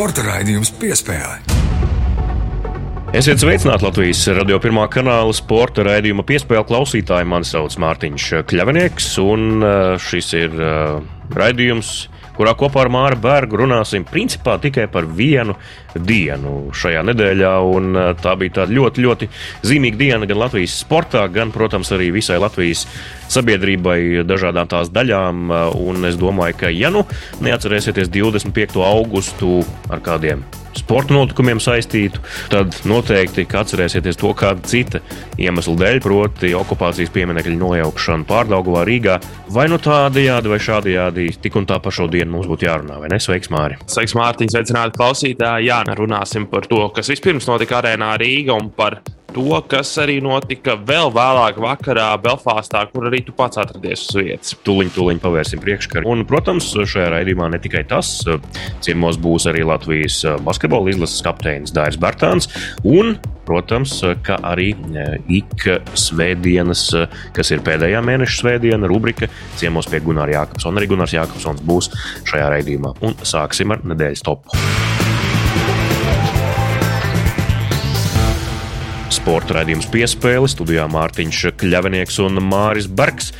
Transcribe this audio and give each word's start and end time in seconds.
Sporta 0.00 0.22
raidījums 0.24 0.70
piespēlē. 0.80 1.34
Esiet 3.12 3.42
sveicināti 3.42 3.84
Latvijas 3.84 4.22
radio 4.32 4.56
pirmā 4.56 4.86
kanāla 4.88 5.34
sporta 5.36 5.84
raidījuma 5.84 6.24
piespēļu 6.24 6.62
klausītāji. 6.70 7.28
Mani 7.28 7.44
sauc 7.44 7.76
Mārtiņš 7.84 8.28
Kļavinieks, 8.48 9.10
un 9.20 9.60
šis 10.00 10.30
ir 10.40 10.56
raidījums 11.36 11.92
kurā 12.40 12.54
kopā 12.56 12.86
ar 12.86 12.88
Māru 12.94 13.20
Bergu 13.20 13.60
runāsim 13.60 14.06
principā 14.08 14.54
tikai 14.62 14.86
par 14.88 15.04
vienu 15.04 15.58
dienu 15.94 16.70
šajā 16.76 17.02
nedēļā. 17.10 17.54
Tā 18.22 18.36
bija 18.40 18.60
tāda 18.60 18.76
ļoti, 18.76 19.06
ļoti 19.06 19.30
zīmīga 19.66 20.00
diena 20.00 20.30
gan 20.30 20.42
Latvijas 20.44 20.78
sportā, 20.84 21.26
gan, 21.32 21.52
protams, 21.54 21.92
arī 21.96 22.10
visai 22.14 22.38
Latvijas 22.42 22.86
sabiedrībai, 23.30 24.24
dažādām 24.28 24.70
tās 24.70 24.92
daļām. 24.94 25.50
Un 25.80 26.08
es 26.08 26.18
domāju, 26.20 26.62
ka, 26.64 26.72
ja 26.74 26.92
nu 26.94 27.06
neatcerēsieties 27.44 28.12
25. 28.12 28.80
augustu 28.84 29.60
ar 29.90 30.02
kādiem 30.04 30.46
sporta 30.78 31.14
notikumiem 31.14 31.60
saistītu, 31.62 32.20
tad 32.50 32.74
noteikti 32.88 33.46
atcerēsieties 33.46 34.18
to 34.20 34.32
kāda 34.38 34.62
cita 34.68 35.00
iemesla 35.40 35.76
dēļ, 35.80 36.00
proti, 36.04 36.52
okupācijas 36.56 37.12
pieminiekļu 37.14 37.56
nojaukšanu 37.60 38.26
Pārdaugavā, 38.28 38.84
Rīgā. 38.88 39.18
Vai 39.50 39.66
nu 39.70 39.80
tādajādi, 39.82 40.52
vai 40.52 40.60
šādajādi, 40.62 41.28
tik 41.42 41.58
un 41.58 41.66
tā 41.70 41.80
par 41.82 41.94
šo 41.94 42.06
dienu 42.10 42.36
mums 42.36 42.50
būtu 42.50 42.68
jārunā, 42.68 43.00
vai 43.02 43.10
ne? 43.12 43.20
Sveiks, 43.22 43.50
Māri! 43.52 43.80
Sveiks, 43.90 44.14
Mārtiņ! 44.18 44.52
Sveicināti 44.54 44.98
klausītāji! 44.98 45.70
Jā, 45.70 45.79
runāsim 45.88 46.46
par 46.50 46.68
to, 46.70 46.82
kas 46.94 47.10
vispirms 47.12 47.48
notika 47.50 47.80
arēnā 47.80 48.12
Rīgā 48.20 48.56
un 48.56 48.70
par 48.74 49.00
to, 49.34 49.60
kas 49.70 49.92
arī 50.02 50.18
notika 50.22 50.74
vēl 50.74 51.10
vēlāk 51.14 51.58
vakarā 51.62 52.08
Belfāstā, 52.22 52.82
kur 52.90 53.06
arī 53.10 53.22
tu 53.26 53.34
pats 53.36 53.60
atradies 53.62 54.02
uz 54.08 54.18
vietas. 54.18 54.54
Tūliņ, 54.66 54.92
tūliņ 54.96 55.20
pavērsim 55.22 55.62
priekškaru. 55.62 56.08
Un, 56.10 56.24
protams, 56.28 56.70
šajā 56.74 57.10
raidījumā 57.14 57.50
ne 57.52 57.60
tikai 57.62 57.84
tas, 57.90 58.12
ciemos 58.84 59.20
būs 59.22 59.46
arī 59.50 59.64
Latvijas 59.66 60.22
basketbola 60.46 60.90
izlases 60.94 61.22
kapteinis 61.26 61.74
Dairis 61.74 62.00
Bartāns 62.00 62.50
un, 62.86 63.16
protams, 63.48 63.96
ka 64.26 64.38
arī 64.46 64.72
ik 65.30 65.66
svētdienas, 65.98 66.86
kas 67.36 67.54
ir 67.54 67.62
pēdējā 67.66 68.02
mēneša 68.06 68.40
svētdiena, 68.42 68.90
rubrika 68.90 69.30
ciemos 69.60 69.90
pie 69.90 70.02
Gunārs 70.04 70.34
Jākapsona. 70.36 70.82
Arī 70.82 70.90
Gunārs 70.90 71.14
Jākapsons 71.16 71.62
būs 71.66 71.90
šajā 72.30 72.50
raidījumā. 72.56 72.96
Un 73.06 73.18
sāksim 73.26 73.74
ar 73.74 73.86
nedēļas 73.90 74.26
topu. 74.26 74.99
Sporta 79.20 79.58
raidījums 79.58 79.84
piespēle 79.92 80.48
studijā 80.48 80.86
Mārtiņš 80.88 81.50
Kļavinieks 81.60 82.14
un 82.24 82.40
Māris 82.40 82.86
Bergs. 82.88 83.34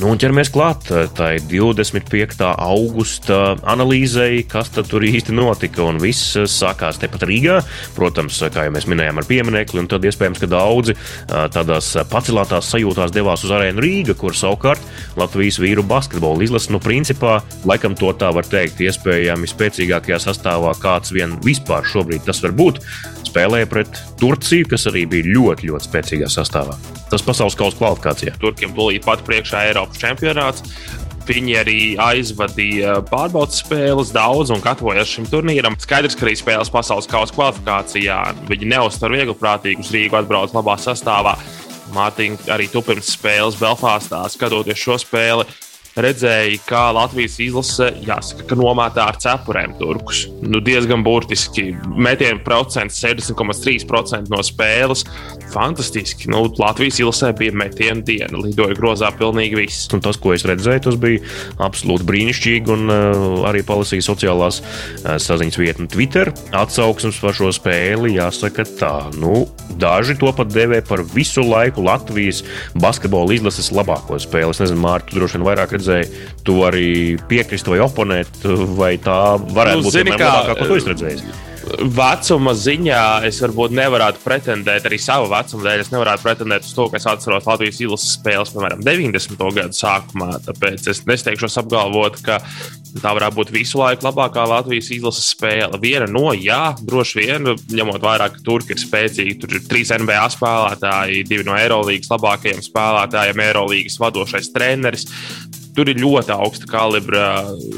Nu, 0.00 0.08
un 0.14 0.16
ķeramies 0.16 0.48
klāt 0.48 0.86
tai 1.12 1.34
25. 1.44 2.46
augusta 2.48 3.40
analīzei, 3.68 4.38
kas 4.48 4.70
tur 4.72 5.04
īsti 5.04 5.34
notika. 5.36 5.82
Un 5.84 5.98
viss 6.00 6.38
sākās 6.48 6.96
tepat 7.02 7.26
Rīgā. 7.28 7.58
Protams, 7.98 8.38
kā 8.54 8.64
jau 8.64 8.72
mēs 8.72 8.86
minējām, 8.88 9.20
ar 9.20 9.26
pieminiekli, 9.28 9.82
un 9.82 9.90
tad 9.92 10.06
iespējams, 10.08 10.40
ka 10.40 10.48
daudzi 10.48 10.94
tādās 11.28 11.90
pacelātās 12.08 12.70
sajūtās 12.72 13.12
devās 13.12 13.44
uz 13.44 13.52
arēnu 13.52 13.84
Rīga, 13.84 14.16
kur 14.16 14.36
savukārt 14.36 14.80
Latvijas 15.20 15.60
vīru 15.60 15.84
basketbola 15.90 16.48
izlase, 16.48 16.72
nu, 16.72 16.80
principā, 16.80 17.42
laikam 17.68 17.98
to 17.98 18.14
tā 18.16 18.32
var 18.32 18.48
teikt, 18.48 18.80
iespējami 18.80 19.52
spēcīgākajā 19.52 20.22
sastāvā, 20.24 20.72
kāds 20.80 21.12
vien 21.12 21.36
vispār 21.44 21.84
šobrīd 21.92 22.24
tas 22.30 22.40
var 22.46 22.56
būt 22.56 22.80
spēlēja 23.28 23.68
pret 23.68 24.00
Turciju, 24.22 24.72
kas 24.72 24.88
arī 24.88 25.04
bija 25.12 25.28
ļoti, 25.36 25.68
ļoti 25.68 25.90
spēcīgā 25.90 26.32
sastāvā. 26.32 26.80
Tas 27.10 27.24
pasaules 27.26 27.56
kausa 27.58 27.78
kvalifikācijā. 27.80 28.36
Turkiem 28.40 28.74
tūlīt 28.76 29.06
pat 29.06 29.24
priekšā 29.26 29.66
Eiropas 29.70 29.98
čempionāts. 29.98 30.64
Viņi 31.30 31.56
arī 31.60 31.80
aizvadīja 32.00 32.96
pārbaudas 33.10 33.60
spēles 33.62 34.10
daudz 34.14 34.50
un 34.54 34.62
gatavojās 34.64 35.10
šim 35.12 35.28
turnīram. 35.30 35.76
Skaidrs, 35.78 36.16
ka 36.18 36.26
arī 36.26 36.34
spēles 36.38 36.72
pasaules 36.72 37.06
kausa 37.10 37.34
kvalifikācijā 37.36 38.18
viņi 38.48 38.70
neuztver 38.72 39.14
viegli 39.14 39.36
prātīgi 39.38 39.84
uz 39.84 39.92
Rīgu 39.94 40.18
atbrauc 40.18 40.54
labā 40.56 40.78
sastāvā. 40.80 41.36
Mārtiņa, 41.94 42.46
arī 42.54 42.68
tu 42.70 42.82
pirms 42.86 43.12
spēles 43.16 43.58
Belfāstā 43.58 44.22
skatoties 44.30 44.78
šo 44.78 44.98
spēli, 45.02 45.46
redzēja, 46.04 46.58
kā 46.66 46.82
Latvijas 46.94 47.38
izlase, 47.42 47.90
jāsaka, 48.06 48.46
ka 48.50 48.58
nomētā 48.58 49.06
ar 49.10 49.18
cepurēm 49.20 49.76
turkus. 49.80 50.24
Nu, 50.42 50.60
diezgan 50.64 51.04
burtiski. 51.06 51.70
Metienu 51.96 52.42
procents 52.44 53.00
60,3% 53.02 54.30
no 54.32 54.42
spēles. 54.46 55.04
Fantastiski. 55.50 56.28
Nu, 56.30 56.44
Latvijas 56.60 57.00
izlasē 57.00 57.32
bija 57.38 57.54
metienu 57.56 58.04
diena, 58.06 58.38
lidoja 58.38 58.76
grozā 58.78 59.10
pilnīgi 59.16 59.58
viss. 59.58 59.88
Un 59.94 60.02
tas, 60.04 60.18
ko 60.20 60.34
es 60.36 60.46
redzēju, 60.48 60.84
tas 60.86 60.98
bija 61.00 61.22
absolūti 61.62 62.06
brīnišķīgi. 62.08 62.74
Un 62.76 62.92
uh, 62.92 63.48
arī 63.50 63.64
palasīju 63.66 64.06
sociālās 64.06 64.60
uh, 64.62 65.16
saziņas 65.20 65.60
vietni 65.60 65.88
Twitter 65.90 66.32
atsauksmes 66.56 67.18
par 67.22 67.36
šo 67.36 67.50
spēli. 67.54 68.14
Jāsaka, 68.16 68.66
tā. 68.78 68.94
Nu, 69.18 69.44
daži 69.80 70.16
to 70.20 70.30
pat 70.36 70.52
devē 70.54 70.80
par 70.86 71.02
visu 71.14 71.44
laiku 71.46 71.84
Latvijas 71.86 72.44
basketbola 72.78 73.34
izlases 73.34 73.72
labāko 73.74 74.18
spēli. 74.22 74.54
Es 74.54 74.62
nezinu, 74.62 74.82
Mārtiņ, 74.84 75.10
tu 75.10 75.18
droši 75.18 75.38
vien 75.38 75.46
vairāk 75.46 75.74
redzēji, 75.76 75.89
tu 76.46 76.60
vari 76.62 77.18
piekrist 77.30 77.68
vai 77.70 77.82
oponēt, 77.84 78.42
vai 78.78 78.96
tā 79.02 79.20
varētu 79.40 79.82
nu, 79.82 79.86
būt 79.88 79.98
zini, 80.00 80.16
kā, 80.16 80.32
labākā, 80.32 80.58
ko 80.58 80.72
tu 80.72 80.80
esi 80.80 80.92
redzējis. 80.94 81.46
Vecuma 81.70 82.52
ziņā 82.56 83.02
es 83.28 83.38
varbūt 83.44 83.74
nevarētu 83.76 84.22
pretendēt, 84.24 84.86
arī 84.88 84.96
savu 85.00 85.28
vecumu 85.30 85.64
dēļ, 85.64 85.82
es 85.84 85.90
nevarētu 85.92 86.24
pretendēt 86.24 86.66
uz 86.66 86.72
to, 86.74 86.86
ka 86.90 86.98
es 86.98 87.06
atceros 87.08 87.46
Latvijas 87.46 87.78
izlases 87.84 88.16
spēles, 88.16 88.52
piemēram, 88.54 88.82
90. 88.86 89.44
gadu 89.58 89.76
sākumā. 89.76 90.30
Tāpēc 90.46 90.88
es 90.90 91.02
nesteigšos 91.06 91.58
apgalvot, 91.62 92.18
ka 92.26 92.40
tā 92.98 93.12
varētu 93.16 93.38
būt 93.38 93.52
visu 93.54 93.80
laiku 93.80 94.08
labākā 94.08 94.46
Latvijas 94.50 94.90
izlases 94.96 95.30
spēle. 95.34 95.78
Viena 95.82 96.08
no, 96.10 96.30
jā, 96.34 96.74
droši 96.80 97.20
vien, 97.20 97.52
ņemot 97.76 98.02
vērā, 98.02 98.30
ka 98.34 98.44
Turki 98.46 98.74
ir 98.74 98.82
spēcīgi. 98.82 99.38
Tur 99.42 99.56
ir 99.60 99.64
trīs 99.70 99.94
NBA 99.94 100.26
spēlētāji, 100.34 101.24
divi 101.28 101.46
no 101.46 101.56
Eirolandes 101.60 102.10
labākajiem 102.10 102.64
spēlētājiem, 102.66 103.46
Eirolandes 103.46 104.00
vadošais 104.00 104.52
treneris. 104.56 105.06
Tur 105.76 105.90
ir 105.90 106.00
ļoti 106.02 106.34
augsta 106.34 106.68
kalibra 106.70 107.24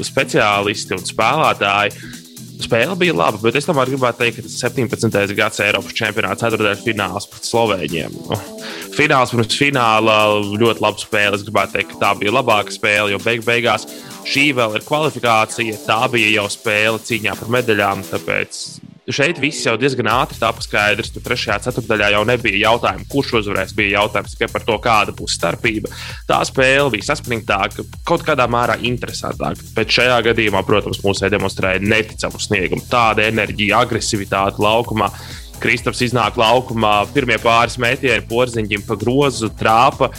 speciālisti 0.05 0.97
un 0.97 1.03
spēlētāji. 1.07 2.21
Spēle 2.63 2.95
bija 2.95 3.15
laba, 3.17 3.39
bet 3.43 3.57
es 3.59 3.67
tomēr 3.67 3.89
gribētu 3.91 4.21
teikt, 4.21 4.37
ka 4.37 4.45
tas 4.45 4.55
17. 4.63 5.33
gads 5.35 5.59
Eiropas 5.65 5.95
čempionāts 5.97 6.43
ceturtajā 6.45 6.77
fināls 6.79 7.27
pret 7.27 7.49
Slovēņiem. 7.49 8.15
Nu, 8.29 8.37
fināls 8.95 9.33
pirms 9.33 9.57
fināla 9.59 10.17
ļoti 10.61 10.85
laba 10.85 11.01
spēle. 11.01 11.39
Es 11.39 11.43
gribētu 11.43 11.75
teikt, 11.75 11.91
ka 11.91 12.01
tā 12.05 12.13
bija 12.21 12.37
labāka 12.37 12.71
spēle, 12.73 13.11
jo 13.11 13.19
beig 13.25 13.43
beigās 13.45 13.87
šī 14.29 14.47
vēl 14.55 14.79
ir 14.79 14.87
kvalifikācija. 14.87 15.81
Tā 15.89 15.99
bija 16.13 16.31
jau 16.37 16.47
spēle 16.53 17.03
cīņā 17.03 17.35
par 17.41 17.51
medaļām. 17.57 18.07
Tāpēc 18.13 18.63
šeit 19.11 19.39
viss 19.41 19.65
jau 19.65 19.73
diezgan 19.79 20.07
ātri 20.13 20.39
tāpa 20.39 20.63
skaidrs. 20.63 21.11
Tur 21.13 21.23
trešajā 21.25 21.59
ceturdaļā 21.65 22.11
jau 22.15 22.23
nebija 22.27 22.61
jautājumu, 22.69 23.07
kurš 23.11 23.33
uzvarēs. 23.41 23.75
Bija 23.75 23.99
jautājums 23.99 24.35
tikai 24.35 24.49
par 24.53 24.65
to, 24.67 24.77
kāda 24.83 25.15
būs 25.17 25.35
starpība. 25.37 25.91
Tā 26.29 26.39
spēle 26.47 26.91
bija 26.93 27.09
saspringtāka, 27.09 27.85
kaut 28.07 28.25
kādā 28.27 28.47
mērā 28.51 28.77
interesantāka. 28.87 29.65
Bet 29.75 29.91
šajā 29.93 30.19
gadījumā, 30.29 30.63
protams, 30.67 31.01
mūsu 31.03 31.31
demonstrēja 31.33 31.83
neticamu 31.83 32.39
sniegumu. 32.41 32.85
Tāda 32.91 33.27
enerģija, 33.27 33.83
agresivitāte 33.83 34.63
laukumā. 34.63 35.11
Kristaps 35.63 36.01
iznāk 36.03 36.37
laukumā, 36.39 37.03
pirmie 37.13 37.37
pāris 37.39 37.77
metieni 37.79 38.23
porziņķim 38.27 38.81
pa 38.87 38.97
grozu, 38.99 39.47
trāpa, 39.59 40.09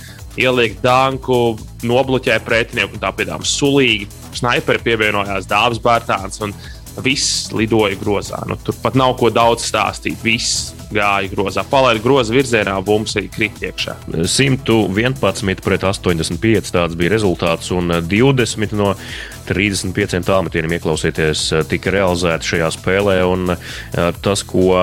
ieliek 0.40 0.78
danku, 0.82 1.58
nobloķē 1.84 2.38
pretinieku 2.46 2.96
un 2.96 3.02
tā 3.02 3.10
piedāvā 3.16 3.44
sulīgi. 3.48 4.08
Snaiperi 4.34 4.80
pievienojās 4.82 5.46
Dārzs 5.50 5.82
Bērtāns. 5.84 6.40
Viss 7.02 7.50
lidoja 7.54 7.98
grozā. 7.98 8.44
Nu, 8.46 8.58
tur 8.60 8.76
pat 8.82 8.94
nav 8.98 9.16
ko 9.18 9.30
daudz 9.34 9.66
stāstīt. 9.66 10.20
Viss 10.22 10.72
gāja 10.94 11.30
grozā. 11.32 11.64
Palaida 11.66 12.02
groza 12.04 12.34
virzienā, 12.34 12.76
bumbuļs 12.84 13.18
arī 13.18 13.30
krīt 13.34 13.62
iekšā. 13.66 13.96
111 14.30 15.62
pret 15.64 15.86
85 15.86 16.74
tāds 16.74 16.98
bija 16.98 17.14
rezultāts, 17.16 17.72
un 17.74 17.90
20 18.04 18.76
no 18.78 18.92
35 19.48 20.22
tālmetieniem 20.24 20.76
ieklausieties, 20.78 21.42
tika 21.68 21.92
realizēti 21.92 22.54
šajā 22.54 22.70
spēlē. 22.76 23.16
Un 23.28 23.56
tas, 24.24 24.44
ko 24.46 24.78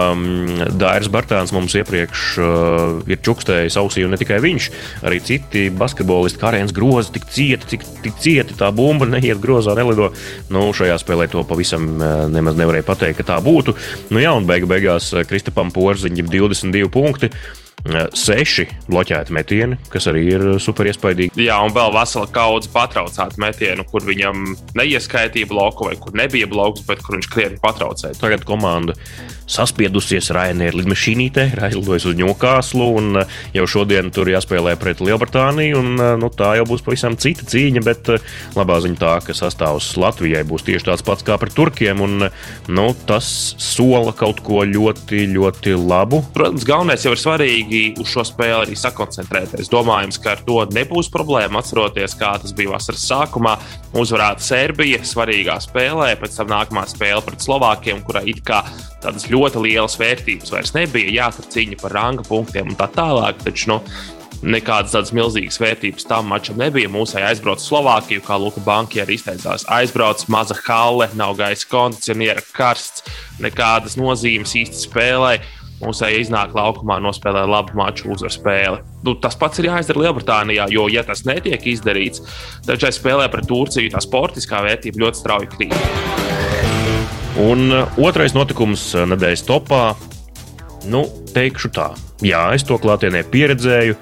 Dairis 0.77 1.09
Bartāns 1.13 1.53
mums 1.55 1.77
iepriekš 1.79 2.25
ir 3.07 3.23
čukstējis 3.23 3.79
ausī, 3.81 4.05
un 4.05 4.13
ne 4.13 4.19
tikai 4.21 4.41
viņš, 4.43 4.69
arī 5.07 5.21
citi 5.25 5.69
basketbolisti, 5.73 6.41
kā 6.41 6.53
Rēns 6.53 6.75
Groza, 6.75 7.13
tik 7.15 7.29
cieti, 7.31 7.71
cik 7.73 7.87
tik 8.05 8.19
cieti 8.21 8.57
tā 8.59 8.69
bumba 8.75 9.07
neiet 9.09 9.41
grozā, 9.41 9.73
nelido. 9.77 10.11
Nu, 10.53 10.67
šajā 10.75 10.99
spēlē 11.01 11.29
to 11.31 11.45
pavisam 11.47 12.00
nemaz 12.31 12.57
nevarēja 12.59 12.87
pateikt, 12.87 13.21
ka 13.21 13.27
tā 13.33 13.39
būtu. 13.43 13.75
Nu, 14.11 14.21
jā, 14.23 14.33
un 14.37 14.47
beigu 14.49 14.69
beigās 14.69 15.11
Kristapam 15.29 15.73
Porziņam 15.75 16.29
22 16.31 16.91
punkti. 16.93 17.31
Seši 18.13 18.67
bloķēti 18.89 19.33
metieni, 19.35 19.77
kas 19.91 20.07
arī 20.11 20.23
ir 20.35 20.45
super 20.61 20.89
iespaidīgi. 20.89 21.47
Jā, 21.47 21.57
un 21.65 21.73
vēl 21.75 21.93
vesela 21.95 22.29
kaudze 22.33 22.71
patraucētu 22.73 23.41
metienu, 23.41 23.85
kur 23.89 24.05
viņam 24.07 24.55
neieskaitīja 24.77 25.49
bloku 25.49 25.89
vai 25.89 25.97
kur 26.01 26.15
nebija 26.17 26.49
bloks, 26.51 26.85
bet 26.87 27.03
kur 27.05 27.17
viņš 27.17 27.29
krietni 27.31 27.61
patraucēja. 27.63 28.19
Tagad 28.21 28.45
komanda 28.47 28.97
saspiedusies 29.51 30.31
Rainēra 30.35 30.79
lidmašīnītē, 30.79 31.45
ir 31.51 31.61
aizlidojusi 31.67 32.11
uz 32.11 32.17
Ņūkāslu, 32.19 32.87
un 32.99 33.21
eh, 33.21 33.37
jau 33.57 33.67
šodien 33.69 34.11
tur 34.13 34.29
jāspēlē 34.31 34.77
pret 34.79 35.01
Lielbritāniju, 35.03 35.81
un 35.81 35.91
eh, 35.97 36.13
nu, 36.21 36.31
tā 36.33 36.53
jau 36.59 36.67
būs 36.69 36.83
pavisam 36.85 37.17
cita 37.19 37.47
cīņa, 37.51 37.83
bet 37.85 38.11
eh, 38.15 38.23
labā 38.57 38.79
ziņa 38.83 38.99
tā, 39.01 39.13
ka 39.25 39.35
sastāvs 39.35 39.91
Latvijai 39.99 40.43
būs 40.47 40.65
tieši 40.67 40.87
tāds 40.87 41.05
pats 41.07 41.25
kā 41.27 41.37
pret 41.41 41.55
Turkiem, 41.57 42.03
un 42.03 42.27
nu, 42.71 42.85
tas 43.09 43.27
sola 43.61 44.15
kaut 44.17 44.39
ko 44.45 44.63
ļoti, 44.67 45.25
ļoti 45.35 45.75
labu. 45.79 46.21
Protams, 46.35 46.65
galvenais 46.67 47.03
jau 47.05 47.15
ir 47.15 47.21
svarīgi 47.21 47.70
uz 48.01 48.11
šo 48.11 48.25
spēli 48.27 48.65
arī 48.65 48.77
sakoncentrēties. 48.77 49.69
Domājams, 49.71 50.19
ka 50.21 50.35
ar 50.35 50.43
to 50.47 50.59
nebūs 50.75 51.11
problēma. 51.13 51.61
Atceroties, 51.61 52.15
kā 52.19 52.33
tas 52.41 52.55
bija 52.57 52.73
vasaras 52.75 53.03
sākumā, 53.09 53.57
uzvarēta 53.97 54.45
Serbija 54.45 55.01
svarīgā 55.07 55.57
spēlē, 55.63 56.13
pēc 56.21 56.39
tam 56.39 56.51
nākamā 56.53 56.85
spēle 56.89 57.23
pret 57.25 57.43
Slovākiem, 57.43 58.01
kurai 58.07 58.25
it 58.31 58.41
kā 58.47 58.63
tādas 59.03 59.27
ļoti 59.31 59.65
lielas 59.67 59.99
vērtības 60.01 60.55
vairs 60.55 60.73
nebija. 60.77 61.13
Jā, 61.21 61.29
tur 61.35 61.49
cīņa 61.53 61.81
par 61.81 61.95
ranga 61.97 62.25
punktiem 62.27 62.73
un 62.73 62.79
tā 62.79 62.89
tālāk. 62.95 63.41
Taču, 63.45 63.73
nu, 63.73 63.79
nekādas 64.41 64.95
tādas 64.95 65.13
milzīgas 65.15 65.59
vērtības 65.61 66.07
tam 66.09 66.29
mačam 66.31 66.59
nebija. 66.61 66.89
Mūsai 66.91 67.23
aizbrauca 67.29 67.63
Slovākiju, 67.63 68.23
kā 68.25 68.37
Luka 68.41 68.63
Banka 68.65 69.01
arī 69.03 69.17
izteicās. 69.19 69.65
Aizbrauca 69.71 70.27
maza 70.33 70.57
halle, 70.65 71.09
nav 71.17 71.37
gaisa 71.39 71.67
kondicioniera, 71.71 72.43
karsts, 72.55 73.05
nekādas 73.41 73.97
nozīmes 74.01 74.55
īsti 74.63 74.85
spēlē. 75.81 75.87
Mūsai 75.87 76.21
iznāk 76.21 76.53
laukumā, 76.53 76.99
nospēlē 77.01 77.45
labu 77.47 77.75
maču, 77.75 78.11
uzvar 78.11 78.31
spēli. 78.31 78.81
Nu, 79.03 79.15
tas 79.15 79.35
pats 79.35 79.59
ir 79.59 79.69
jāizdara 79.69 79.99
Lielbritānijā, 80.05 80.69
jo, 80.69 80.87
ja 80.89 81.03
tas 81.03 81.25
netiek 81.25 81.61
izdarīts, 81.65 82.21
tad 82.65 82.79
šai 82.79 82.91
spēlē 82.91 83.29
pret 83.31 83.47
Turciju 83.47 83.91
tā 83.91 84.01
sportiskā 84.01 84.61
vērtība 84.63 85.05
ļoti 85.05 85.17
strauji 85.17 85.49
krīt. 85.51 85.75
Un 87.41 87.71
uh, 87.71 87.87
otrais 87.97 88.33
notikums 88.33 88.93
uh, 88.95 89.05
nedēļas 89.07 89.45
topā, 89.47 89.95
nu, 90.91 91.05
teikšu 91.33 91.71
tā, 91.71 91.91
jā, 92.21 92.51
es 92.53 92.63
to 92.67 92.77
klātienē 92.77 93.23
pieredzēju, 93.31 93.95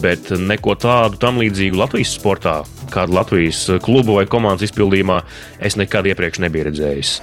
bet 0.00 0.30
neko 0.30 0.76
tādu 0.78 1.18
tam 1.18 1.40
līdzīgu 1.42 1.76
Latvijas 1.76 2.14
sportā, 2.14 2.60
kādu 2.94 3.18
Latvijas 3.18 3.66
klubu 3.82 4.20
vai 4.20 4.26
komandas 4.30 4.70
izpildījumā, 4.70 5.18
es 5.58 5.76
nekad 5.76 6.06
iepriekš 6.06 6.44
nebiju 6.46 6.70
redzējis. 6.70 7.18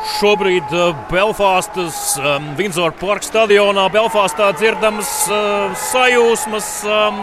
Šobrīd 0.00 0.70
uh, 0.72 0.94
Belfāstas 1.10 2.14
um, 2.16 2.46
Windsor 2.56 2.94
Park 2.96 3.24
stadionā 3.26 3.84
Belfāstā 3.92 4.46
dzirdamas 4.56 5.10
uh, 5.28 5.74
sajūsmas 5.76 6.70
um, 6.88 7.18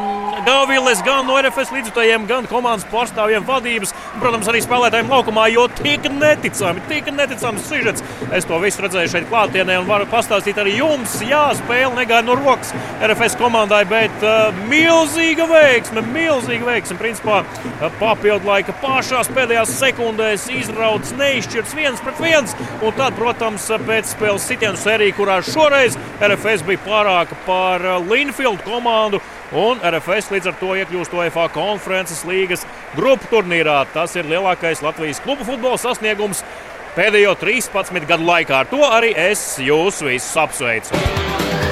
gan 0.45 1.25
no 1.25 1.39
RFS 1.41 1.71
līdzjutējiem, 1.74 2.27
gan 2.29 2.45
komandas 2.47 2.85
pārstāvjiem 2.91 3.45
vadības, 3.47 3.94
protams, 4.21 4.47
arī 4.51 4.62
spēlētājiem 4.62 5.09
laukumā, 5.09 5.47
jo 5.51 5.65
tik 5.79 6.06
neticami, 6.13 6.83
tik 6.88 7.09
neticams 7.15 7.65
sižets. 7.68 8.06
Es 8.31 8.45
to 8.47 8.59
visu 8.62 8.85
redzēju 8.85 9.12
šeit 9.12 9.27
klātienē 9.31 9.80
un 9.81 9.89
varu 9.89 10.06
pastāstīt 10.12 10.59
arī 10.62 10.77
jums. 10.77 11.18
Jā, 11.25 11.50
spēle 11.57 11.95
negāja 11.97 12.25
no 12.27 12.38
rokas 12.38 12.71
RFS 13.03 13.39
komandai, 13.41 13.81
bet 13.89 14.25
milzīga 14.69 15.50
veiksme, 15.50 16.06
milzīga 16.13 16.69
veiksme. 16.69 17.00
Principā 17.01 17.41
papildu 18.00 18.47
laika 18.47 18.75
pašās 18.83 19.31
pēdējās 19.35 19.75
sekundēs 19.81 20.47
izrauts 20.53 21.15
neizšķirts 21.18 21.77
viens 21.77 22.06
pret 22.06 22.23
viens. 22.23 22.56
Un 22.78 22.94
tad, 22.94 23.16
protams, 23.18 23.66
pēcspēles 23.88 24.46
sitienu 24.46 24.78
sērija, 24.78 25.16
kurā 25.18 25.40
šoreiz 25.46 25.98
RFS 26.22 26.66
bija 26.68 26.84
pārāka 26.86 27.38
par 27.48 27.84
uh, 27.86 27.98
Linfield 28.06 28.62
komandu. 28.68 29.22
Un 29.58 29.80
RFS 29.80 30.31
līdz 30.34 30.52
ar 30.52 30.58
to 30.60 30.74
iekļūst 30.75 31.16
UEFA 31.16 31.48
konferences 31.56 32.25
līgas 32.28 32.68
grupu 32.98 33.30
turnīrā. 33.31 33.80
Tas 33.94 34.16
ir 34.19 34.28
lielākais 34.30 34.84
Latvijas 34.86 35.24
klubu 35.24 35.48
futbola 35.48 35.80
sasniegums 35.81 36.44
pēdējo 36.98 37.38
13 37.40 38.10
gadu 38.10 38.28
laikā. 38.28 38.62
Ar 38.66 38.69
to 38.69 38.84
arī 38.90 39.14
es 39.30 39.54
jūs 39.64 40.04
visus 40.06 40.36
apsveicu 40.44 41.67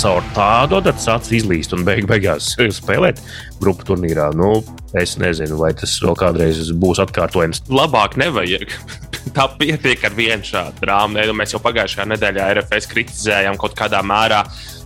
caur 0.00 0.24
tādu 0.32 0.78
adatu 0.78 1.02
sācis 1.02 1.42
izlīst 1.42 1.74
un 1.76 1.82
beig 1.84 2.06
beigās 2.08 2.54
spēlēt 2.56 3.18
grupu 3.60 3.84
turnīrā. 3.90 4.30
Nu, 4.36 4.62
es 4.96 5.18
nezinu, 5.20 5.58
vai 5.60 5.74
tas 5.76 5.92
vēl 6.00 6.16
kādreiz 6.16 6.70
būs 6.80 7.02
atkārtojams. 7.04 7.66
Labāk 7.68 8.16
nevajag. 8.20 8.72
Tā 9.36 9.44
pietiek 9.60 10.00
ar 10.08 10.16
vienu 10.16 10.46
šādu 10.46 10.80
drāmu. 10.86 11.20
Nu, 11.28 11.34
mēs 11.36 11.52
jau 11.52 11.60
pagājušajā 11.60 12.08
nedēļā 12.14 12.48
RFS 12.56 12.88
kritizējām 12.94 13.60
kaut 13.60 13.76
kādā 13.76 14.00
mērā, 14.06 14.40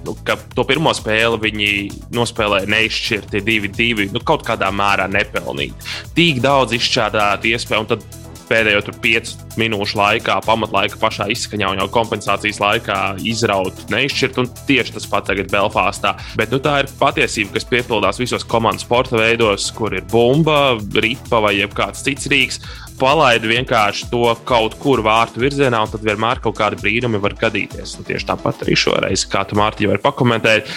nu, 0.08 0.16
ka 0.26 0.34
to 0.56 0.66
pirmo 0.66 0.90
spēli 0.96 1.38
viņi 1.46 1.70
nospēlēja 2.16 2.70
neizšķirti 2.74 3.44
2-2, 3.46 4.10
nu, 4.16 4.24
kaut 4.26 4.42
kādā 4.48 4.72
mērā 4.74 5.06
nepelnīgi. 5.14 5.94
Tik 6.18 6.42
daudz 6.42 6.74
izšķērdētu 6.80 7.54
iespēju, 7.54 7.86
un 7.86 7.92
tad 7.94 8.23
pēdējo 8.48 8.94
piecu 9.02 9.38
minūšu 9.60 9.98
laikā, 9.98 10.38
pamatlaika 10.46 10.98
pašā 11.00 11.28
izskaņā 11.34 11.72
un 11.72 11.82
jau 11.82 11.88
kompensācijas 11.94 12.60
laikā 12.62 12.98
izraut, 13.26 13.84
neizšķirt. 13.92 14.40
Tieši 14.68 14.96
tas 14.96 15.08
pats 15.10 15.30
tagad 15.30 15.50
Belfāstā. 15.52 16.14
Bet 16.38 16.54
nu, 16.54 16.60
tā 16.62 16.80
ir 16.82 16.90
patiesība, 16.98 17.54
kas 17.56 17.68
piepildās 17.70 18.20
visos 18.20 18.46
komandas 18.48 18.86
sporta 18.86 19.18
veidos, 19.20 19.70
kur 19.76 19.94
ir 19.96 20.06
bumba, 20.10 20.74
ripa 21.00 21.42
vai 21.44 21.56
kāds 21.74 22.04
cits 22.06 22.28
rīks. 22.32 22.60
Palaidi 22.98 23.50
vienkārši 23.50 24.10
to 24.12 24.28
kaut 24.46 24.76
kur 24.82 25.02
vārtu 25.02 25.42
virzienā, 25.42 25.80
un 25.82 25.90
tad 25.90 26.04
vienmēr 26.06 26.42
kaut 26.44 26.58
kādi 26.60 26.78
brīnumi 26.78 27.22
var 27.22 27.34
gadīties. 27.40 27.96
Un 27.98 28.06
tieši 28.06 28.28
tāpat 28.30 28.62
arī 28.66 28.76
šoreiz, 28.78 29.26
kā 29.30 29.42
tu 29.48 29.58
Mārtiņ 29.58 29.90
vari 29.90 30.04
pakomentēt, 30.04 30.70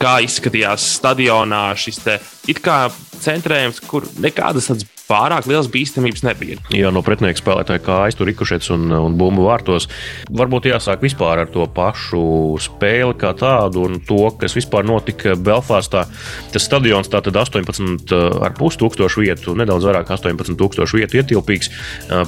kā 0.00 0.18
izskatījās 0.24 0.84
stadionā 0.98 1.66
šis 1.78 2.00
te 2.04 2.16
it 2.48 2.62
kā 2.64 2.86
centrējums, 3.24 3.82
kur 3.88 4.06
nekādas 4.22 4.70
tādas 4.70 4.86
pārāk 5.08 5.46
liels 5.48 5.68
bīstamības 5.72 6.22
nebija. 6.26 6.58
Jā, 6.74 6.90
no 6.92 7.00
pretinieka 7.04 7.40
spēlētāja 7.40 7.82
kājas 7.84 8.18
tur 8.18 8.28
rikušets 8.28 8.68
un, 8.74 8.90
un 8.92 9.16
bumbu 9.18 9.46
vārtos. 9.46 9.88
Varbūt 10.36 10.68
jāsāk 10.68 11.02
vispār 11.04 11.44
ar 11.44 11.52
to 11.52 11.64
pašu 11.72 12.20
spēli 12.60 13.16
kā 13.18 13.32
tādu 13.38 13.86
un 13.88 13.98
to, 14.04 14.20
kas 14.40 14.56
vispār 14.58 14.86
notika 14.88 15.32
Belfāstā. 15.32 16.04
Tas 16.52 16.66
stadions 16.68 17.08
tātad 17.08 17.38
18,5 17.40 18.78
tūkstošu 18.82 19.24
vietu, 19.24 19.56
nedaudz 19.58 19.88
vairāk 19.88 20.12
18 20.12 20.58
tūkstošu 20.60 21.00
vietu 21.00 21.22
ietilpīgs. 21.22 21.72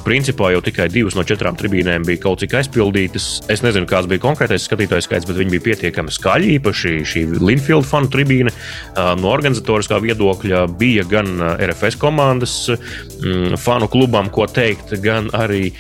Principā 0.07 0.53
jau 0.55 0.65
tikai 0.65 0.89
divas 0.93 1.19
no 1.19 1.27
četrām 1.29 1.59
tribīnēm 1.61 2.09
bija 2.09 2.25
kaut 2.25 2.41
cik 2.45 2.57
aizpildītas. 2.63 3.29
Es 3.53 3.65
nezinu, 3.67 3.89
kāds 3.91 4.09
bija 4.11 4.25
konkrētais 4.25 4.65
skatītājs 4.65 5.09
skaits, 5.09 5.29
bet 5.29 5.37
viņi 5.41 5.57
bija 5.59 5.67
pietiekami 5.69 6.17
skaļi. 6.17 6.57
Īpaši 6.57 6.97
šī 7.13 7.27
Linfield 7.41 7.89
fanu 7.89 8.09
tribīne 8.13 8.55
no 8.97 9.35
organizatoriskā 9.35 10.01
viedokļa 10.01 10.65
bija 10.81 11.05
gan 11.09 11.43
RFS 11.57 11.99
komandas 12.01 12.57
mm, 12.71 13.59
fanu 13.61 13.91
klubam, 13.93 14.31
ko 14.33 14.49
teikt, 14.51 14.97
gan 15.05 15.29
arī, 15.37 15.71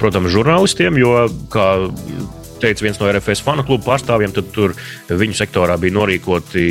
protams, 0.00 0.32
žurnālistiem, 0.34 1.00
jo, 1.00 1.16
kā 1.52 1.70
teica 2.60 2.84
viens 2.84 2.98
no 3.00 3.08
RFS 3.08 3.42
fanu 3.44 3.64
klubu 3.66 3.84
pārstāvjiem, 3.86 4.32
tad 4.36 4.50
tur 4.54 4.74
viņu 5.08 5.36
sektorā 5.38 5.76
bija 5.80 5.96
norīkoti 5.96 6.64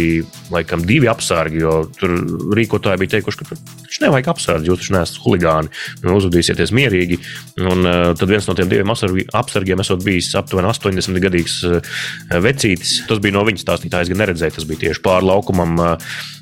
laikam 0.54 0.84
divi 0.88 1.10
apsargi, 1.12 1.64
tur 2.00 2.16
rīkotāji 2.58 3.02
bija 3.02 3.16
teikuši, 3.16 3.42
ka 3.42 3.58
viņš 3.58 4.00
nevajag 4.06 4.32
apsargi, 4.34 4.70
jūs 4.70 4.84
taču 4.84 4.96
neesat 4.96 5.20
huligāni, 5.24 5.74
nu, 6.06 6.16
uzvedīsieties 6.20 6.74
mierīgi. 6.76 7.20
Un 7.66 7.84
uh, 7.84 8.02
tad 8.18 8.30
viens 8.32 8.48
no 8.50 8.56
tiem 8.58 8.70
diviem 8.72 8.94
apsargiem 8.94 9.84
esot 9.84 10.06
bijis 10.06 10.32
aptuveni 10.40 10.70
80 10.72 11.24
gadīgs 11.26 11.60
vecītis. 12.46 13.00
Tas 13.10 13.22
bija 13.24 13.38
no 13.38 13.46
viņa 13.48 13.64
stāstītājs, 13.64 14.12
gan 14.14 14.24
neredzēja, 14.24 14.58
tas 14.60 14.70
bija 14.70 14.88
tieši 14.88 15.06
pāri 15.06 15.30
laukumam. 15.30 15.78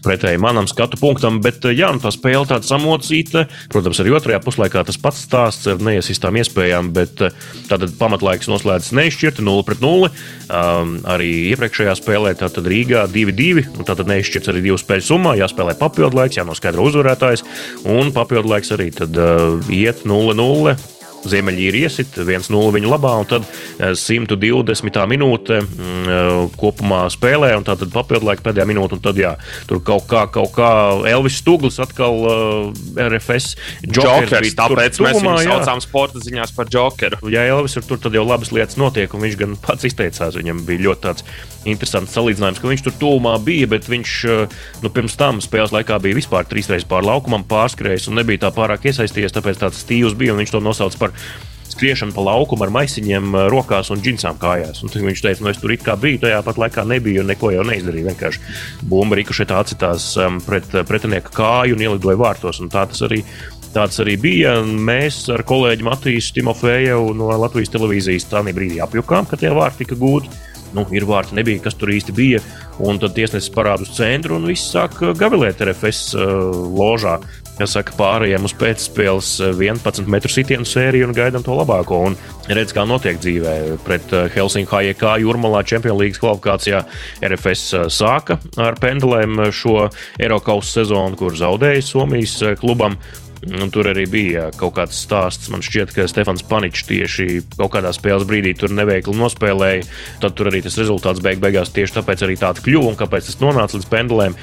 Pretēji 0.07 0.41
manam 0.43 0.67
skatu 0.67 0.99
punktam, 0.99 1.39
bet 1.43 1.63
jā, 1.71 1.93
nu, 1.95 2.03
tā 2.03 2.11
spēle 2.15 2.43
tāda 2.49 2.67
samocīta. 2.67 3.47
Protams, 3.71 4.03
arī 4.03 4.15
otrajā 4.17 4.41
puslaikā 4.43 4.83
tas 4.87 4.99
pats 5.01 5.23
stāsts 5.27 5.71
ar 5.71 5.79
neiesistām 5.83 6.35
iespējām, 6.43 6.91
bet 6.95 7.23
tātad 7.69 7.95
pamatlaiks 7.99 8.51
noslēdzas 8.51 8.95
neizšķirt 8.97 9.37
spēlēti 9.37 9.43
0 9.43 9.63
pret 9.63 9.81
0. 9.81 10.09
Um, 10.47 10.97
arī 11.05 11.51
iepriekšējā 11.53 11.95
spēlē 11.99 12.35
tātad 12.37 12.65
Rīgā 12.65 13.07
2-2. 13.11 13.83
Tātad 13.85 14.07
neizšķirts 14.07 14.49
arī 14.51 14.63
divu 14.65 14.77
spēļu 14.77 15.05
summā, 15.05 15.37
jāspēlē 15.37 15.77
papildu 15.77 16.17
laiks, 16.17 16.37
jānoskaidro 16.37 16.87
uzvarētājs. 16.87 17.43
Un 17.85 18.11
papildu 18.15 18.53
laiks 18.53 18.71
arī 18.75 18.91
tad 18.95 19.17
uh, 19.17 19.59
iet 19.69 20.05
0-0. 20.05 20.96
Ziemeļīrija 21.25 21.87
iesit 21.87 22.17
1-0 22.21 22.73
viņu 22.75 22.91
labā, 22.91 23.13
un 23.21 23.27
tad 23.29 23.47
120. 23.79 24.97
Eh, 24.97 25.07
minūte 25.09 25.59
mm, 25.63 26.05
eh, 26.11 26.29
kopumā 26.59 27.05
spēlē, 27.13 27.53
un 27.57 27.65
tad 27.67 27.83
papildu 27.93 28.29
laika 28.29 28.45
pēdējā 28.45 28.67
minūte, 28.69 28.97
un 28.97 29.03
tad 29.03 29.19
jā, 29.19 29.33
tur 29.69 29.81
kaut 29.85 30.07
kā, 30.09 30.25
kaut 30.33 30.53
kā 30.55 30.69
Elvis 31.09 31.39
Stūglis 31.41 31.79
atkal 31.83 32.21
uh, 32.21 32.37
eh, 32.95 33.07
RFS 33.07 33.57
jokers. 33.83 34.31
jokers 34.31 34.55
tāpēc 34.57 34.97
tuvumā, 34.99 35.11
mēs 35.11 35.21
viņu 35.25 35.35
jā. 35.43 35.57
saucām 35.57 35.83
sporta 35.83 36.23
ziņās 36.23 36.55
par 36.57 36.71
jokeru. 36.73 37.21
Ja 37.33 37.45
Elvis 37.49 37.77
ir 37.79 37.85
tur, 37.87 38.01
tad 38.01 38.15
jau 38.17 38.25
labas 38.27 38.53
lietas 38.55 38.79
notiek, 38.79 39.13
un 39.13 39.25
viņš 39.25 39.37
gan 39.41 39.59
pats 39.61 39.87
izteicās, 39.89 40.37
viņam 40.37 40.63
bija 40.67 40.87
ļoti 40.87 41.07
tāds 41.07 41.27
interesants 41.67 42.13
salīdzinājums, 42.15 42.61
ka 42.61 42.69
viņš 42.69 42.83
tur 42.85 42.95
tuvumā 43.01 43.33
bija, 43.43 43.67
bet 43.73 43.89
viņš 43.91 44.13
nu, 44.83 44.91
pirms 44.93 45.17
tam 45.19 45.41
spēles 45.43 45.73
laikā 45.75 45.97
bija 46.03 46.15
vispār 46.15 46.47
trīs 46.47 46.69
reizes 46.71 46.87
pār 46.87 47.03
laukumam 47.03 47.43
pārskrējis 47.47 48.07
un 48.07 48.21
nebija 48.21 48.45
tā 48.45 48.53
pārāk 48.55 48.87
iesaistījies, 48.87 49.35
tāpēc 49.35 49.59
tāds 49.65 49.81
stīvs 49.83 50.15
bija, 50.15 50.31
un 50.31 50.39
viņš 50.39 50.53
to 50.55 50.61
nosauca 50.63 51.01
par 51.01 51.06
skriešana 51.67 52.15
pa 52.15 52.23
laukumu 52.25 52.65
ar 52.65 52.73
maisiņiem 52.73 53.35
uh, 53.35 53.43
rokās 53.53 53.91
un 53.93 54.01
džinsām 54.01 54.39
kājās. 54.41 54.81
Un 54.83 54.93
viņš 54.93 55.25
teica, 55.25 55.43
nu 55.45 55.51
es 55.51 55.61
tur 55.61 55.75
it 55.75 55.83
kā 55.85 55.97
biju, 55.99 56.23
tajā 56.23 56.39
pat 56.45 56.61
laikā 56.63 56.87
nebiju 56.89 57.21
un 57.23 57.29
neko 57.33 57.51
jau 57.53 57.67
neizdarīju. 57.67 58.07
Vienkārši 58.11 58.87
bumba 58.89 59.19
rikušetā 59.19 59.61
atcitās 59.61 60.09
pret 60.47 60.73
pretinieka 60.87 61.35
kāju 61.35 61.77
un 61.77 61.85
ielidoja 61.85 62.19
vārtos. 62.19 62.63
Un 62.63 62.73
tā 62.73 62.87
tas 62.89 63.05
arī 63.07 63.23
Tāds 63.77 63.99
arī 64.01 64.15
bija. 64.17 64.55
Mēs 64.63 65.25
ar 65.33 65.43
kolēģi 65.45 65.85
Matīs 65.85 66.31
Timofejevu 66.33 67.11
no 67.17 67.27
Latvijas 67.37 67.69
televīzijas 67.73 68.25
tādā 68.31 68.53
brīdī 68.55 68.79
apjukām, 68.81 69.27
ka 69.29 69.39
tie 69.39 69.51
vārti 69.53 69.83
tika 69.83 69.97
gūti. 69.99 70.31
Nu, 70.75 70.83
ir 70.91 71.05
vārti, 71.07 71.35
nebija, 71.37 71.61
kas 71.63 71.77
tur 71.79 71.91
īsti 71.93 72.15
bija. 72.15 72.41
Un 72.83 72.99
tad 73.01 73.15
tiesnesis 73.15 73.51
parāda 73.53 73.85
uz 73.85 73.93
centru, 73.95 74.35
un 74.37 74.47
viss 74.49 74.71
sāk 74.73 74.99
gavilēt 75.19 75.61
RFS 75.63 76.01
uh, 76.17 76.25
ložā. 76.73 77.17
Kas 77.57 77.73
saka, 77.73 77.95
pārējiem 77.97 78.43
uz 78.45 78.53
pēcspēles 78.53 79.29
11 79.47 80.05
metru 80.13 80.29
sitienu 80.29 80.67
sēriju 80.67 81.07
un 81.07 81.15
gaidām 81.17 81.41
to 81.45 81.55
labāko. 81.57 82.03
Un 82.11 82.17
redz, 82.53 82.73
kā 82.75 82.83
notiek 82.85 83.17
dzīvē. 83.17 83.53
Pret 83.85 84.13
Helsinku 84.35 84.77
HJK 84.77 85.15
jūrmalā 85.23 85.63
Champions 85.65 85.97
League 85.97 86.21
kvalifikācijā 86.21 86.83
RFS 87.25 87.89
sāka 87.97 88.37
ar 88.61 88.77
pendelēm 88.81 89.47
šo 89.49 89.87
Eiropas 90.21 90.69
sezonu, 90.77 91.17
kur 91.17 91.33
zaudēja 91.37 91.85
Somijas 91.87 92.37
klubam. 92.61 92.99
Un 93.47 93.69
tur 93.73 93.85
arī 93.89 94.07
bija 94.09 94.47
kaut 94.57 94.75
kāds 94.77 94.97
stāsts. 95.05 95.49
Man 95.53 95.61
šķiet, 95.65 95.93
ka 95.93 96.07
Stefans 96.09 96.45
Paničs 96.45 96.85
tieši 96.89 97.27
kaut 97.57 97.75
kādā 97.75 97.91
spēles 97.93 98.25
brīdī 98.27 98.55
tur 98.57 98.73
neveikli 98.73 99.13
nospēlēja. 99.17 99.85
Tad 100.23 100.37
tur 100.37 100.49
arī 100.51 100.63
tas 100.65 100.77
rezultāts 100.77 101.21
beig 101.25 101.41
beigās 101.41 101.73
tieši 101.73 101.99
tāpēc 101.99 102.25
arī 102.25 102.37
tāds 102.41 102.65
kļuva 102.65 102.93
un 102.93 102.97
kāpēc 102.99 103.29
tas 103.29 103.39
nonāca 103.41 103.77
līdz 103.77 103.89
pendulēm. 103.93 104.37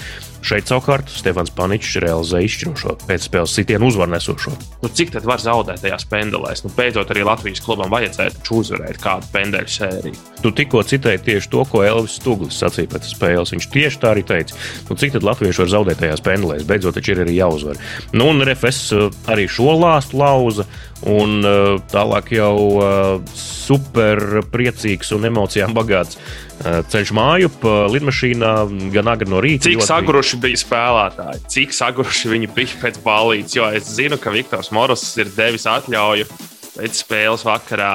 Šeit 0.45 0.69
savukārt 0.69 1.09
Stefans 1.09 1.49
Paničs 1.57 1.95
realizē 2.05 2.43
izšķirošo 2.45 2.99
pēcspēles 3.09 3.55
sitienu 3.57 3.89
uzvarnesošo. 3.89 4.53
Nu, 4.83 4.91
cik 4.93 5.15
tad 5.15 5.25
var 5.25 5.41
zaudēt 5.41 5.81
tajās 5.81 6.05
pendelēs? 6.11 6.61
Nu, 6.67 6.73
beidzot, 6.77 7.09
arī 7.15 7.23
Latvijas 7.25 7.63
klubam 7.65 7.89
vajadzētu 7.95 8.59
uzvarēt 8.59 9.01
kādu 9.01 9.31
pendeļu 9.33 9.73
sēriju. 9.73 10.21
Tu 10.45 10.53
tikko 10.53 10.83
citēji 10.85 11.23
tieši 11.25 11.49
to, 11.55 11.65
ko 11.71 11.81
Elvis 11.87 12.19
Stūglis 12.21 12.61
sacīja 12.61 12.93
pēc 12.93 13.09
spēles. 13.15 13.55
Viņš 13.57 13.71
tieši 13.73 14.03
tā 14.03 14.13
arī 14.13 14.27
teica, 14.29 14.59
nu, 14.91 14.99
cik 15.01 15.17
tad 15.17 15.25
latvieši 15.25 15.65
var 15.65 15.71
zaudēt 15.79 16.03
tajās 16.05 16.25
pendelēs. 16.29 16.69
Beidzot, 16.69 16.99
taču 16.99 17.15
ir 17.15 17.25
arī 17.25 17.39
jāuzvar. 17.39 17.81
Nu, 18.13 18.29
un 18.35 18.45
RFS 18.45 18.83
uh, 18.93 19.09
arī 19.33 19.49
šo 19.49 19.79
lāstu 19.81 20.21
lauza. 20.21 20.69
Un 21.11 21.45
uh, 21.45 21.77
tālāk 21.93 22.31
jau 22.33 22.55
uh, 22.79 23.35
super 23.37 24.41
priecīgs 24.53 25.13
un 25.17 25.29
emocijām 25.29 25.75
bagāts 25.77 26.17
ceļš 26.65 27.11
māju 27.13 27.49
pa 27.61 27.73
lidmašīnā, 27.91 28.51
gan 28.95 29.09
agri 29.11 29.27
no 29.29 29.41
rīta. 29.43 29.67
Cik 29.67 29.83
saguruši 29.85 30.39
bija 30.41 30.61
spēlētāji, 30.61 31.41
cik 31.51 31.75
saguruši 31.75 32.31
viņi 32.31 32.51
bija 32.55 32.79
pēc 32.81 33.01
balīdzes, 33.05 33.57
jo 33.59 33.67
es 33.75 33.91
zinu, 33.97 34.17
ka 34.23 34.33
Viktors 34.33 34.71
Moros 34.73 35.03
ir 35.19 35.33
devis 35.35 35.67
atļauju 35.69 36.29
pēc 36.75 37.01
spēles 37.05 37.45
vakarā 37.47 37.91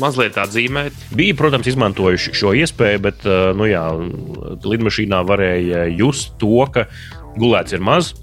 mazliet 0.00 0.36
tā 0.36 0.44
zīmēt. 0.48 0.96
Bija, 1.16 1.36
protams, 1.36 1.68
izmantojuši 1.72 2.36
šo 2.36 2.54
iespēju, 2.60 3.02
bet 3.08 3.26
nu 3.56 3.68
jā, 3.68 3.84
lidmašīnā 4.64 5.24
varēja 5.28 5.86
just 5.92 6.36
to, 6.40 6.60
ka 6.72 6.86
gulēts 7.40 7.76
ir 7.76 7.84
maz. 7.84 8.14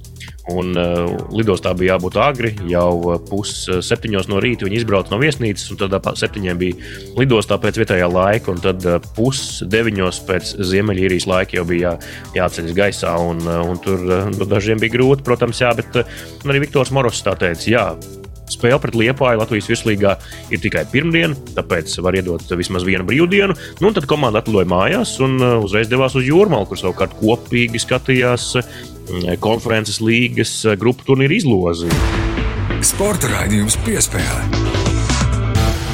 Un 0.50 0.74
uh, 0.74 1.12
lidostā 1.38 1.70
bija 1.78 1.94
jābūt 1.94 2.16
agri, 2.18 2.50
jau 2.66 3.14
pusseptiņos 3.30 4.26
no 4.32 4.40
rīta 4.42 4.66
viņi 4.66 4.80
izbrauca 4.80 5.14
no 5.14 5.20
viesnīcas, 5.22 5.68
un 5.70 5.78
tad 5.78 5.94
ap 5.94 6.08
septiņiem 6.18 6.58
bija 6.58 6.94
lidostā 7.20 7.60
pēc 7.62 7.78
vietējā 7.78 8.08
laika, 8.10 8.50
un 8.56 8.64
tad 8.64 8.88
uh, 8.90 8.98
pusdeviņos 9.18 10.22
pēc 10.26 10.56
Ziemeļīrijas 10.72 11.28
laika 11.30 11.60
jau 11.60 11.66
bija 11.70 11.94
jā, 11.94 12.10
jāceļas 12.40 12.78
gaisā, 12.78 13.14
un, 13.22 13.44
uh, 13.46 13.62
un 13.70 13.78
tur 13.86 14.02
uh, 14.08 14.42
dažiem 14.50 14.82
bija 14.82 14.98
grūti, 14.98 15.28
protams, 15.28 15.62
jā, 15.62 15.76
bet 15.78 16.02
uh, 16.02 16.18
arī 16.50 16.66
Viktors 16.66 16.94
Moros 16.96 17.22
tā 17.22 17.38
teica, 17.38 17.70
jā, 17.70 17.86
spēle 18.52 18.82
pret 18.84 18.98
Liepāju 18.98 19.40
Latvijas 19.40 19.70
virslīgā 19.72 20.16
ir 20.52 20.62
tikai 20.64 20.84
pirmdiena, 20.92 21.38
tāpēc 21.56 21.94
var 22.04 22.18
iedot 22.18 22.50
vismaz 22.58 22.84
vienu 22.88 23.06
brīvdienu. 23.08 23.56
Nu, 23.80 23.94
tad 23.96 24.10
komanda 24.10 24.42
atlidoja 24.42 24.68
mājās 24.68 25.16
un 25.24 25.38
uzreiz 25.62 25.88
devās 25.92 26.18
uz 26.20 26.28
Jūrmālu, 26.28 26.68
kur 26.68 26.82
savukārt 26.82 27.16
kopīgi 27.22 27.80
skatījās 27.82 28.52
konferences 29.42 30.02
līgas 30.04 30.54
eh, 30.66 30.78
grupu 30.80 31.08
turnīru 31.08 31.38
izlozi. 31.38 31.92
Sporta 32.86 33.30
raidījums 33.30 33.78
piespēlē. 33.86 34.70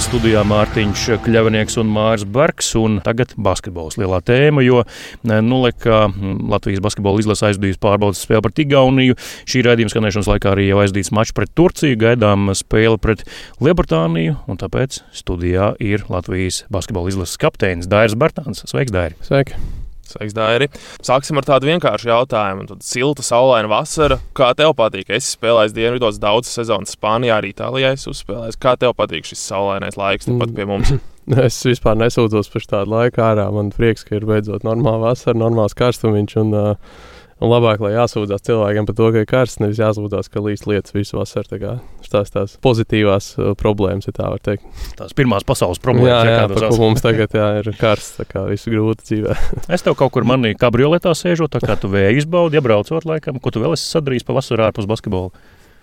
Studijā 0.07 0.39
Mārtiņš 0.47 1.01
Kļavnieks 1.25 1.75
un 1.81 1.89
Mārs 1.91 2.21
Bergs. 2.31 2.69
Un 2.79 2.99
tagad 3.03 3.33
basketbols 3.43 3.97
lielā 3.99 4.21
tēma, 4.23 4.63
jo 4.63 4.83
eh, 4.85 5.39
nulekā 5.43 6.03
mm, 6.07 6.45
Latvijas 6.53 6.83
basketbola 6.85 7.23
izlase 7.23 7.49
aizdījusi 7.49 7.81
pārbaudas 7.83 8.21
spēli 8.23 8.45
pret 8.45 8.61
Igauniju. 8.63 9.17
Šī 9.49 9.65
raidījuma 9.67 9.91
skanēšanas 9.91 10.29
laikā 10.31 10.53
arī 10.53 10.69
jau 10.69 10.79
aizdīts 10.83 11.11
mačs 11.15 11.35
pret 11.35 11.51
Turciju, 11.57 11.99
gaidām 12.05 12.53
spēli 12.55 13.01
pret 13.03 13.25
Lielbritāniju, 13.63 14.37
un 14.47 14.61
tāpēc 14.61 15.01
studijā 15.17 15.73
ir 15.83 16.07
Latvijas 16.13 16.63
basketbola 16.71 17.11
izlases 17.11 17.41
kapteinis 17.41 17.91
Dairis 17.91 18.15
Bartāns. 18.15 18.63
Sveiks, 18.69 18.95
Dairi! 18.95 19.19
Sveiki! 19.27 19.76
Sveiks, 20.13 20.35
Dairi. 20.37 20.69
Sāksim 21.05 21.39
ar 21.39 21.47
tādu 21.47 21.69
vienkāršu 21.69 22.11
jautājumu. 22.11 22.67
Tad 22.71 22.85
silta, 22.85 23.25
saulaina 23.25 23.71
vasara. 23.71 24.19
Kā 24.37 24.53
tev 24.57 24.75
patīk? 24.79 25.11
Es 25.13 25.33
spēlēju 25.35 25.75
dienvidos 25.75 26.21
daudzas 26.23 26.55
sezonas 26.59 26.95
Spānijā, 26.97 27.41
arī 27.41 27.53
Itālijā. 27.55 27.93
Es 27.97 28.07
uzspēlēju. 28.09 28.57
Kā 28.63 28.77
tev 28.79 28.95
patīk 28.97 29.27
šis 29.27 29.43
saulainais 29.51 29.99
laiks 29.99 30.29
tepat 30.29 30.55
pie 30.57 30.67
mums? 30.69 30.95
Es 31.27 31.57
vispār 31.67 31.97
nesūdzos 31.99 32.47
par 32.53 32.63
tādu 32.71 32.93
laiku 32.93 33.19
ārā. 33.19 33.49
Man 33.51 33.73
prieks, 33.75 34.05
ka 34.07 34.15
ir 34.15 34.23
beidzot 34.29 34.63
normāla 34.63 35.09
vasara, 35.09 35.35
normāls 35.35 35.75
karstumiņš. 35.75 36.35
Un, 36.39 36.53
uh, 36.55 37.16
Un 37.37 37.51
labāk, 37.51 37.81
lai 37.85 37.91
jāsūdzas 37.93 38.41
cilvēkiem 38.47 38.87
par 38.87 38.95
to, 38.97 39.07
ka 39.13 39.21
ir 39.21 39.27
karsts, 39.29 39.59
nevis 39.61 39.77
jāsūdzas, 39.77 40.29
ka 40.33 40.41
līdz 40.41 40.63
lietas 40.71 40.95
visu 40.95 41.19
vasaru. 41.19 41.59
Tās 42.07 42.31
tās 42.33 42.55
pozitīvās 42.63 43.27
uh, 43.37 43.51
problēmas, 43.59 44.07
ja 44.09 44.15
tā 44.15 44.31
var 44.31 44.41
teikt. 44.41 44.65
Tās 44.97 45.13
pirmās 45.17 45.45
pasaules 45.45 45.81
problēmas, 45.83 46.09
jā, 46.09 46.33
jā, 46.33 46.47
par 46.49 46.65
ko 46.71 46.79
mums 46.81 47.03
tagad 47.03 47.35
jā, 47.37 47.49
ir 47.61 47.69
karsts, 47.77 48.15
tā 48.21 48.25
kā 48.29 48.47
visu 48.47 48.73
grūti 48.73 49.05
dzīvē. 49.11 49.37
es 49.77 49.85
tev 49.85 49.97
kaut 49.99 50.15
kur 50.15 50.25
manī 50.25 50.55
kabrioletā 50.57 51.13
sēžot, 51.13 51.53
tā 51.53 51.61
kā 51.61 51.77
tu 51.77 51.91
vēju 51.93 52.23
izbaudi, 52.23 52.57
iebraucot 52.57 53.05
laikam, 53.05 53.37
ko 53.43 53.53
tu 53.53 53.61
vēl 53.61 53.77
esi 53.77 53.85
sadarījis 53.91 54.25
pa 54.25 54.39
vasaru 54.39 54.65
ārpus 54.71 54.89
basketbola. 54.89 55.29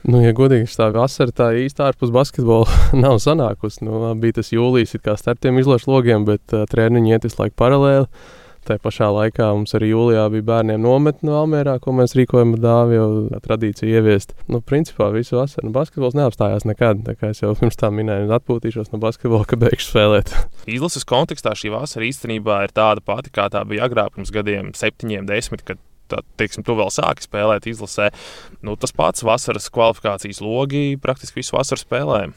Nu, 0.05 0.19
ja 0.21 0.35
godīgi, 0.37 0.69
tā 0.77 0.91
vasara 0.93 1.33
tā 1.33 1.47
īsti 1.63 1.81
ārpus 1.87 2.11
basketbola 2.13 2.67
nav 3.05 3.21
sanākusi. 3.23 3.87
Nu, 3.87 4.11
bija 4.21 4.41
tas 4.41 4.51
jūlijas, 4.53 4.99
kā 5.05 5.15
startiem 5.21 5.63
izlašu 5.63 5.95
logiem, 5.95 6.27
bet 6.29 6.57
uh, 6.57 6.67
treniņi 6.69 7.15
iet 7.15 7.29
visu 7.29 7.41
laiku 7.41 7.57
paralēli. 7.63 8.11
Tā 8.65 8.79
pašā 8.81 9.11
laikā 9.13 9.51
mums 9.53 9.75
arī 9.77 9.91
jūlijā 9.91 10.23
bija 10.33 10.47
bērniem 10.49 10.81
nometne 10.81 11.29
no 11.29 11.37
Almērā, 11.43 11.75
ko 11.85 11.93
mēs 11.99 12.15
rīkojam 12.17 12.55
ar 12.57 12.63
dāvi, 12.65 12.97
jau 12.97 13.41
tradīciju 13.45 13.99
ieviest. 13.99 14.33
Nu, 14.49 14.63
principā 14.65 15.11
visu 15.13 15.37
vasaru 15.37 15.69
nu, 15.69 15.75
basketbols 15.75 16.17
neapstājās 16.17 16.65
nekad. 16.69 17.05
Es 17.29 17.43
jau 17.43 17.53
pirms 17.61 17.77
tam 17.81 17.99
minēju, 18.01 18.31
atpūtīšos 18.39 18.89
no 18.95 19.01
basketbola, 19.03 19.45
ka 19.49 19.61
beigšu 19.61 19.91
spēlēt. 19.91 20.33
Izlases 20.77 21.05
kontekstā 21.09 21.53
šī 21.61 21.75
vasara 21.75 22.09
īstenībā 22.09 22.63
ir 22.65 22.73
tāda 22.73 23.05
pati, 23.05 23.35
kā 23.35 23.51
tā 23.53 23.67
bija 23.69 23.85
agrāk, 23.89 24.15
pirms 24.17 24.33
gadiem, 24.33 24.73
septiņiem, 24.79 25.29
desmit. 25.29 25.67
Kad 25.69 25.83
tā, 26.09 26.23
teiksim, 26.41 26.65
tu 26.65 26.77
vēl 26.79 26.89
sāki 26.95 27.29
spēlēt 27.29 27.69
izlasē. 27.69 28.09
Nu, 28.65 28.79
tas 28.81 28.97
pats 28.97 29.27
vasaras 29.27 29.69
kvalifikācijas 29.75 30.41
logi 30.45 30.87
praktiski 31.05 31.43
visu 31.43 31.59
vasaru 31.59 31.85
spēlēm. 31.85 32.35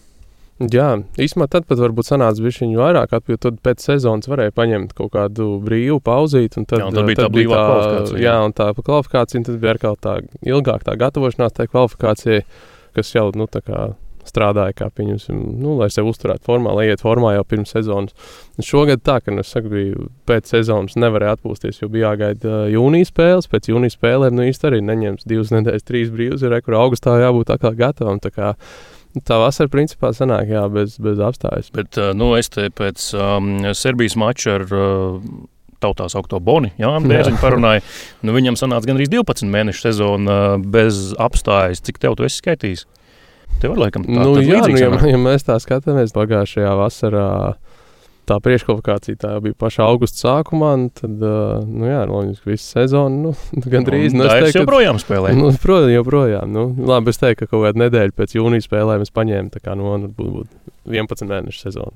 Jā, 0.57 0.87
īstenībā 1.21 1.45
tad 1.53 1.67
pat 1.69 1.77
varbūt 1.77 2.07
sanāca 2.07 2.41
viņa 2.41 2.79
vairāk, 2.79 3.11
jo 3.29 3.37
tad 3.37 3.59
pēc 3.61 3.83
sezonas 3.91 4.29
varēja 4.29 4.55
paņemt 4.57 4.95
kaut 4.97 5.11
kādu 5.13 5.59
brīvu 5.61 5.99
pauzīti. 6.01 6.63
Tad, 6.65 6.81
jā, 6.81 6.89
tad 6.95 7.05
bija 7.05 7.19
tad 7.19 7.27
tā 7.27 7.33
brīvā 7.35 7.59
tā, 7.59 7.67
kvalifikācija. 7.67 8.23
Jā, 8.23 8.33
un 8.41 8.57
tā 8.57 8.71
kvalifikācija, 8.79 9.43
tad 9.45 9.61
bija 9.61 9.75
atkal 9.77 10.01
tā 10.01 10.15
ilgāk 10.49 10.87
tā 10.87 10.97
gatavošanās 10.97 11.53
tai 11.59 11.69
kvalifikācijai, 11.69 12.41
kas 12.97 13.13
jau, 13.13 13.29
nu, 13.37 13.45
tā 13.53 13.61
kā 13.67 13.85
strādāja, 14.27 14.73
kā 14.75 14.89
pieņemsim, 14.97 15.37
nu, 15.61 15.77
lai 15.79 15.87
sevi 15.93 16.09
uzturētu 16.11 16.43
formā, 16.49 16.73
lai 16.75 16.89
iet 16.89 17.05
formā 17.05 17.35
jau 17.37 17.45
pirms 17.47 17.71
sezonas. 17.75 18.33
Un 18.57 18.65
šogad 18.65 19.05
tā, 19.05 19.21
ka, 19.23 19.31
nu, 19.31 19.45
es 19.45 19.53
saku, 19.53 19.71
bija 19.71 20.09
pēc 20.27 20.51
sezonas 20.51 20.97
nevarēja 20.99 21.37
atpūsties, 21.37 21.81
jo 21.83 21.91
bija 21.93 22.11
jāgaida 22.11 22.65
jūnijas 22.73 23.13
spēles. 23.13 23.49
Pēc 23.53 23.69
jūnijas 23.71 23.95
spēlēm, 23.95 24.35
nu, 24.35 24.49
īsti 24.49 24.71
arī 24.71 24.83
neņems 24.89 25.27
divas 25.29 25.53
nedēļas, 25.55 25.87
trīs 25.87 26.13
brīvas, 26.13 26.43
ir 26.43 26.57
kur 26.65 26.81
augustā 26.81 27.17
jābūt 27.21 27.53
atkal 27.55 27.77
gatavam. 27.77 28.19
Tā 28.23 28.33
vasara 29.27 29.71
principā 29.71 30.11
sanāk, 30.15 30.49
jā, 30.51 30.63
bez, 30.71 30.97
bez 31.01 31.21
apstājas. 31.23 31.71
Bet, 31.75 31.99
nu, 32.17 32.31
es 32.37 32.51
te 32.53 32.69
pēc 32.73 33.11
um, 33.17 33.53
Serbijas 33.77 34.17
mača 34.19 34.57
ar 34.57 34.67
uh, 34.69 35.21
tautā 35.83 36.07
saukto 36.11 36.39
Boni, 36.43 36.73
Jā, 36.81 36.91
Bērziņu 37.11 37.41
parunāju. 37.41 37.85
Nu, 38.25 38.35
viņam 38.35 38.59
sanāca 38.59 38.89
gandrīz 38.89 39.11
12 39.13 39.49
mēnešu 39.53 39.87
sezona 39.89 40.39
bez 40.61 41.11
apstājas. 41.21 41.83
Cik 41.85 42.01
tev 42.03 42.17
tu 42.17 42.27
esi 42.27 42.41
skaitījis? 42.41 42.85
Tev 43.61 43.73
var 43.73 43.87
laikam 43.87 44.03
tā, 44.05 44.13
nu, 44.13 44.35
jā, 44.43 44.59
nu, 44.67 44.77
ja, 44.77 44.89
ja 45.09 45.17
mēs 45.17 45.47
tā 45.47 45.55
skatāmies 45.61 46.13
pagājušajā 46.13 46.73
vasarā. 46.77 47.29
Tā 48.27 48.37
priekškvalifikācija 48.43 49.19
tā 49.21 49.33
bija 49.43 49.57
pašā 49.59 49.87
augusta 49.87 50.23
sākumā. 50.25 50.73
Tad, 50.99 51.17
nu, 51.17 51.87
jā, 51.87 52.03
loģiski, 52.09 52.53
visu 52.53 52.67
sezonu 52.75 53.27
nu, 53.27 53.33
gandrīz. 53.73 54.15
Nu, 54.15 54.27
tā 54.27 54.39
ir 54.43 54.61
joprojām 54.61 55.01
spēlē. 55.01 55.33
Nu, 55.37 55.51
protams, 55.63 55.93
joprojām. 55.95 56.51
Nu, 56.53 56.69
labi, 56.89 57.13
es 57.13 57.21
teiktu, 57.21 57.45
ka 57.45 57.55
kaut 57.55 57.69
kādu 57.69 57.85
nedēļu 57.85 58.17
pēc 58.17 58.37
jūnijas 58.37 58.67
spēlēm 58.69 59.05
es 59.05 59.13
paņēmu 59.15 59.53
tā 59.53 59.63
kā 59.63 59.77
no 59.79 59.95
nu, 60.01 60.11
būt, 60.11 60.33
būt 60.41 60.73
11 60.87 61.27
mēnešu 61.27 61.65
sezonu. 61.65 61.95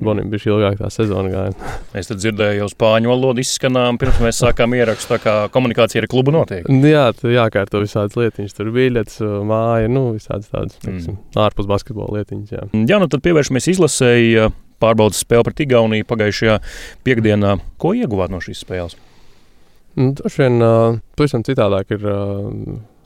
Bonim 0.00 0.30
bija 0.32 0.48
ilgāk 0.50 0.78
tā 0.80 0.88
sezona 0.92 1.30
gāja. 1.32 1.72
es 2.00 2.08
dzirdēju, 2.10 2.62
jau 2.62 2.70
spāņu 2.72 3.12
valodu 3.12 3.44
izskanām, 3.44 3.98
pirms 4.00 4.20
mēs 4.24 4.40
sākām 4.40 4.74
ierakstu, 4.78 5.12
tā 5.14 5.20
kā 5.22 5.34
komunikācija 5.52 6.04
ar 6.04 6.08
klubu 6.10 6.34
notiek. 6.34 6.68
Jā, 6.88 7.10
tur 7.16 7.34
jākārto 7.34 7.82
visādas 7.84 8.16
lietiņas, 8.18 8.56
tur 8.56 8.72
biļetes, 8.74 9.20
māja, 9.46 9.92
nu, 9.92 10.10
visādas 10.16 10.48
tādas, 10.52 10.80
mm. 10.86 11.20
ārpus 11.40 11.68
basketbola 11.70 12.20
lietiņas. 12.20 12.56
Jā. 12.56 12.66
jā, 12.72 13.00
nu 13.02 13.10
tad 13.12 13.24
pievēršamies 13.26 13.70
izlasēji 13.74 14.50
pārbaudas 14.80 15.22
spēle 15.22 15.46
pret 15.48 15.64
Igauniju 15.66 16.08
pagājušajā 16.10 16.58
piekdienā. 17.06 17.56
Ko 17.80 17.94
ieguvāt 17.96 18.32
no 18.32 18.42
šīs 18.44 18.64
spēles? 18.64 18.98
Nu, 19.98 20.12
Droši 20.16 20.44
vien 20.44 20.62
uh, 20.62 21.00
pavisam 21.18 21.42
citādāk 21.46 21.96
ir 21.96 22.04
uh, 22.06 22.50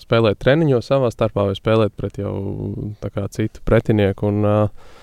spēlēt 0.02 0.42
treniņos 0.42 0.90
savā 0.92 1.08
starpā 1.14 1.48
vai 1.48 1.56
spēlēt 1.56 1.94
pret 1.96 2.20
jau 2.20 2.34
kā, 3.08 3.24
citu 3.32 3.64
pretinieku. 3.64 4.28
Un, 4.30 4.44
uh, 4.44 5.00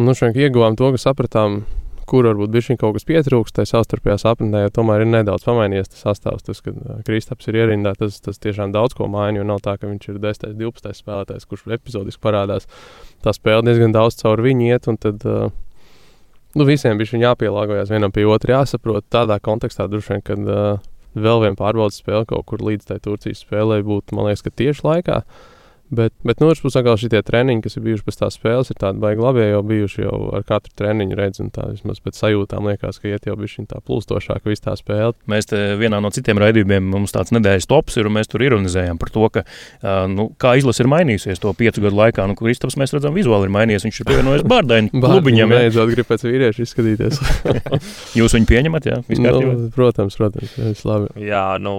Nu, 0.00 0.14
ieguvām 0.14 0.76
to, 0.78 0.88
ka 0.94 1.00
sapratām, 1.02 1.64
kur 2.08 2.26
varbūt 2.26 2.52
bija 2.54 2.76
kaut 2.78 2.96
kas 2.96 3.06
pietrūkst, 3.06 3.54
tai 3.58 3.66
savstarpējā 3.68 4.16
sapratnē, 4.22 4.64
ja 4.64 4.72
tomēr 4.72 5.04
ir 5.04 5.10
nedaudz 5.10 5.44
pamainījies 5.46 5.90
tas 5.92 6.04
sastāvs. 6.06 6.44
Tas, 6.46 6.62
kad 6.64 6.78
Kristaps 7.06 7.50
ir 7.50 7.58
ierindā, 7.60 7.92
tas, 7.98 8.20
tas 8.22 8.40
tiešām 8.42 8.72
daudz 8.74 8.96
ko 8.98 9.10
maina, 9.10 9.40
jo 9.40 9.46
nav 9.46 9.60
tā, 9.66 9.76
ka 9.78 9.90
viņš 9.90 10.08
ir 10.12 10.20
10, 10.22 10.54
12 10.58 11.02
spēlētājs, 11.02 11.48
kurš 11.50 11.66
epizodiski 11.76 12.22
parādās. 12.22 12.70
Tā 13.24 13.34
spēle 13.36 13.66
diezgan 13.68 13.94
daudz 13.94 14.18
caur 14.22 14.42
viņu 14.46 14.70
iet, 14.70 14.88
un 14.90 14.98
tad 15.00 15.26
uh, 15.28 15.50
nu, 16.56 16.66
visiem 16.68 16.98
bija 17.00 17.20
jāpielāgojas 17.26 17.92
vienam 17.92 18.14
pie 18.14 18.26
otra, 18.28 18.60
jāsaprot 18.60 19.06
tādā 19.12 19.38
kontekstā, 19.42 19.86
droši 19.90 20.16
vien, 20.16 20.26
kad 20.26 20.50
uh, 20.50 20.82
vēl 21.14 21.46
viena 21.46 21.58
pārbaudas 21.58 22.00
spēle 22.02 22.26
kaut 22.28 22.46
kur 22.50 22.64
līdz 22.66 22.90
tai 22.90 23.00
Turcijas 23.02 23.44
spēlē 23.44 23.82
būtu, 23.86 24.16
man 24.16 24.30
liekas, 24.30 24.46
tieši 24.48 24.86
laikā. 24.86 25.22
Uh, 25.24 25.59
Bet, 25.90 26.14
bet 26.22 26.38
no 26.40 26.46
otras 26.46 26.62
puses, 26.62 26.86
šie 27.02 27.22
treniņi, 27.26 27.64
kas 27.64 27.74
ir 27.74 27.82
bijuši 27.82 28.04
pēc 28.06 28.18
tās 28.20 28.36
spēles, 28.38 28.70
ir 28.70 28.78
tādi 28.78 29.02
baigi 29.02 29.24
labi, 29.24 29.42
jau 29.48 29.62
bijuši 29.66 30.04
jau 30.04 30.18
ar 30.38 30.44
katru 30.46 30.70
treniņu 30.78 31.18
redzi, 31.18 31.42
un 31.42 31.50
tā 31.54 31.66
vismaz 31.72 31.98
pēc 32.04 32.20
sajūtām 32.20 32.68
liekas, 32.70 33.00
ka 33.02 33.10
iet 33.10 33.26
jau 33.26 33.34
bija 33.40 33.50
šī 33.56 33.64
tā 33.72 33.80
plūstošāka 33.82 34.46
visu 34.46 34.64
tā 34.68 34.76
spēle. 34.78 35.16
Mēs 35.30 35.50
te 35.50 35.58
vienā 35.80 35.98
no 36.02 36.12
citiem 36.14 36.38
raidījumiem 36.38 36.86
mums 36.92 37.14
tāds 37.16 37.34
nedēļas 37.34 37.66
tops 37.70 37.98
ir, 37.98 38.06
un 38.06 38.14
mēs 38.18 38.30
tur 38.30 38.44
ironizējam 38.46 39.00
par 39.02 39.10
to, 39.14 39.26
ka, 39.34 39.44
nu, 40.12 40.28
kā 40.40 40.54
izlase 40.60 40.84
ir 40.84 40.90
mainījusies 40.92 41.42
to 41.42 41.52
piecu 41.58 41.82
gadu 41.82 41.98
laikā. 41.98 42.28
Nu, 42.30 42.38
Kristaps, 42.38 42.78
mēs 42.78 42.94
redzam, 42.94 43.16
vizuāli 43.18 43.48
ir 43.48 43.54
mainījies. 43.56 43.88
Viņš 43.88 44.00
ir 44.04 44.08
pievienojies 44.12 44.46
Bārdaņu 44.50 44.94
klubiņam. 45.02 45.56
Jā, 45.56 45.64
beidzot 45.64 45.90
grib 45.90 46.06
pēc 46.06 46.26
vīrieša 46.28 46.66
izskatīties. 46.66 47.20
Jūs 48.20 48.38
viņu 48.38 48.50
pieņemat, 48.50 48.88
jā? 48.92 49.00
Nu, 49.18 49.70
protams, 49.74 50.18
protams, 50.18 50.54
tas 50.54 50.86
labi. 50.86 51.10
Jā, 51.26 51.44
nu, 51.62 51.76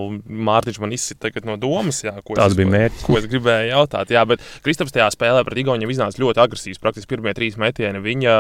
Mārtiņš 0.51 0.81
man 0.83 0.95
izsita 0.95 1.31
no 1.47 1.55
domas, 1.61 2.03
jā, 2.03 2.13
ko 2.25 2.35
es, 2.35 2.57
bija 2.57 2.71
mērķis. 2.75 3.05
Ko 3.07 3.17
es 3.19 3.27
gribēju 3.31 3.71
jautāt 3.71 4.00
jautāt. 4.01 4.13
Jā, 4.15 4.25
bet 4.27 4.41
Kristaps 4.65 4.91
tajā 4.91 5.09
spēlē 5.13 5.43
pret 5.45 5.61
Igauniju 5.61 5.91
iznāca 5.91 6.21
ļoti 6.21 6.41
agresīvs. 6.41 6.81
Praktiski 6.81 7.15
pirmie 7.15 7.33
trīs 7.33 7.57
metieni 7.57 8.01
viņa 8.01 8.35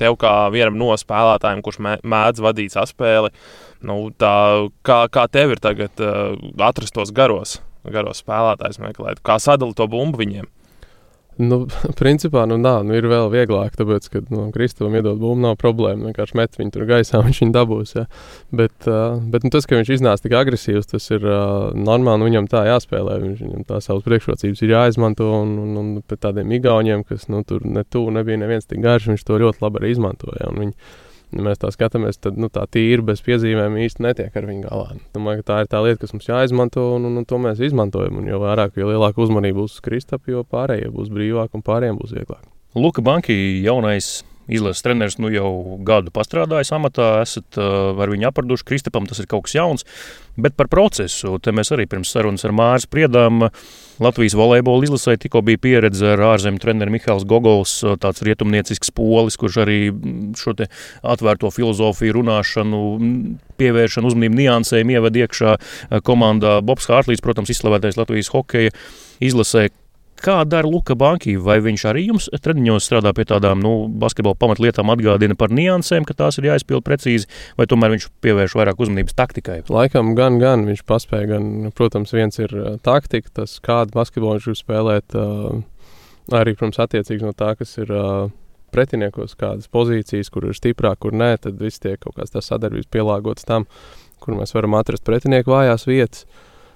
tev 0.00 0.16
kā 0.20 0.50
vienam 0.52 0.78
no 0.78 0.92
spēlētājiem, 0.94 1.62
kurš 1.64 1.80
mēdz 2.02 2.42
vadīt 2.44 2.74
saspēli, 2.74 3.32
nu, 3.82 4.10
tā, 4.16 4.68
kā, 4.86 5.04
kā 5.08 5.26
tev 5.28 5.54
ir 5.54 5.62
tagad 5.62 6.00
uh, 6.00 6.34
atrast 6.58 6.94
tos 6.94 7.12
garos, 7.14 7.60
garos 7.84 8.22
spēlētājus 8.24 8.80
meklēt, 8.82 9.24
kā 9.24 9.38
sadalīt 9.38 9.76
to 9.80 9.88
bumbu 9.88 10.22
viņiem? 10.22 10.53
Nu, 11.40 11.64
principā, 12.00 12.44
nu, 12.46 12.58
nā, 12.60 12.76
nu, 12.86 12.94
ir 12.94 13.06
vēl 13.10 13.30
vieglāk, 13.32 13.74
tāpēc, 13.78 14.06
ka 14.12 14.22
nu, 14.28 14.46
Kristavam 14.54 14.94
iedod 14.94 15.18
bumbu, 15.18 15.40
nav 15.42 15.56
problēma. 15.60 16.10
Vienkārši 16.10 16.38
met 16.38 16.58
viņu 16.58 16.74
tur 16.74 16.86
gaisā, 16.90 17.20
viņš 17.24 17.40
viņu 17.42 17.54
dabūs. 17.54 17.94
Ja. 17.96 18.04
Bet, 18.54 18.74
uh, 18.86 19.18
bet 19.32 19.46
nu, 19.46 19.50
tas, 19.54 19.66
ka 19.66 19.78
viņš 19.80 19.94
iznāca 19.96 20.26
tik 20.26 20.36
agresīvs, 20.38 20.90
tas 20.92 21.08
ir 21.10 21.26
uh, 21.26 21.72
normāli. 21.74 22.22
Nu, 22.22 22.28
viņam 22.30 22.50
tā 22.52 22.64
jāspēlē, 22.70 23.18
viņš, 23.24 23.42
viņam 23.46 23.64
tā 23.70 23.80
savas 23.84 24.06
priekšrocības 24.06 24.62
ir 24.62 24.74
jāizmanto. 24.76 25.30
Un, 25.40 25.56
un, 25.64 25.80
un 25.80 25.90
pēc 26.06 26.22
tādiem 26.28 26.54
igauņiem, 26.60 27.06
kas 27.08 27.26
nu, 27.32 27.42
tur 27.48 27.66
ne 27.66 27.82
tuvu 27.82 28.14
nebija 28.14 28.40
neviens 28.44 28.70
tik 28.70 28.84
garš, 28.84 29.10
viņš 29.14 29.26
to 29.26 29.40
ļoti 29.42 29.64
labi 29.64 29.82
arī 29.82 29.94
izmantoja. 29.96 30.52
Viņi, 30.54 30.76
ja 31.34 31.44
mēs 31.48 31.60
tā 31.62 31.70
skatāmies, 31.74 32.20
tad 32.22 32.38
nu, 32.40 32.50
tā 32.52 32.64
tīra 32.70 33.04
bez 33.10 33.22
piezīmēm 33.26 33.78
īsti 33.84 34.04
netiek 34.04 34.36
ar 34.36 34.48
viņu 34.48 34.68
galā. 34.68 34.98
Domāju, 35.16 35.46
tā 35.46 35.62
ir 35.64 35.70
tā 35.72 35.80
lieta, 35.84 36.00
kas 36.04 36.14
mums 36.14 36.28
jāizmanto, 36.30 36.86
un, 36.96 37.08
un, 37.10 37.20
un 37.20 37.28
to 37.28 37.40
mēs 37.42 37.62
izmantojam. 37.64 38.20
Un 38.22 38.30
jo 38.30 38.40
vairāk, 38.42 38.78
jo 38.80 38.90
lielāka 38.90 39.22
uzmanība 39.24 39.62
būs 39.62 39.78
uz 39.78 39.84
Kristapu, 39.84 40.34
jo 40.34 40.44
pārējie 40.46 40.92
būs 40.94 41.10
brīvāk 41.14 41.56
un 41.56 41.66
pārējiem 41.66 41.98
būs 42.00 42.14
vieglāk. 42.16 42.44
Luka 42.74 43.04
Banki 43.06 43.36
jaunais 43.62 44.22
izlases 44.48 44.84
treneris 44.84 45.16
nu 45.22 45.30
jau 45.32 45.78
gadu 45.86 46.12
pastrādājis 46.14 46.72
amatā, 46.76 47.08
esat 47.24 47.58
uh, 47.60 47.94
ar 47.96 48.12
viņu 48.12 48.28
apraduši. 48.30 48.66
Kristapam 48.68 49.08
tas 49.08 49.22
ir 49.22 49.28
kaut 49.30 49.46
kas 49.46 49.56
jauns, 49.56 49.86
bet 50.40 50.56
par 50.58 50.68
procesu 50.72 51.38
te 51.42 51.54
mēs 51.54 51.72
arī 51.74 51.86
pirms 51.90 52.12
sarunas 52.14 52.44
ar 52.46 52.54
Māru 52.56 52.84
spriedām. 52.84 53.48
Latvijas 54.02 54.34
volejbola 54.34 54.88
izlasē 54.88 55.14
tikko 55.22 55.44
bija 55.46 55.60
pieredze 55.62 56.08
ar 56.16 56.24
ārzemju 56.32 56.62
treneru 56.62 56.90
Mihāls 56.96 57.26
Gogols, 57.30 57.76
tāds 58.02 58.24
rietumniecisks 58.26 58.90
polis, 58.94 59.38
kurš 59.38 59.60
arī 59.62 59.78
šo 60.38 60.56
atvērto 60.58 61.52
filozofiju, 61.54 62.16
runāšanu, 62.18 62.82
pievēršanu 63.60 64.10
uzmanību 64.10 64.40
niansēm 64.40 64.90
ievada 64.96 65.22
iekšā 65.22 65.54
komandā. 66.06 66.58
Bobs 66.66 66.90
Hārtlīs, 66.90 67.22
protams, 67.22 67.54
izslavētais 67.54 68.00
Latvijas 68.00 68.32
hokeja 68.34 68.74
izlasē, 69.22 69.68
Kā 70.24 70.38
dara 70.48 70.64
Luka 70.64 70.94
Banki? 70.96 71.34
Vai 71.36 71.58
viņš 71.60 71.82
arī 71.90 72.06
jums 72.06 72.30
treniņos 72.32 72.86
strādā 72.88 73.10
pie 73.12 73.26
tādām 73.28 73.60
nu, 73.60 73.74
basketbola 74.00 74.38
pamatlietām, 74.40 74.88
atgādina 74.94 75.36
par 75.36 75.52
niansēm, 75.52 76.06
ka 76.08 76.16
tās 76.16 76.38
ir 76.40 76.48
jāizpild 76.48 76.84
precīzi, 76.86 77.28
vai 77.58 77.66
tomēr 77.68 77.92
viņš 77.92 78.06
pievērš 78.24 78.54
vairāk 78.56 78.80
uzmanības 78.80 79.18
taktikai? 79.18 79.58
Laikam 79.68 80.14
gan, 80.16 80.38
gan 80.40 80.64
viņš 80.64 80.80
paspēja, 80.88 81.34
gan, 81.34 81.50
protams, 81.76 82.14
viens 82.16 82.40
ir 82.40 82.54
taktika, 82.86 83.34
tas 83.42 83.58
kādu 83.64 83.92
basketbolu 83.98 84.38
viņš 84.38 84.48
grib 84.48 84.60
spēlēt, 84.62 85.18
arī, 86.32 86.56
protams, 86.56 86.80
attiecīgs 86.86 87.26
no 87.26 87.34
tā, 87.36 87.52
kas 87.60 87.76
ir 87.84 87.92
pretiniekos, 88.74 89.36
kādas 89.38 89.68
pozīcijas, 89.68 90.32
kur 90.32 90.48
ir 90.48 90.56
stiprāk, 90.56 91.02
kur 91.04 91.12
nē, 91.12 91.34
tad 91.44 91.60
viss 91.60 91.82
tiek 91.84 92.00
kaut 92.00 92.16
kāds 92.16 92.32
tas 92.32 92.48
sadarbības 92.48 92.88
pielāgots 92.88 93.44
tam, 93.44 93.68
kur 94.24 94.40
mēs 94.40 94.56
varam 94.56 94.80
atrast 94.80 95.04
pretinieku 95.04 95.52
vājās 95.52 95.84
vietas. 95.90 96.24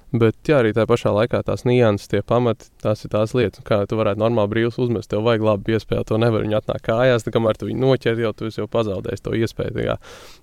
Bet 0.09 0.49
jā, 0.49 0.63
arī 0.63 0.71
tajā 0.73 0.89
pašā 0.89 1.11
laikā 1.13 1.43
tās 1.45 1.67
nianses, 1.69 2.09
tie 2.09 2.23
pamati, 2.25 2.71
tās 2.81 3.05
ir 3.05 3.11
tās 3.13 3.35
lietas, 3.37 3.61
kā 3.67 3.83
tu 3.89 3.99
varētu 3.99 4.23
normāli 4.23 4.49
brīvs 4.55 4.79
uzmest. 4.81 5.11
Tev 5.13 5.27
vajag 5.27 5.43
labi 5.45 5.67
piespēlēt, 5.67 6.09
to 6.09 6.17
nevar 6.21 6.47
viņi 6.47 6.57
atnākt 6.57 6.87
kājās, 6.87 7.27
tā 7.27 7.33
kamēr 7.35 7.61
tu 7.61 7.69
viņu 7.69 7.83
noķer, 7.83 8.23
jau 8.25 8.31
tu 8.39 8.49
jau 8.49 8.65
pazaudēsi 8.73 9.27
to 9.27 9.35
iespēju. 9.37 9.75
Kā, 9.77 9.99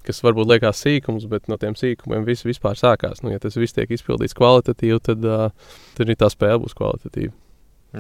kas 0.06 0.22
varbūt 0.26 0.52
liekas 0.52 0.84
sīkums, 0.86 1.26
bet 1.32 1.50
no 1.50 1.58
tiem 1.62 1.74
sīkumiem 1.80 2.28
viss 2.30 2.46
vispār 2.46 2.78
sākās. 2.78 3.24
Nu, 3.26 3.34
ja 3.34 3.42
tas 3.42 3.58
viss 3.58 3.74
tiek 3.74 3.90
izpildīts 3.90 4.38
kvalitatīvi, 4.38 5.02
tad, 5.10 5.26
uh, 5.26 5.74
tad 5.98 6.06
arī 6.06 6.18
tā 6.22 6.30
spēle 6.30 6.62
būs 6.62 6.78
kvalitatīva. 6.78 7.34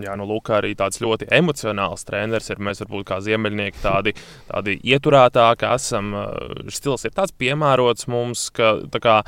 Jā, 0.03 0.15
nu, 0.19 0.25
lūk, 0.27 0.49
arī 0.51 0.73
tāds 0.75 0.99
ļoti 0.99 1.29
emocionāls 1.33 2.03
treneris 2.07 2.51
ir. 2.51 2.59
Mēs 2.63 2.81
varbūt 2.83 3.07
kā 3.07 3.19
ziemeļnieki 3.23 3.79
tādi, 3.83 4.11
tādi 4.49 4.75
ieturētāki 4.91 5.67
esam. 5.69 6.11
Stils 6.73 7.07
ir 7.07 7.13
tāds 7.15 7.35
piemērots 7.39 8.09
mums, 8.11 8.49
ka 8.55 8.75
kā, 8.99 9.21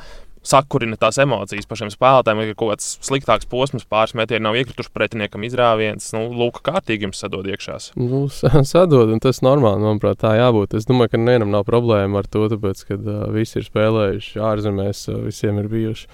sakurina 0.48 0.96
tās 1.00 1.18
emocijas 1.20 1.68
pašiem 1.68 1.90
spēlētājiem, 1.92 2.40
ka 2.50 2.58
kaut 2.62 2.72
kāds 2.72 2.88
sliktāks 3.04 3.48
posms 3.50 3.86
pāris 3.88 4.14
metieniem 4.18 4.48
nav 4.48 4.56
iekrituši 4.60 4.92
pretiniekam 4.94 5.44
izrāviens. 5.46 6.08
Nu, 6.16 6.26
lūk, 6.34 6.62
kārtīgi 6.66 7.08
jums 7.08 7.20
sadod 7.22 7.48
iekšā. 7.48 7.78
Nu, 8.00 8.24
sadod, 8.72 9.12
un 9.14 9.22
tas 9.24 9.42
normāli, 9.44 9.84
manuprāt, 9.84 10.20
tā 10.24 10.34
jābūt. 10.38 10.78
Es 10.78 10.88
domāju, 10.88 11.14
ka 11.14 11.22
nevienam 11.22 11.52
nav 11.54 11.66
problēma 11.68 12.22
ar 12.22 12.30
to, 12.30 12.46
tāpēc, 12.52 12.84
ka 12.88 12.98
uh, 12.98 13.22
visi 13.34 13.60
ir 13.60 13.68
spēlējuši 13.68 14.44
ārzemēs, 14.50 15.06
uh, 15.12 15.22
visiem 15.28 15.62
ir 15.62 15.72
bijuši. 15.72 16.10